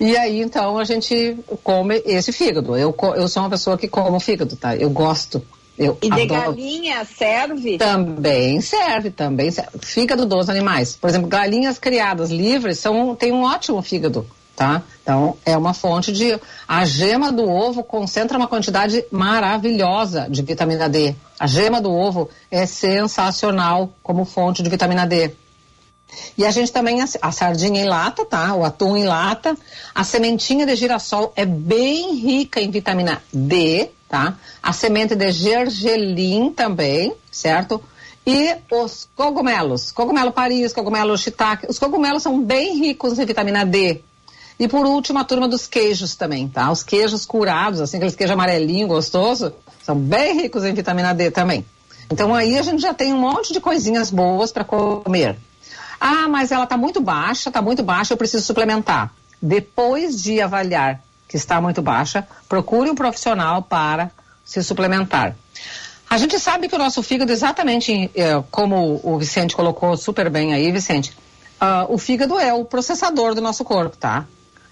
E 0.00 0.16
aí, 0.16 0.40
então, 0.40 0.78
a 0.78 0.84
gente 0.84 1.36
come 1.64 2.00
esse 2.06 2.32
fígado. 2.32 2.76
Eu, 2.76 2.94
eu 3.16 3.28
sou 3.28 3.42
uma 3.42 3.50
pessoa 3.50 3.76
que 3.76 3.88
como 3.88 4.20
fígado, 4.20 4.54
tá? 4.56 4.76
Eu 4.76 4.90
gosto. 4.90 5.42
Eu 5.76 5.96
E 6.02 6.10
de 6.10 6.22
adoro. 6.22 6.40
galinha 6.52 7.04
serve? 7.04 7.78
Também 7.78 8.60
serve, 8.60 9.10
também 9.10 9.50
serve. 9.50 9.78
Fígado 9.80 10.26
dos 10.26 10.48
animais. 10.48 10.96
Por 10.96 11.08
exemplo, 11.08 11.28
galinhas 11.28 11.78
criadas 11.78 12.30
livres 12.30 12.78
são, 12.78 13.14
tem 13.14 13.32
um 13.32 13.42
ótimo 13.44 13.80
fígado, 13.80 14.26
tá? 14.56 14.82
Então, 15.02 15.36
é 15.46 15.56
uma 15.56 15.72
fonte 15.72 16.12
de... 16.12 16.38
A 16.66 16.84
gema 16.84 17.30
do 17.30 17.48
ovo 17.48 17.84
concentra 17.84 18.36
uma 18.36 18.48
quantidade 18.48 19.04
maravilhosa 19.10 20.26
de 20.28 20.42
vitamina 20.42 20.88
D. 20.88 21.14
A 21.38 21.46
gema 21.46 21.80
do 21.80 21.92
ovo 21.92 22.28
é 22.50 22.66
sensacional 22.66 23.92
como 24.02 24.24
fonte 24.24 24.62
de 24.62 24.70
vitamina 24.70 25.06
D. 25.06 25.30
E 26.36 26.44
a 26.44 26.50
gente 26.50 26.72
também, 26.72 27.00
a, 27.00 27.32
sardinha 27.32 27.82
em 27.82 27.88
lata, 27.88 28.24
tá? 28.24 28.54
O 28.54 28.64
atum 28.64 28.96
em 28.96 29.04
lata. 29.04 29.56
A 29.94 30.04
sementinha 30.04 30.64
de 30.64 30.74
girassol 30.76 31.32
é 31.36 31.44
bem 31.44 32.14
rica 32.14 32.60
em 32.60 32.70
vitamina 32.70 33.22
D, 33.32 33.90
tá? 34.08 34.36
A 34.62 34.72
semente 34.72 35.14
de 35.14 35.30
gergelim 35.30 36.52
também, 36.52 37.12
certo? 37.30 37.82
E 38.26 38.56
os 38.70 39.08
cogumelos, 39.16 39.90
cogumelo 39.90 40.30
Paris, 40.32 40.72
cogumelo 40.72 41.16
shiitake, 41.16 41.66
os 41.66 41.78
cogumelos 41.78 42.22
são 42.22 42.42
bem 42.42 42.78
ricos 42.78 43.18
em 43.18 43.24
vitamina 43.24 43.64
D. 43.64 44.02
E 44.60 44.68
por 44.68 44.84
último, 44.84 45.18
a 45.18 45.24
turma 45.24 45.48
dos 45.48 45.66
queijos 45.66 46.14
também, 46.14 46.48
tá? 46.48 46.70
Os 46.70 46.82
queijos 46.82 47.24
curados, 47.24 47.80
assim, 47.80 47.96
aqueles 47.96 48.14
queijos 48.14 48.34
amarelinho, 48.34 48.88
gostoso, 48.88 49.52
são 49.82 49.96
bem 49.96 50.42
ricos 50.42 50.64
em 50.64 50.74
vitamina 50.74 51.14
D 51.14 51.30
também. 51.30 51.64
Então 52.10 52.34
aí 52.34 52.58
a 52.58 52.62
gente 52.62 52.82
já 52.82 52.92
tem 52.92 53.14
um 53.14 53.18
monte 53.18 53.52
de 53.52 53.60
coisinhas 53.60 54.10
boas 54.10 54.52
para 54.52 54.64
comer. 54.64 55.38
Ah, 56.00 56.28
mas 56.28 56.52
ela 56.52 56.64
está 56.64 56.76
muito 56.76 57.00
baixa, 57.00 57.50
está 57.50 57.60
muito 57.60 57.82
baixa, 57.82 58.12
eu 58.12 58.16
preciso 58.16 58.44
suplementar. 58.44 59.12
Depois 59.40 60.22
de 60.22 60.40
avaliar 60.40 61.00
que 61.28 61.36
está 61.36 61.60
muito 61.60 61.82
baixa, 61.82 62.26
procure 62.48 62.90
um 62.90 62.94
profissional 62.94 63.62
para 63.62 64.10
se 64.44 64.62
suplementar. 64.62 65.36
A 66.08 66.16
gente 66.16 66.38
sabe 66.40 66.68
que 66.68 66.74
o 66.74 66.78
nosso 66.78 67.02
fígado, 67.02 67.30
exatamente 67.30 68.10
eh, 68.14 68.42
como 68.50 68.98
o 69.02 69.18
Vicente 69.18 69.54
colocou 69.54 69.94
super 69.94 70.30
bem 70.30 70.54
aí, 70.54 70.72
Vicente, 70.72 71.14
ah, 71.60 71.84
o 71.88 71.98
fígado 71.98 72.38
é 72.38 72.52
o 72.54 72.64
processador 72.64 73.34
do 73.34 73.42
nosso 73.42 73.62
corpo, 73.62 73.96
tá? 73.96 74.26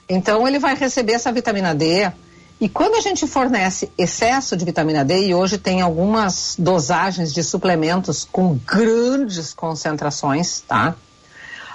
Então 0.09 0.49
ele 0.49 0.59
vai 0.59 0.75
receber 0.75 1.13
essa 1.13 1.31
vitamina 1.31 1.75
D. 1.75 2.11
E 2.59 2.71
quando 2.71 2.95
a 2.95 3.01
gente 3.03 3.27
fornece 3.27 3.93
excesso 3.99 4.57
de 4.57 4.65
vitamina 4.65 5.05
D, 5.05 5.27
e 5.27 5.35
hoje 5.35 5.59
tem 5.59 5.83
algumas 5.83 6.57
dosagens 6.59 7.35
de 7.35 7.43
suplementos 7.43 8.27
com 8.31 8.59
grandes 8.65 9.53
concentrações, 9.53 10.61
tá? 10.61 10.95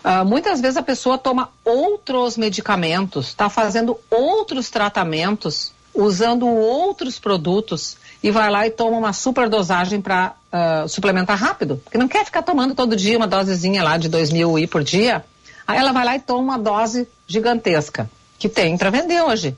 Ah, 0.04 0.24
muitas 0.24 0.60
vezes 0.62 0.78
a 0.78 0.82
pessoa 0.82 1.18
toma 1.18 1.50
outros 1.64 2.36
medicamentos, 2.38 3.28
está 3.28 3.50
fazendo 3.50 3.98
outros 4.10 4.70
tratamentos, 4.70 5.72
usando 5.94 6.48
outros 6.48 7.20
produtos 7.20 7.98
e 8.24 8.32
vai 8.32 8.50
lá 8.50 8.66
e 8.66 8.72
toma 8.72 8.98
uma 8.98 9.14
superdosagem 9.14 10.02
para 10.02 10.34
suplementar 10.88 11.38
rápido, 11.38 11.78
porque 11.84 11.98
não 11.98 12.08
quer 12.08 12.26
ficar 12.26 12.42
tomando 12.42 12.74
todo 12.76 12.96
dia 12.96 13.18
uma 13.18 13.28
dosezinha 13.28 13.84
lá 13.84 13.98
de 13.98 14.10
2 14.10 14.32
mil 14.32 14.58
I 14.58 14.68
por 14.68 14.84
dia. 14.84 15.24
Aí 15.68 15.78
ela 15.78 15.92
vai 15.92 16.04
lá 16.04 16.16
e 16.16 16.20
toma 16.20 16.42
uma 16.42 16.58
dose 16.58 17.08
gigantesca, 17.28 18.10
que 18.40 18.50
tem 18.50 18.78
para 18.78 18.90
vender 18.90 19.22
hoje. 19.22 19.56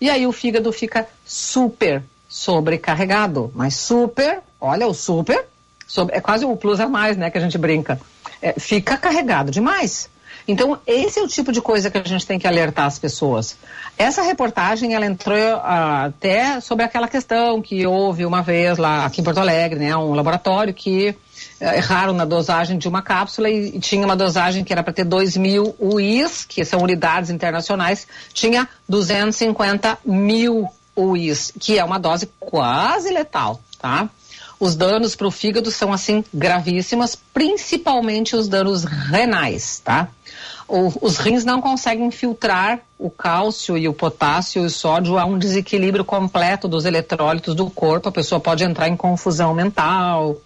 E 0.00 0.10
aí 0.10 0.26
o 0.26 0.32
fígado 0.32 0.70
fica 0.72 1.06
super 1.24 2.02
sobrecarregado, 2.28 3.52
mas 3.54 3.76
super, 3.76 4.40
olha 4.60 4.86
o 4.86 4.92
super, 4.94 5.46
sobre- 5.86 6.16
é 6.16 6.20
quase 6.20 6.44
o 6.44 6.56
plus 6.56 6.80
a 6.80 6.88
mais, 6.88 7.16
né, 7.16 7.30
que 7.30 7.38
a 7.38 7.40
gente 7.40 7.56
brinca. 7.56 8.00
É, 8.44 8.60
fica 8.60 8.98
carregado 8.98 9.50
demais. 9.50 10.10
Então, 10.46 10.78
esse 10.86 11.18
é 11.18 11.22
o 11.22 11.26
tipo 11.26 11.50
de 11.50 11.62
coisa 11.62 11.90
que 11.90 11.96
a 11.96 12.04
gente 12.04 12.26
tem 12.26 12.38
que 12.38 12.46
alertar 12.46 12.84
as 12.84 12.98
pessoas. 12.98 13.56
Essa 13.96 14.20
reportagem, 14.20 14.92
ela 14.92 15.06
entrou 15.06 15.56
ah, 15.62 16.04
até 16.04 16.60
sobre 16.60 16.84
aquela 16.84 17.08
questão 17.08 17.62
que 17.62 17.86
houve 17.86 18.26
uma 18.26 18.42
vez 18.42 18.76
lá 18.76 19.06
aqui 19.06 19.22
em 19.22 19.24
Porto 19.24 19.38
Alegre, 19.38 19.80
né, 19.80 19.96
um 19.96 20.12
laboratório 20.12 20.74
que 20.74 21.16
eh, 21.58 21.76
erraram 21.78 22.12
na 22.12 22.26
dosagem 22.26 22.76
de 22.76 22.86
uma 22.86 23.00
cápsula 23.00 23.48
e, 23.48 23.76
e 23.76 23.80
tinha 23.80 24.04
uma 24.04 24.14
dosagem 24.14 24.62
que 24.62 24.74
era 24.74 24.82
para 24.82 24.92
ter 24.92 25.04
2 25.04 25.38
mil 25.38 25.74
UIs, 25.78 26.44
que 26.44 26.62
são 26.66 26.80
unidades 26.80 27.30
internacionais, 27.30 28.06
tinha 28.34 28.68
250 28.86 29.96
mil 30.04 30.68
UIs, 30.94 31.50
que 31.58 31.78
é 31.78 31.84
uma 31.84 31.98
dose 31.98 32.28
quase 32.38 33.08
letal, 33.08 33.58
tá? 33.80 34.10
Os 34.58 34.76
danos 34.76 35.16
para 35.16 35.26
o 35.26 35.30
fígado 35.30 35.70
são 35.70 35.92
assim 35.92 36.24
gravíssimos, 36.32 37.16
principalmente 37.32 38.36
os 38.36 38.48
danos 38.48 38.84
renais, 38.84 39.80
tá? 39.84 40.08
O- 40.66 40.92
os 41.02 41.18
rins 41.18 41.44
não 41.44 41.60
conseguem 41.60 42.10
filtrar 42.10 42.80
o 42.98 43.10
cálcio 43.10 43.76
e 43.76 43.86
o 43.88 43.92
potássio 43.92 44.62
e 44.62 44.66
o 44.66 44.70
sódio 44.70 45.18
há 45.18 45.24
um 45.24 45.38
desequilíbrio 45.38 46.04
completo 46.04 46.66
dos 46.66 46.84
eletrólitos 46.84 47.54
do 47.54 47.68
corpo, 47.68 48.08
a 48.08 48.12
pessoa 48.12 48.40
pode 48.40 48.64
entrar 48.64 48.88
em 48.88 48.96
confusão 48.96 49.52
mental. 49.52 50.36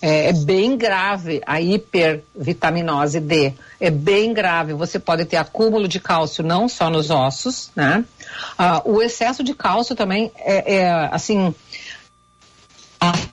É, 0.00 0.28
é 0.28 0.32
bem 0.32 0.76
grave 0.76 1.40
a 1.44 1.60
hipervitaminose 1.60 3.18
D. 3.18 3.52
É 3.80 3.90
bem 3.90 4.32
grave. 4.32 4.72
Você 4.72 4.96
pode 4.98 5.24
ter 5.24 5.36
acúmulo 5.36 5.88
de 5.88 5.98
cálcio 5.98 6.44
não 6.44 6.68
só 6.68 6.88
nos 6.88 7.10
ossos, 7.10 7.70
né? 7.74 8.04
Ah, 8.56 8.80
o 8.84 9.02
excesso 9.02 9.42
de 9.42 9.54
cálcio 9.54 9.96
também 9.96 10.30
é, 10.36 10.76
é, 10.76 11.08
assim, 11.10 11.52
assim 13.00 13.28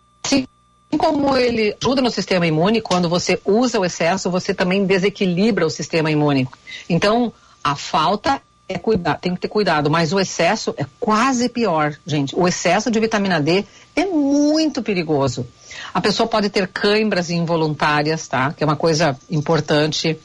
como 0.97 1.35
ele 1.37 1.75
ajuda 1.81 2.01
no 2.01 2.11
sistema 2.11 2.45
imune, 2.45 2.81
quando 2.81 3.09
você 3.09 3.39
usa 3.45 3.79
o 3.79 3.85
excesso, 3.85 4.29
você 4.29 4.53
também 4.53 4.85
desequilibra 4.85 5.65
o 5.65 5.69
sistema 5.69 6.11
imune. 6.11 6.47
Então, 6.89 7.33
a 7.63 7.75
falta 7.75 8.41
é 8.67 8.79
cuidar, 8.79 9.15
tem 9.15 9.35
que 9.35 9.41
ter 9.41 9.47
cuidado, 9.47 9.91
mas 9.91 10.11
o 10.11 10.19
excesso 10.19 10.73
é 10.77 10.85
quase 10.99 11.49
pior, 11.49 11.95
gente. 12.05 12.35
O 12.35 12.47
excesso 12.47 12.89
de 12.89 12.99
vitamina 12.99 13.39
D 13.39 13.63
é 13.95 14.05
muito 14.05 14.81
perigoso. 14.81 15.45
A 15.93 16.01
pessoa 16.01 16.27
pode 16.27 16.49
ter 16.49 16.67
câimbras 16.67 17.29
involuntárias, 17.29 18.27
tá? 18.27 18.53
Que 18.53 18.63
é 18.63 18.65
uma 18.65 18.75
coisa 18.75 19.17
importante. 19.29 20.17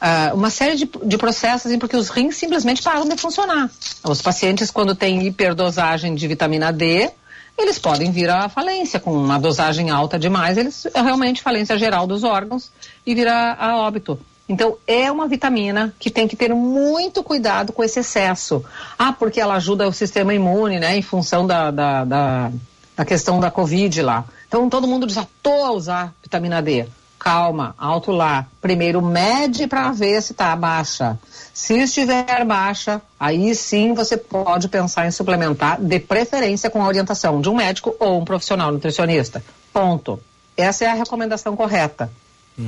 Ah, 0.00 0.32
uma 0.34 0.50
série 0.50 0.76
de, 0.76 0.90
de 1.04 1.16
processos, 1.16 1.66
assim, 1.66 1.78
porque 1.78 1.96
os 1.96 2.08
rins 2.08 2.36
simplesmente 2.36 2.82
param 2.82 3.08
de 3.08 3.16
funcionar. 3.16 3.70
Os 4.02 4.20
pacientes, 4.20 4.70
quando 4.70 4.94
têm 4.94 5.26
hiperdosagem 5.26 6.14
de 6.14 6.26
vitamina 6.26 6.72
D, 6.72 7.10
eles 7.56 7.78
podem 7.78 8.10
vir 8.10 8.28
à 8.30 8.48
falência 8.48 8.98
com 8.98 9.12
uma 9.12 9.38
dosagem 9.38 9.90
alta 9.90 10.18
demais, 10.18 10.58
eles 10.58 10.86
é 10.86 11.00
realmente 11.00 11.42
falência 11.42 11.78
geral 11.78 12.06
dos 12.06 12.24
órgãos 12.24 12.70
e 13.06 13.14
virar 13.14 13.56
a 13.58 13.78
óbito. 13.78 14.18
Então 14.48 14.76
é 14.86 15.10
uma 15.10 15.26
vitamina 15.26 15.94
que 15.98 16.10
tem 16.10 16.28
que 16.28 16.36
ter 16.36 16.54
muito 16.54 17.22
cuidado 17.22 17.72
com 17.72 17.82
esse 17.82 18.00
excesso. 18.00 18.62
Ah, 18.98 19.12
porque 19.12 19.40
ela 19.40 19.54
ajuda 19.54 19.88
o 19.88 19.92
sistema 19.92 20.34
imune, 20.34 20.78
né, 20.78 20.96
em 20.96 21.02
função 21.02 21.46
da, 21.46 21.70
da, 21.70 22.04
da, 22.04 22.52
da 22.96 23.04
questão 23.04 23.40
da 23.40 23.50
Covid 23.50 24.02
lá. 24.02 24.24
Então 24.46 24.68
todo 24.68 24.86
mundo 24.86 25.06
desatou 25.06 25.64
a 25.64 25.72
usar 25.72 26.14
vitamina 26.22 26.60
D. 26.60 26.86
Calma, 27.24 27.74
alto 27.78 28.12
lá. 28.12 28.46
Primeiro 28.60 29.00
mede 29.00 29.66
para 29.66 29.90
ver 29.92 30.20
se 30.20 30.32
está 30.32 30.54
baixa. 30.54 31.18
Se 31.54 31.72
estiver 31.78 32.44
baixa, 32.44 33.00
aí 33.18 33.54
sim 33.54 33.94
você 33.94 34.18
pode 34.18 34.68
pensar 34.68 35.06
em 35.06 35.10
suplementar, 35.10 35.80
de 35.80 35.98
preferência 35.98 36.68
com 36.68 36.82
a 36.82 36.86
orientação 36.86 37.40
de 37.40 37.48
um 37.48 37.54
médico 37.56 37.96
ou 37.98 38.20
um 38.20 38.26
profissional 38.26 38.70
nutricionista. 38.70 39.42
Ponto. 39.72 40.20
Essa 40.54 40.84
é 40.84 40.88
a 40.88 40.92
recomendação 40.92 41.56
correta. 41.56 42.12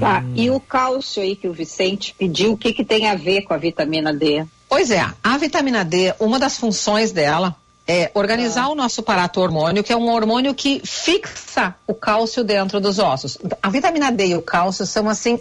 Tá, 0.00 0.24
e 0.34 0.50
o 0.50 0.58
cálcio 0.58 1.22
aí 1.22 1.36
que 1.36 1.46
o 1.46 1.52
Vicente 1.52 2.14
pediu, 2.18 2.52
o 2.52 2.56
que, 2.56 2.72
que 2.72 2.84
tem 2.84 3.10
a 3.10 3.14
ver 3.14 3.42
com 3.42 3.52
a 3.52 3.58
vitamina 3.58 4.10
D? 4.10 4.46
Pois 4.68 4.90
é, 4.90 5.06
a 5.22 5.36
vitamina 5.36 5.84
D, 5.84 6.14
uma 6.18 6.38
das 6.38 6.56
funções 6.56 7.12
dela 7.12 7.54
é 7.86 8.10
organizar 8.14 8.68
o 8.68 8.74
nosso 8.74 9.00
aparato 9.00 9.40
hormônio, 9.40 9.84
que 9.84 9.92
é 9.92 9.96
um 9.96 10.10
hormônio 10.10 10.54
que 10.54 10.80
fixa 10.84 11.74
o 11.86 11.94
cálcio 11.94 12.42
dentro 12.42 12.80
dos 12.80 12.98
ossos. 12.98 13.38
A 13.62 13.70
vitamina 13.70 14.10
D 14.10 14.28
e 14.28 14.34
o 14.34 14.42
cálcio 14.42 14.84
são 14.84 15.08
assim 15.08 15.38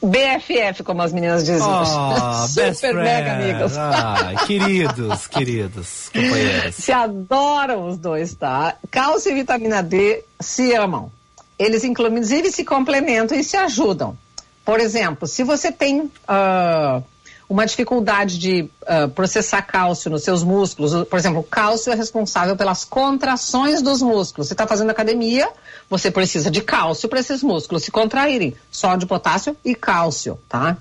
BFF, 0.00 0.84
como 0.84 1.02
as 1.02 1.12
meninas 1.12 1.44
dizem. 1.44 1.66
Oh, 1.66 2.46
Super 2.46 2.94
mega 2.94 3.32
amigos. 3.32 3.76
Ai, 3.76 4.36
queridos, 4.46 5.26
queridos 5.26 6.10
companheiros. 6.12 6.74
Se 6.76 6.92
adoram 6.92 7.88
os 7.88 7.98
dois, 7.98 8.32
tá? 8.34 8.76
Cálcio 8.90 9.32
e 9.32 9.34
vitamina 9.34 9.82
D 9.82 10.22
se 10.38 10.72
amam. 10.72 11.10
Eles, 11.58 11.82
inclusive, 11.82 12.52
se 12.52 12.64
complementam 12.64 13.36
e 13.36 13.42
se 13.42 13.56
ajudam. 13.56 14.16
Por 14.64 14.78
exemplo, 14.78 15.26
se 15.26 15.42
você 15.42 15.72
tem 15.72 16.08
ah, 16.28 17.02
uma 17.48 17.64
dificuldade 17.64 18.38
de 18.38 18.68
uh, 18.82 19.08
processar 19.08 19.62
cálcio 19.62 20.10
nos 20.10 20.22
seus 20.22 20.42
músculos. 20.42 20.92
Por 21.08 21.18
exemplo, 21.18 21.40
o 21.40 21.44
cálcio 21.44 21.92
é 21.92 21.96
responsável 21.96 22.56
pelas 22.56 22.84
contrações 22.84 23.80
dos 23.80 24.02
músculos. 24.02 24.48
Você 24.48 24.54
está 24.54 24.66
fazendo 24.66 24.90
academia, 24.90 25.48
você 25.88 26.10
precisa 26.10 26.50
de 26.50 26.60
cálcio 26.60 27.08
para 27.08 27.20
esses 27.20 27.42
músculos 27.42 27.84
se 27.84 27.90
contraírem. 27.90 28.54
Sódio, 28.70 29.08
potássio 29.08 29.56
e 29.64 29.74
cálcio, 29.74 30.38
tá? 30.48 30.76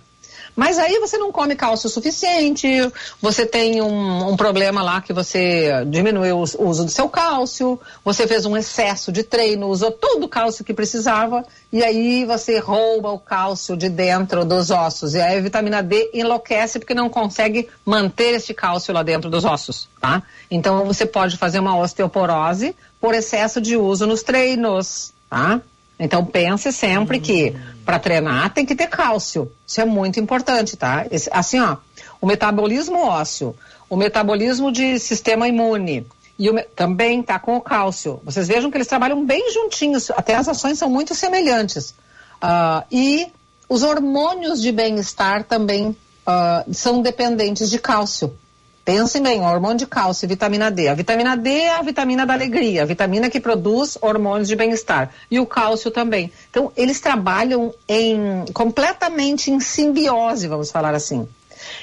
Mas 0.58 0.80
aí 0.80 0.98
você 1.00 1.20
não 1.20 1.32
come 1.32 1.56
cálcio 1.56 1.88
suficiente, 1.88 2.68
você 3.22 3.46
tem 3.46 3.80
um, 3.80 4.30
um 4.30 4.36
problema 4.36 4.82
lá 4.82 5.00
que 5.00 5.14
você 5.14 5.86
diminuiu 5.86 6.38
o 6.38 6.68
uso 6.68 6.84
do 6.84 6.90
seu 6.90 7.08
cálcio, 7.08 7.80
você 8.04 8.26
fez 8.26 8.44
um 8.44 8.58
excesso 8.58 9.12
de 9.12 9.22
treino, 9.22 9.68
usou 9.68 9.92
todo 9.92 10.24
o 10.24 10.28
cálcio 10.28 10.66
que 10.66 10.74
precisava, 10.74 11.46
e 11.72 11.84
aí 11.84 12.26
você 12.26 12.58
rouba 12.58 13.12
o 13.12 13.20
cálcio 13.20 13.78
de 13.78 13.88
dentro 13.88 14.44
dos 14.44 14.72
ossos. 14.72 15.14
E 15.14 15.22
aí 15.22 15.38
a 15.38 15.42
vitamina 15.42 15.84
D 15.84 16.10
enlouquece 16.12 16.80
porque 16.80 16.96
não 16.96 17.08
consegue 17.08 17.70
manter 17.86 18.34
este 18.34 18.52
cálcio 18.52 18.92
lá 18.92 19.04
dentro 19.04 19.30
dos 19.30 19.46
ossos, 19.46 19.88
tá? 20.02 20.24
Então 20.50 20.84
você 20.86 21.06
pode 21.06 21.38
fazer 21.38 21.60
uma 21.60 21.78
osteoporose 21.78 22.76
por 23.00 23.14
excesso 23.14 23.62
de 23.62 23.78
uso 23.78 24.08
nos 24.08 24.24
treinos, 24.24 25.14
tá? 25.30 25.62
Então 26.00 26.24
pense 26.24 26.72
sempre 26.72 27.20
que 27.20 27.56
para 27.86 28.00
treinar 28.00 28.54
tem 28.54 28.66
que 28.66 28.76
ter 28.76 28.88
cálcio. 28.88 29.52
Isso 29.66 29.82
é 29.82 29.86
muito 29.86 30.20
importante, 30.20 30.78
tá? 30.78 31.08
Esse, 31.10 31.30
assim, 31.32 31.60
ó, 31.60 31.78
o 32.22 32.28
metabolismo 32.28 33.00
ósseo, 33.00 33.56
o 33.90 33.96
metabolismo 33.96 34.72
de 34.72 35.00
sistema 35.00 35.48
imune 35.48 36.06
e 36.38 36.50
o, 36.50 36.64
também 36.76 37.24
tá 37.24 37.40
com 37.40 37.58
o 37.58 37.62
cálcio. 37.62 38.22
Vocês 38.24 38.48
vejam 38.48 38.70
que 38.70 38.78
eles 38.78 38.88
trabalham 38.88 39.26
bem 39.26 39.52
juntinhos, 39.52 40.12
até 40.12 40.36
as 40.36 40.48
ações 40.48 40.78
são 40.78 40.90
muito 40.90 41.16
semelhantes. 41.16 41.96
Uh, 42.44 42.86
e 42.92 43.28
os 43.68 43.82
hormônios 43.82 44.62
de 44.62 44.72
bem-estar 44.72 45.44
também 45.44 45.88
uh, 45.88 46.74
são 46.74 47.02
dependentes 47.02 47.70
de 47.70 47.80
cálcio. 47.80 48.38
Pensem 48.88 49.22
bem, 49.22 49.42
hormônio 49.42 49.80
de 49.80 49.86
cálcio 49.86 50.26
e 50.26 50.30
vitamina 50.30 50.72
D. 50.72 50.88
A 50.88 50.94
vitamina 50.94 51.36
D 51.36 51.50
é 51.50 51.76
a 51.76 51.82
vitamina 51.82 52.26
da 52.26 52.34
alegria, 52.34 52.84
a 52.84 52.86
vitamina 52.86 53.30
que 53.30 53.38
produz 53.38 53.98
hormônios 54.00 54.48
de 54.48 54.56
bem-estar. 54.56 55.12
E 55.30 55.42
o 55.42 55.46
cálcio 55.46 55.92
também. 55.92 56.32
Então, 56.50 56.72
eles 56.74 57.02
trabalham 57.02 57.74
em 57.86 58.46
completamente 58.54 59.52
em 59.52 59.60
simbiose, 59.60 60.48
vamos 60.48 60.72
falar 60.72 60.96
assim. 60.96 61.28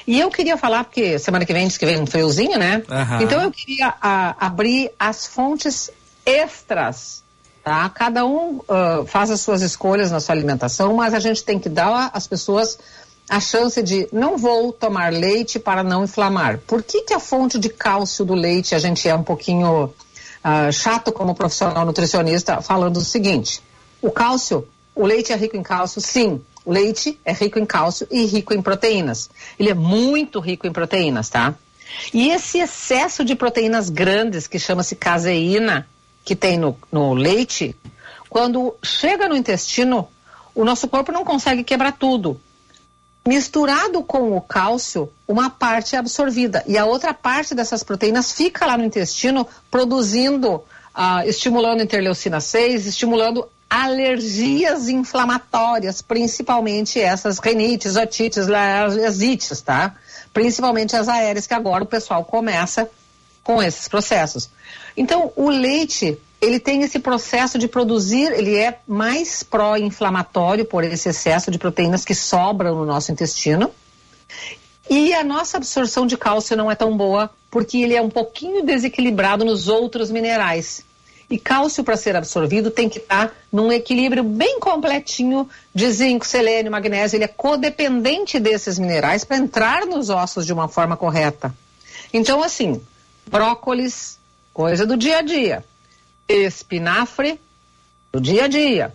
E 0.07 0.19
eu 0.19 0.31
queria 0.31 0.57
falar, 0.57 0.83
porque 0.83 1.19
semana 1.19 1.45
que 1.45 1.53
vem 1.53 1.67
diz 1.67 1.77
que 1.77 1.85
vem 1.85 2.01
um 2.01 2.07
friozinho, 2.07 2.57
né? 2.57 2.81
Aham. 2.89 3.21
Então 3.21 3.39
eu 3.39 3.51
queria 3.51 3.93
a, 4.01 4.47
abrir 4.47 4.91
as 4.97 5.27
fontes 5.27 5.91
extras. 6.25 7.23
Tá? 7.63 7.87
Cada 7.89 8.25
um 8.25 8.61
ah, 8.67 9.03
faz 9.05 9.29
as 9.29 9.41
suas 9.41 9.61
escolhas 9.61 10.09
na 10.09 10.19
sua 10.19 10.33
alimentação, 10.33 10.95
mas 10.95 11.13
a 11.13 11.19
gente 11.19 11.43
tem 11.43 11.59
que 11.59 11.69
dar 11.69 12.09
às 12.13 12.25
pessoas 12.25 12.79
a 13.29 13.39
chance 13.39 13.81
de 13.81 14.07
não 14.11 14.37
vou 14.37 14.71
tomar 14.71 15.11
leite 15.11 15.57
para 15.59 15.83
não 15.83 16.03
inflamar. 16.03 16.59
Por 16.59 16.83
que, 16.83 17.01
que 17.01 17.13
a 17.13 17.19
fonte 17.19 17.57
de 17.57 17.69
cálcio 17.69 18.23
do 18.23 18.33
leite 18.33 18.75
a 18.75 18.79
gente 18.79 19.07
é 19.07 19.15
um 19.15 19.23
pouquinho 19.23 19.93
ah, 20.43 20.71
chato 20.71 21.11
como 21.11 21.33
profissional 21.33 21.85
nutricionista 21.85 22.61
falando 22.61 22.97
o 22.97 23.01
seguinte? 23.01 23.61
O 24.01 24.11
cálcio, 24.11 24.67
o 24.93 25.05
leite 25.05 25.33
é 25.33 25.35
rico 25.35 25.57
em 25.57 25.63
cálcio, 25.63 25.99
sim. 25.99 26.41
O 26.63 26.71
leite 26.71 27.19
é 27.25 27.31
rico 27.31 27.59
em 27.59 27.65
cálcio 27.65 28.07
e 28.11 28.25
rico 28.25 28.53
em 28.53 28.61
proteínas. 28.61 29.29
Ele 29.59 29.69
é 29.69 29.73
muito 29.73 30.39
rico 30.39 30.67
em 30.67 30.71
proteínas, 30.71 31.29
tá? 31.29 31.55
E 32.13 32.29
esse 32.29 32.59
excesso 32.59 33.23
de 33.23 33.35
proteínas 33.35 33.89
grandes, 33.89 34.47
que 34.47 34.59
chama-se 34.59 34.95
caseína, 34.95 35.87
que 36.23 36.35
tem 36.35 36.57
no, 36.57 36.77
no 36.91 37.13
leite, 37.13 37.75
quando 38.29 38.75
chega 38.83 39.29
no 39.29 39.35
intestino, 39.35 40.07
o 40.53 40.65
nosso 40.65 40.87
corpo 40.87 41.11
não 41.11 41.23
consegue 41.23 41.63
quebrar 41.63 41.93
tudo 41.93 42.41
misturado 43.27 44.03
com 44.03 44.37
o 44.37 44.41
cálcio, 44.41 45.11
uma 45.27 45.49
parte 45.49 45.95
é 45.95 45.99
absorvida 45.99 46.63
e 46.67 46.77
a 46.77 46.85
outra 46.85 47.13
parte 47.13 47.55
dessas 47.55 47.83
proteínas 47.83 48.31
fica 48.31 48.65
lá 48.65 48.77
no 48.77 48.83
intestino 48.83 49.47
produzindo, 49.71 50.63
ah, 50.93 51.25
estimulando 51.25 51.81
interleucina 51.81 52.39
6, 52.39 52.85
estimulando 52.85 53.49
alergias 53.67 54.87
inflamatórias, 54.89 56.01
principalmente 56.01 56.99
essas 56.99 57.39
rinites, 57.39 57.95
otites, 57.95 58.45
lesites, 58.47 59.59
tá? 59.61 59.95
Principalmente 60.31 60.95
as 60.95 61.07
aéreas 61.07 61.47
que 61.47 61.53
agora 61.53 61.83
o 61.83 61.87
pessoal 61.87 62.23
começa 62.23 62.89
com 63.43 63.61
esses 63.61 63.87
processos. 63.87 64.49
Então, 64.95 65.31
o 65.35 65.49
leite 65.49 66.17
ele 66.41 66.59
tem 66.59 66.81
esse 66.81 66.99
processo 66.99 67.57
de 67.57 67.67
produzir, 67.67 68.31
ele 68.31 68.55
é 68.55 68.79
mais 68.87 69.41
pró-inflamatório 69.43 70.65
por 70.65 70.83
esse 70.83 71.09
excesso 71.09 71.49
de 71.49 71.57
proteínas 71.57 72.03
que 72.03 72.13
sobram 72.13 72.75
no 72.75 72.85
nosso 72.85 73.11
intestino. 73.11 73.71
E 74.89 75.13
a 75.13 75.23
nossa 75.23 75.57
absorção 75.57 76.05
de 76.05 76.17
cálcio 76.17 76.55
não 76.55 76.69
é 76.69 76.75
tão 76.75 76.95
boa 76.95 77.29
porque 77.49 77.77
ele 77.77 77.95
é 77.95 78.01
um 78.01 78.09
pouquinho 78.09 78.63
desequilibrado 78.63 79.43
nos 79.43 79.67
outros 79.67 80.11
minerais. 80.11 80.83
E 81.27 81.39
cálcio, 81.39 81.83
para 81.83 81.97
ser 81.97 82.15
absorvido, 82.15 82.69
tem 82.69 82.87
que 82.87 82.99
estar 82.99 83.33
num 83.51 83.71
equilíbrio 83.71 84.23
bem 84.23 84.59
completinho 84.59 85.49
de 85.73 85.89
zinco, 85.91 86.27
selênio, 86.27 86.71
magnésio. 86.71 87.17
Ele 87.17 87.23
é 87.23 87.27
codependente 87.27 88.39
desses 88.39 88.77
minerais 88.77 89.23
para 89.23 89.37
entrar 89.37 89.87
nos 89.87 90.11
ossos 90.11 90.45
de 90.45 90.53
uma 90.53 90.67
forma 90.67 90.95
correta. 90.95 91.51
Então, 92.13 92.43
assim, 92.43 92.79
brócolis, 93.25 94.19
coisa 94.53 94.85
do 94.85 94.95
dia 94.95 95.17
a 95.17 95.21
dia 95.23 95.63
espinafre 96.27 97.39
do 98.11 98.19
dia 98.19 98.45
a 98.45 98.47
dia, 98.47 98.93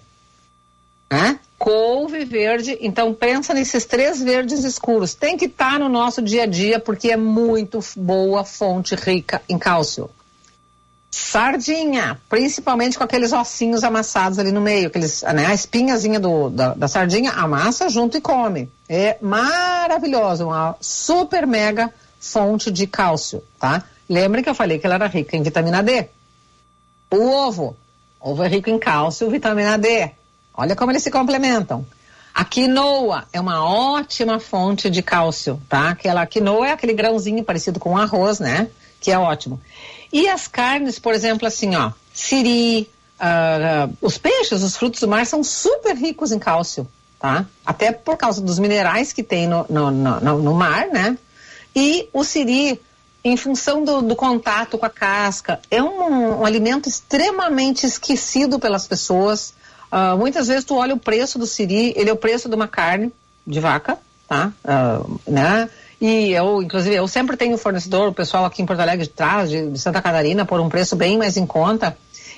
né? 1.11 1.39
couve 1.61 2.25
verde. 2.25 2.79
Então 2.81 3.13
pensa 3.13 3.53
nesses 3.53 3.85
três 3.85 4.21
verdes 4.23 4.65
escuros. 4.65 5.15
Tem 5.15 5.37
que 5.37 5.45
estar 5.45 5.73
tá 5.73 5.79
no 5.79 5.91
nosso 5.91 6.23
dia 6.23 6.45
a 6.45 6.47
dia 6.47 6.81
porque 6.81 7.11
é 7.11 7.17
muito 7.17 7.79
boa 7.95 8.43
fonte 8.45 8.95
rica 8.95 9.43
em 9.47 9.59
cálcio. 9.59 10.11
Sardinha, 11.11 12.19
principalmente 12.29 12.97
com 12.97 13.05
aqueles 13.05 13.33
ossinhos 13.33 13.85
amassados 13.85 14.39
ali 14.39 14.53
no 14.53 14.61
meio, 14.61 14.87
aqueles, 14.87 15.23
né, 15.23 15.45
a 15.45 15.53
espinhazinha 15.53 16.21
do, 16.21 16.49
da, 16.49 16.73
da 16.73 16.87
sardinha, 16.87 17.33
amassa 17.33 17.89
junto 17.89 18.17
e 18.17 18.21
come. 18.21 18.71
É 18.89 19.19
maravilhoso, 19.21 20.47
uma 20.47 20.77
super 20.81 21.49
mega 21.49 21.93
fonte 22.21 22.71
de 22.71 22.87
cálcio, 22.87 23.43
tá? 23.59 23.83
Lembre 24.09 24.43
que 24.43 24.49
eu 24.49 24.55
falei 24.55 24.79
que 24.79 24.87
ela 24.87 24.95
era 24.95 25.07
rica 25.09 25.37
em 25.37 25.43
vitamina 25.43 25.83
D. 25.83 26.07
O 27.11 27.29
ovo. 27.29 27.77
Ovo 28.21 28.43
é 28.43 28.49
rico 28.49 28.71
em 28.71 28.79
cálcio 28.79 29.27
e 29.27 29.31
vitamina 29.31 29.77
D. 29.77 30.11
Olha 30.55 30.77
como 30.77 30.93
eles 30.93 31.03
se 31.03 31.11
complementam. 31.11 31.87
A 32.35 32.45
quinoa 32.45 33.25
é 33.33 33.41
uma 33.41 33.65
ótima 33.65 34.39
fonte 34.39 34.89
de 34.89 35.03
cálcio, 35.03 35.61
tá? 35.69 35.91
Aquela 35.91 36.25
quinoa 36.27 36.69
é 36.69 36.73
aquele 36.73 36.93
grãozinho 36.93 37.43
parecido 37.43 37.81
com 37.81 37.97
arroz, 37.97 38.39
né? 38.39 38.69
Que 39.01 39.11
é 39.11 39.19
ótimo. 39.19 39.61
E 40.13 40.29
as 40.29 40.47
carnes, 40.47 40.99
por 40.99 41.15
exemplo, 41.15 41.47
assim, 41.47 41.75
ó, 41.75 41.93
siri, 42.13 42.89
uh, 43.21 43.97
os 44.01 44.19
peixes, 44.19 44.63
os 44.63 44.77
frutos 44.77 45.01
do 45.01 45.09
mar 45.09 45.27
são 45.27 45.43
super 45.43 45.97
ricos 45.97 46.31
em 46.31 46.39
cálcio, 46.39 46.87
tá? 47.19 47.47
Até 47.65 47.91
por 47.91 48.17
causa 48.17 48.41
dos 48.41 48.59
minerais 48.59 49.13
que 49.13 49.23
tem 49.23 49.49
no, 49.49 49.67
no, 49.69 49.91
no, 49.91 50.43
no 50.43 50.55
mar, 50.55 50.87
né? 50.89 51.19
E 51.75 52.09
o 52.13 52.25
siri 52.25 52.81
em 53.23 53.37
função 53.37 53.85
do, 53.85 54.03
do, 54.03 54.17
contato 54.17 54.79
com 54.79 54.87
a 54.87 54.91
casca. 54.91 55.61
É 55.71 55.83
um, 55.83 56.41
um, 56.41 56.45
alimento 56.45 56.89
extremamente 56.89 57.85
esquecido 57.87 58.59
pelas 58.59 58.87
pessoas. 58.87 59.55
Uh, 59.93 60.17
muitas 60.17 60.49
vezes 60.49 60.65
tu 60.65 60.77
olha 60.77 60.95
o 60.95 60.99
preço 60.99 61.39
do 61.39 61.47
siri, 61.47 61.93
ele 61.97 62.09
é 62.09 62.13
o 62.13 62.17
preço 62.17 62.49
de 62.49 62.55
uma 62.55 62.69
carne 62.69 63.13
de 63.47 63.61
vaca, 63.61 63.99
tá? 64.27 64.53
Uh, 64.65 65.21
né? 65.29 65.69
E 66.01 66.33
eu, 66.33 66.63
inclusive, 66.63 66.95
eu 66.95 67.07
sempre 67.07 67.37
tenho 67.37 67.59
fornecedor, 67.59 68.09
o 68.09 68.15
pessoal 68.15 68.47
aqui 68.47 68.63
em 68.63 68.67
Porto 68.67 68.81
Alegre 68.81 69.07
traz, 69.07 69.51
de, 69.51 69.71
de 69.71 69.79
Santa 69.79 70.01
Catarina, 70.01 70.47
por 70.47 70.59
um 70.59 70.69
preço 70.71 70.97
bem 70.97 71.19
mais 71.19 71.37
em 71.37 71.45
conta. 71.45 71.95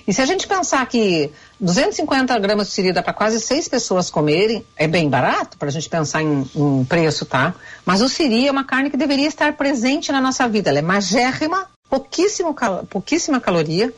E 0.07 0.13
se 0.13 0.21
a 0.21 0.27
gente 0.27 0.47
pensar 0.47 0.85
que 0.87 1.31
250 1.61 2.39
gramas 2.39 2.69
de 2.69 2.73
siri 2.73 2.93
dá 2.93 3.03
para 3.03 3.13
quase 3.13 3.41
seis 3.41 3.69
pessoas 3.69 4.11
comerem, 4.11 4.65
é 4.77 4.89
bem 4.89 5.09
barato 5.09 5.57
para 5.57 5.69
a 5.69 5.71
gente 5.71 5.89
pensar 5.89 6.23
em, 6.23 6.49
em, 6.55 6.85
preço, 6.85 7.25
tá? 7.25 7.55
Mas 7.85 8.01
o 8.01 8.09
siri 8.09 8.49
é 8.49 8.51
uma 8.51 8.65
carne 8.65 8.91
que 8.91 8.97
deveria 8.97 9.29
estar 9.29 9.53
presente 9.57 10.11
na 10.11 10.21
nossa 10.21 10.49
vida. 10.49 10.71
Ela 10.71 10.81
é 10.81 10.83
magérrima, 10.83 11.67
pouquíssimo, 11.89 12.55
pouquíssima 12.89 13.41
caloria. 13.41 13.93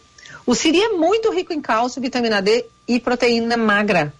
O 0.46 0.54
siri 0.54 0.82
é 0.82 0.88
muito 0.90 1.32
rico 1.32 1.52
em 1.52 1.60
cálcio, 1.60 2.02
vitamina 2.02 2.42
D 2.42 2.66
e 2.86 3.00
proteína 3.00 3.56
magra. 3.56 4.12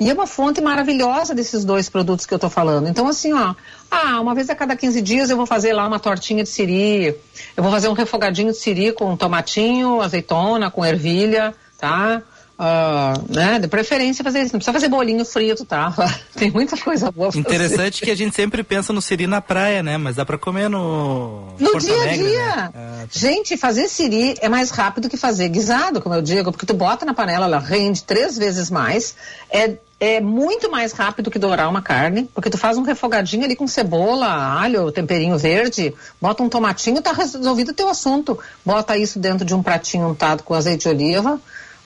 E 0.00 0.08
é 0.08 0.14
uma 0.14 0.26
fonte 0.26 0.60
maravilhosa 0.60 1.34
desses 1.34 1.64
dois 1.64 1.88
produtos 1.88 2.24
que 2.24 2.32
eu 2.32 2.36
estou 2.36 2.48
falando. 2.48 2.88
Então, 2.88 3.08
assim, 3.08 3.32
ó, 3.32 3.54
ah, 3.90 4.20
uma 4.20 4.34
vez 4.34 4.48
a 4.48 4.54
cada 4.54 4.76
15 4.76 5.02
dias 5.02 5.28
eu 5.28 5.36
vou 5.36 5.46
fazer 5.46 5.72
lá 5.72 5.86
uma 5.86 5.98
tortinha 5.98 6.44
de 6.44 6.48
siri, 6.48 7.16
eu 7.56 7.62
vou 7.62 7.72
fazer 7.72 7.88
um 7.88 7.94
refogadinho 7.94 8.52
de 8.52 8.58
siri 8.58 8.92
com 8.92 9.16
tomatinho, 9.16 10.00
azeitona, 10.00 10.70
com 10.70 10.84
ervilha, 10.84 11.52
tá? 11.78 12.22
ah, 12.58 13.14
né? 13.28 13.60
De 13.60 13.68
preferência 13.68 14.24
fazer 14.24 14.40
isso. 14.40 14.52
Não 14.52 14.58
precisa 14.58 14.72
fazer 14.72 14.88
bolinho 14.88 15.24
frito, 15.24 15.64
tá? 15.64 15.94
Tem 16.34 16.50
muita 16.50 16.76
coisa 16.76 17.10
boa 17.12 17.30
pra 17.30 17.38
Interessante 17.38 18.02
que 18.02 18.10
a 18.10 18.16
gente 18.16 18.34
sempre 18.34 18.64
pensa 18.64 18.92
no 18.92 19.00
siri 19.00 19.28
na 19.28 19.40
praia, 19.40 19.82
né? 19.82 19.96
Mas 19.96 20.16
dá 20.16 20.26
pra 20.26 20.36
comer 20.36 20.68
no. 20.68 21.54
No 21.58 21.70
Porto 21.70 21.86
dia 21.86 22.02
a 22.02 22.06
dia. 22.16 22.56
né? 22.56 22.70
Ah, 22.74 23.04
Gente, 23.12 23.56
fazer 23.56 23.88
siri 23.88 24.34
é 24.40 24.48
mais 24.48 24.70
rápido 24.70 25.08
que 25.08 25.16
fazer 25.16 25.48
guisado, 25.48 26.00
como 26.00 26.16
eu 26.16 26.22
digo, 26.22 26.50
porque 26.50 26.66
tu 26.66 26.74
bota 26.74 27.06
na 27.06 27.14
panela, 27.14 27.46
ela 27.46 27.60
rende 27.60 28.02
três 28.02 28.36
vezes 28.36 28.70
mais. 28.70 29.14
É, 29.48 29.76
é 30.00 30.20
muito 30.20 30.70
mais 30.70 30.92
rápido 30.92 31.30
que 31.30 31.38
dourar 31.38 31.68
uma 31.68 31.82
carne, 31.82 32.28
porque 32.32 32.50
tu 32.50 32.56
faz 32.56 32.78
um 32.78 32.82
refogadinho 32.82 33.44
ali 33.44 33.56
com 33.56 33.66
cebola, 33.66 34.28
alho, 34.28 34.92
temperinho 34.92 35.36
verde, 35.36 35.92
bota 36.20 36.42
um 36.42 36.48
tomatinho, 36.48 37.02
tá 37.02 37.12
resolvido 37.12 37.70
o 37.70 37.74
teu 37.74 37.88
assunto. 37.88 38.38
Bota 38.64 38.96
isso 38.96 39.18
dentro 39.18 39.44
de 39.44 39.54
um 39.54 39.62
pratinho 39.62 40.08
untado 40.08 40.44
com 40.44 40.54
azeite 40.54 40.82
de 40.82 40.88
oliva, 40.88 41.40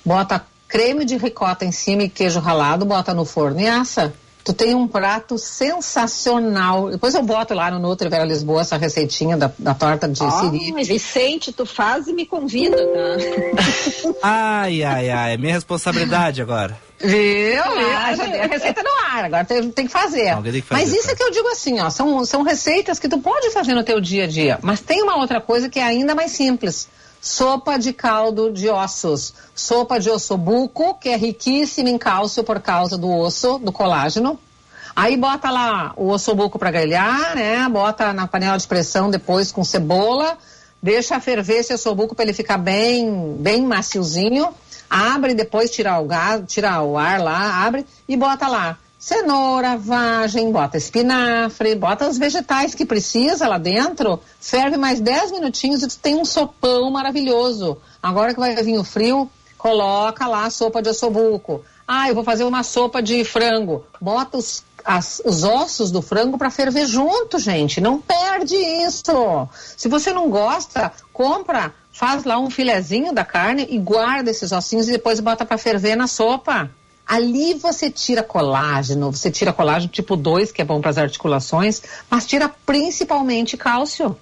bota 0.04 0.44
creme 0.68 1.04
de 1.04 1.16
ricota 1.16 1.64
em 1.64 1.72
cima 1.72 2.02
e 2.02 2.08
queijo 2.08 2.38
ralado, 2.38 2.84
bota 2.84 3.14
no 3.14 3.24
forno 3.24 3.60
e 3.60 3.66
assa. 3.66 4.12
Tu 4.44 4.52
tem 4.52 4.74
um 4.74 4.88
prato 4.88 5.38
sensacional. 5.38 6.90
Depois 6.90 7.14
eu 7.14 7.22
boto 7.22 7.54
lá 7.54 7.70
no 7.70 7.78
Nutri 7.78 8.08
Vera 8.08 8.24
Lisboa 8.24 8.62
essa 8.62 8.76
receitinha 8.76 9.36
da, 9.36 9.52
da 9.56 9.72
torta 9.72 10.08
de 10.08 10.18
siri. 10.18 10.74
Ai, 10.76 10.84
Vicente, 10.84 11.52
tu 11.52 11.64
faz 11.64 12.08
e 12.08 12.12
me 12.12 12.26
convida, 12.26 12.76
tá? 12.76 14.12
Ai, 14.64 14.82
ai, 14.82 15.10
ai. 15.10 15.34
É 15.34 15.36
minha 15.36 15.54
responsabilidade 15.54 16.42
agora. 16.42 16.76
Viu? 17.02 17.62
Ah, 17.96 18.14
já 18.14 18.26
dei 18.26 18.40
a 18.40 18.46
receita 18.46 18.82
no 18.82 18.90
ar, 19.10 19.24
agora 19.24 19.44
tem, 19.44 19.70
tem 19.72 19.86
que 19.86 19.92
fazer. 19.92 20.30
Alguém 20.30 20.52
tem 20.52 20.60
que 20.62 20.68
fazer, 20.68 20.82
mas 20.82 20.92
isso 20.94 21.06
tá. 21.06 21.12
é 21.12 21.16
que 21.16 21.22
eu 21.22 21.30
digo 21.30 21.48
assim, 21.48 21.80
ó, 21.80 21.90
são, 21.90 22.24
são 22.24 22.42
receitas 22.42 22.98
que 22.98 23.08
tu 23.08 23.18
pode 23.18 23.50
fazer 23.50 23.74
no 23.74 23.82
teu 23.82 24.00
dia 24.00 24.24
a 24.24 24.26
dia, 24.26 24.58
mas 24.62 24.80
tem 24.80 25.02
uma 25.02 25.16
outra 25.16 25.40
coisa 25.40 25.68
que 25.68 25.80
é 25.80 25.84
ainda 25.84 26.14
mais 26.14 26.30
simples. 26.32 26.88
Sopa 27.20 27.78
de 27.78 27.92
caldo 27.92 28.52
de 28.52 28.68
ossos. 28.68 29.32
Sopa 29.54 30.00
de 30.00 30.10
ossobuco, 30.10 30.94
que 30.94 31.08
é 31.08 31.16
riquíssima 31.16 31.88
em 31.88 31.96
cálcio 31.96 32.42
por 32.42 32.58
causa 32.60 32.98
do 32.98 33.08
osso, 33.08 33.60
do 33.60 33.70
colágeno. 33.70 34.36
Aí 34.94 35.16
bota 35.16 35.48
lá 35.48 35.92
o 35.96 36.08
ossobuco 36.08 36.58
para 36.58 36.72
grelhar, 36.72 37.36
né? 37.36 37.68
Bota 37.68 38.12
na 38.12 38.26
panela 38.26 38.58
de 38.58 38.66
pressão 38.66 39.08
depois 39.08 39.52
com 39.52 39.62
cebola, 39.62 40.36
deixa 40.82 41.20
ferver 41.20 41.58
esse 41.58 41.72
ossobuco 41.72 42.12
para 42.12 42.24
ele 42.24 42.32
ficar 42.32 42.58
bem, 42.58 43.36
bem 43.38 43.64
maciozinho. 43.64 44.48
Abre 44.94 45.34
depois 45.34 45.70
tira 45.70 45.98
o 45.98 46.04
gás, 46.06 46.42
tira 46.46 46.82
o 46.82 46.98
ar 46.98 47.18
lá, 47.20 47.64
abre 47.64 47.86
e 48.06 48.14
bota 48.16 48.46
lá 48.46 48.76
cenoura, 48.98 49.76
vagem, 49.76 50.52
bota 50.52 50.76
espinafre, 50.76 51.74
bota 51.74 52.08
os 52.08 52.16
vegetais 52.16 52.72
que 52.72 52.86
precisa 52.86 53.48
lá 53.48 53.58
dentro, 53.58 54.20
ferve 54.40 54.76
mais 54.76 55.00
10 55.00 55.32
minutinhos 55.32 55.82
e 55.82 55.88
tu 55.88 55.98
tem 55.98 56.14
um 56.14 56.24
sopão 56.24 56.88
maravilhoso. 56.88 57.78
Agora 58.00 58.32
que 58.32 58.38
vai 58.38 58.54
vir 58.62 58.78
o 58.78 58.84
frio, 58.84 59.28
coloca 59.58 60.28
lá 60.28 60.44
a 60.44 60.50
sopa 60.50 60.80
de 60.80 60.88
ossobuco. 60.90 61.64
Ah, 61.86 62.08
eu 62.08 62.14
vou 62.14 62.22
fazer 62.22 62.44
uma 62.44 62.62
sopa 62.62 63.02
de 63.02 63.24
frango. 63.24 63.84
Bota 64.00 64.38
os, 64.38 64.62
as- 64.84 65.20
os 65.24 65.42
ossos 65.42 65.90
do 65.90 66.00
frango 66.00 66.38
para 66.38 66.48
ferver 66.48 66.86
junto, 66.86 67.40
gente. 67.40 67.80
Não 67.80 67.98
perde 68.00 68.54
isso. 68.54 69.48
Se 69.76 69.88
você 69.88 70.12
não 70.12 70.30
gosta, 70.30 70.92
compra, 71.12 71.74
faz 71.92 72.24
lá 72.24 72.38
um 72.38 72.50
filezinho 72.50 73.12
da 73.12 73.24
carne 73.24 73.66
e 73.70 73.78
guarda 73.78 74.30
esses 74.30 74.50
ossinhos 74.50 74.88
e 74.88 74.92
depois 74.92 75.20
bota 75.20 75.44
para 75.44 75.58
ferver 75.58 75.94
na 75.96 76.06
sopa. 76.06 76.70
Ali 77.06 77.54
você 77.54 77.90
tira 77.90 78.22
colágeno, 78.22 79.12
você 79.12 79.30
tira 79.30 79.52
colágeno 79.52 79.92
tipo 79.92 80.16
2, 80.16 80.50
que 80.50 80.62
é 80.62 80.64
bom 80.64 80.80
para 80.80 80.90
as 80.90 80.98
articulações, 80.98 81.82
mas 82.08 82.26
tira 82.26 82.48
principalmente 82.64 83.56
cálcio. 83.56 84.16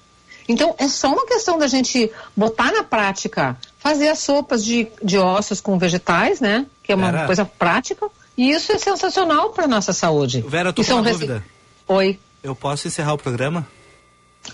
Então 0.49 0.75
é 0.79 0.89
só 0.89 1.13
uma 1.13 1.25
questão 1.27 1.59
da 1.59 1.69
gente 1.69 2.11
botar 2.37 2.73
na 2.73 2.83
prática, 2.83 3.57
fazer 3.79 4.09
as 4.09 4.19
sopas 4.19 4.65
de, 4.65 4.89
de 5.03 5.17
ossos 5.17 5.61
com 5.61 5.79
vegetais, 5.79 6.41
né? 6.41 6.67
Que 6.83 6.91
é 6.91 6.95
uma 6.97 7.13
Vera. 7.13 7.27
coisa 7.27 7.45
prática. 7.45 8.09
E 8.37 8.51
isso 8.51 8.73
é 8.73 8.79
sensacional 8.79 9.51
para 9.51 9.69
nossa 9.69 9.93
saúde. 9.93 10.45
Vera, 10.49 10.75
E 10.77 10.85
com 10.85 10.95
uma 10.95 11.13
dúvida. 11.13 11.45
Oi. 11.87 12.19
Eu 12.43 12.55
posso 12.57 12.89
encerrar 12.89 13.13
o 13.13 13.19
programa? 13.19 13.67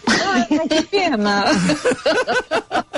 Ai, 0.07 0.69
que 0.69 0.83
pena. 0.83 1.45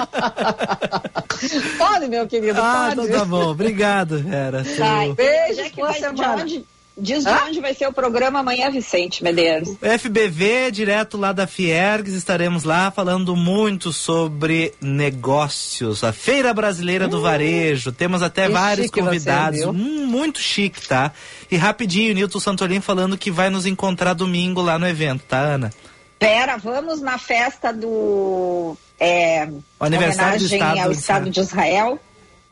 pode, 1.78 2.08
meu 2.08 2.26
querido, 2.26 2.60
Ah, 2.60 2.92
pode. 2.94 3.06
então 3.08 3.18
tá 3.20 3.24
bom. 3.24 3.48
Obrigado, 3.50 4.18
Vera. 4.18 4.64
Tá, 4.76 5.06
Beijos, 5.14 5.58
onde 5.58 5.60
é 5.60 5.70
que 5.70 5.76
boa 5.76 5.92
semana. 5.92 6.44
diz 6.44 6.62
de 7.00 7.14
Hã? 7.28 7.44
onde 7.46 7.60
vai 7.60 7.72
ser 7.74 7.86
o 7.86 7.92
programa 7.92 8.40
amanhã, 8.40 8.68
Vicente 8.72 9.22
Medeiros. 9.22 9.68
FBV, 9.80 10.72
direto 10.72 11.16
lá 11.16 11.32
da 11.32 11.46
Fiergs, 11.46 12.12
estaremos 12.12 12.64
lá 12.64 12.90
falando 12.90 13.36
muito 13.36 13.92
sobre 13.92 14.74
negócios, 14.80 16.02
a 16.02 16.12
Feira 16.12 16.52
Brasileira 16.52 17.06
do 17.06 17.20
Varejo. 17.20 17.92
Temos 17.92 18.20
até 18.20 18.48
vários 18.48 18.90
convidados? 18.90 19.60
Hum, 19.64 20.06
muito 20.06 20.40
chique, 20.40 20.88
tá? 20.88 21.12
E 21.48 21.56
rapidinho, 21.56 22.12
Nilton 22.14 22.40
Santolin 22.40 22.80
falando 22.80 23.16
que 23.16 23.30
vai 23.30 23.48
nos 23.48 23.64
encontrar 23.64 24.12
domingo 24.14 24.60
lá 24.60 24.76
no 24.76 24.88
evento, 24.88 25.22
tá, 25.28 25.38
Ana? 25.38 25.72
Pera, 26.18 26.56
vamos 26.56 27.00
na 27.00 27.16
festa 27.16 27.72
do. 27.72 28.76
É, 29.00 29.48
O 29.78 29.84
aniversário 29.84 30.38
do 30.40 30.46
homenagem 30.46 30.58
Estado 30.58 30.80
ao 30.86 30.92
Estado 30.92 31.30
de 31.30 31.40
Israel. 31.40 31.98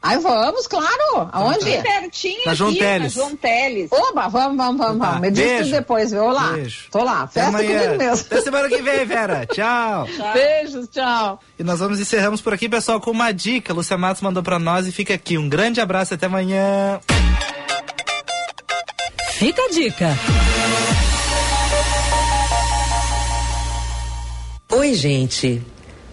Ai, 0.02 0.18
vamos, 0.18 0.68
claro. 0.68 1.28
Aonde? 1.32 1.64
Bem 1.64 1.82
pertinho 1.82 2.42
Na 2.46 2.54
João 2.54 2.70
aqui, 2.70 2.78
Teles. 2.78 3.00
na 3.02 3.08
João 3.22 3.34
Teles. 3.36 3.90
Oba, 3.90 4.28
vamos, 4.28 4.56
vamos, 4.56 4.78
vamos, 4.78 5.00
Tá, 5.00 5.06
vamos. 5.06 5.20
Me 5.20 5.30
diz 5.32 5.44
beijo. 5.44 5.64
tudo 5.64 5.72
depois, 5.72 6.10
viu? 6.12 6.28
Lá. 6.30 6.52
Beijo. 6.52 6.84
Tô 6.92 7.02
lá. 7.02 7.22
Até 7.22 7.40
Festa 7.40 7.48
amanhã. 7.48 7.80
comigo 7.82 7.98
mesmo. 7.98 8.26
Até 8.26 8.40
semana 8.42 8.68
que 8.68 8.82
vem, 8.82 9.04
Vera. 9.04 9.46
Tchau. 9.52 10.06
Beijos, 10.32 10.88
tchau. 10.92 11.40
E 11.58 11.64
nós 11.64 11.80
vamos 11.80 11.98
encerramos 11.98 12.40
por 12.40 12.54
aqui, 12.54 12.68
pessoal, 12.68 13.00
com 13.00 13.10
uma 13.10 13.32
dica. 13.32 13.72
Lúcia 13.74 13.98
Matos 13.98 14.22
mandou 14.22 14.42
pra 14.44 14.60
nós 14.60 14.86
e 14.86 14.92
fica 14.92 15.14
aqui. 15.14 15.36
Um 15.36 15.48
grande 15.48 15.80
abraço 15.80 16.12
e 16.12 16.16
até 16.16 16.26
amanhã. 16.26 17.00
Fica 19.32 19.60
a 19.62 19.68
dica. 19.70 20.16
Oi, 24.72 24.94
gente. 24.94 25.62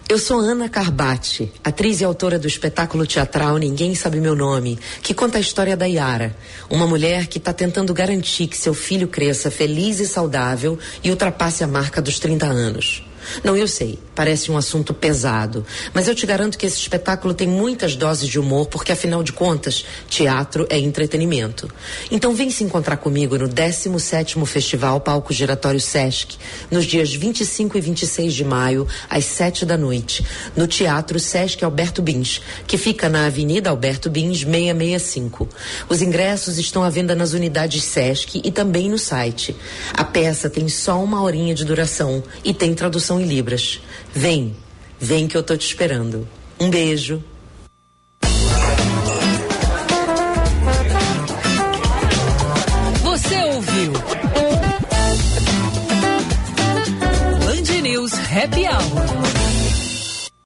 Eu 0.06 0.18
sou 0.18 0.38
Ana 0.38 0.68
Carbati, 0.68 1.50
atriz 1.64 2.02
e 2.02 2.04
autora 2.04 2.38
do 2.38 2.46
espetáculo 2.46 3.06
teatral 3.06 3.56
Ninguém 3.56 3.94
Sabe 3.94 4.20
Meu 4.20 4.36
Nome, 4.36 4.78
que 5.02 5.14
conta 5.14 5.38
a 5.38 5.40
história 5.40 5.74
da 5.74 5.86
Yara, 5.86 6.36
uma 6.68 6.86
mulher 6.86 7.26
que 7.26 7.38
está 7.38 7.54
tentando 7.54 7.94
garantir 7.94 8.46
que 8.46 8.56
seu 8.56 8.74
filho 8.74 9.08
cresça 9.08 9.50
feliz 9.50 10.00
e 10.00 10.06
saudável 10.06 10.78
e 11.02 11.10
ultrapasse 11.10 11.64
a 11.64 11.66
marca 11.66 12.02
dos 12.02 12.18
30 12.18 12.44
anos. 12.44 13.02
Não, 13.42 13.56
eu 13.56 13.66
sei, 13.66 13.98
parece 14.14 14.50
um 14.50 14.56
assunto 14.56 14.94
pesado, 14.94 15.64
mas 15.92 16.08
eu 16.08 16.14
te 16.14 16.26
garanto 16.26 16.56
que 16.56 16.66
esse 16.66 16.78
espetáculo 16.78 17.34
tem 17.34 17.48
muitas 17.48 17.96
doses 17.96 18.28
de 18.28 18.38
humor, 18.38 18.66
porque 18.66 18.92
afinal 18.92 19.22
de 19.22 19.32
contas, 19.32 19.84
teatro 20.08 20.66
é 20.70 20.78
entretenimento. 20.78 21.68
Então 22.10 22.34
vem 22.34 22.50
se 22.50 22.64
encontrar 22.64 22.96
comigo 22.96 23.36
no 23.36 23.48
17º 23.48 24.44
Festival 24.46 25.00
Palco 25.00 25.32
Giratório 25.32 25.80
Sesc, 25.80 26.36
nos 26.70 26.84
dias 26.84 27.12
25 27.12 27.76
e 27.76 27.80
26 27.80 28.34
de 28.34 28.44
maio, 28.44 28.86
às 29.08 29.24
7 29.24 29.66
da 29.66 29.76
noite, 29.76 30.24
no 30.56 30.66
Teatro 30.66 31.18
Sesc 31.18 31.64
Alberto 31.64 32.02
Bins, 32.02 32.40
que 32.66 32.78
fica 32.78 33.08
na 33.08 33.26
Avenida 33.26 33.70
Alberto 33.70 34.08
Bins 34.10 34.38
665. 34.44 35.48
Os 35.88 36.02
ingressos 36.02 36.58
estão 36.58 36.82
à 36.82 36.90
venda 36.90 37.14
nas 37.14 37.32
unidades 37.32 37.82
Sesc 37.84 38.40
e 38.44 38.50
também 38.50 38.88
no 38.88 38.98
site. 38.98 39.54
A 39.92 40.04
peça 40.04 40.48
tem 40.48 40.68
só 40.68 41.02
uma 41.02 41.22
horinha 41.22 41.54
de 41.54 41.64
duração 41.64 42.22
e 42.44 42.52
tem 42.54 42.74
tradução 42.74 43.13
em 43.20 43.26
Libras. 43.26 43.80
Vem, 44.14 44.54
vem 44.98 45.26
que 45.26 45.36
eu 45.36 45.42
tô 45.42 45.56
te 45.56 45.66
esperando. 45.66 46.26
Um 46.58 46.70
beijo. 46.70 47.22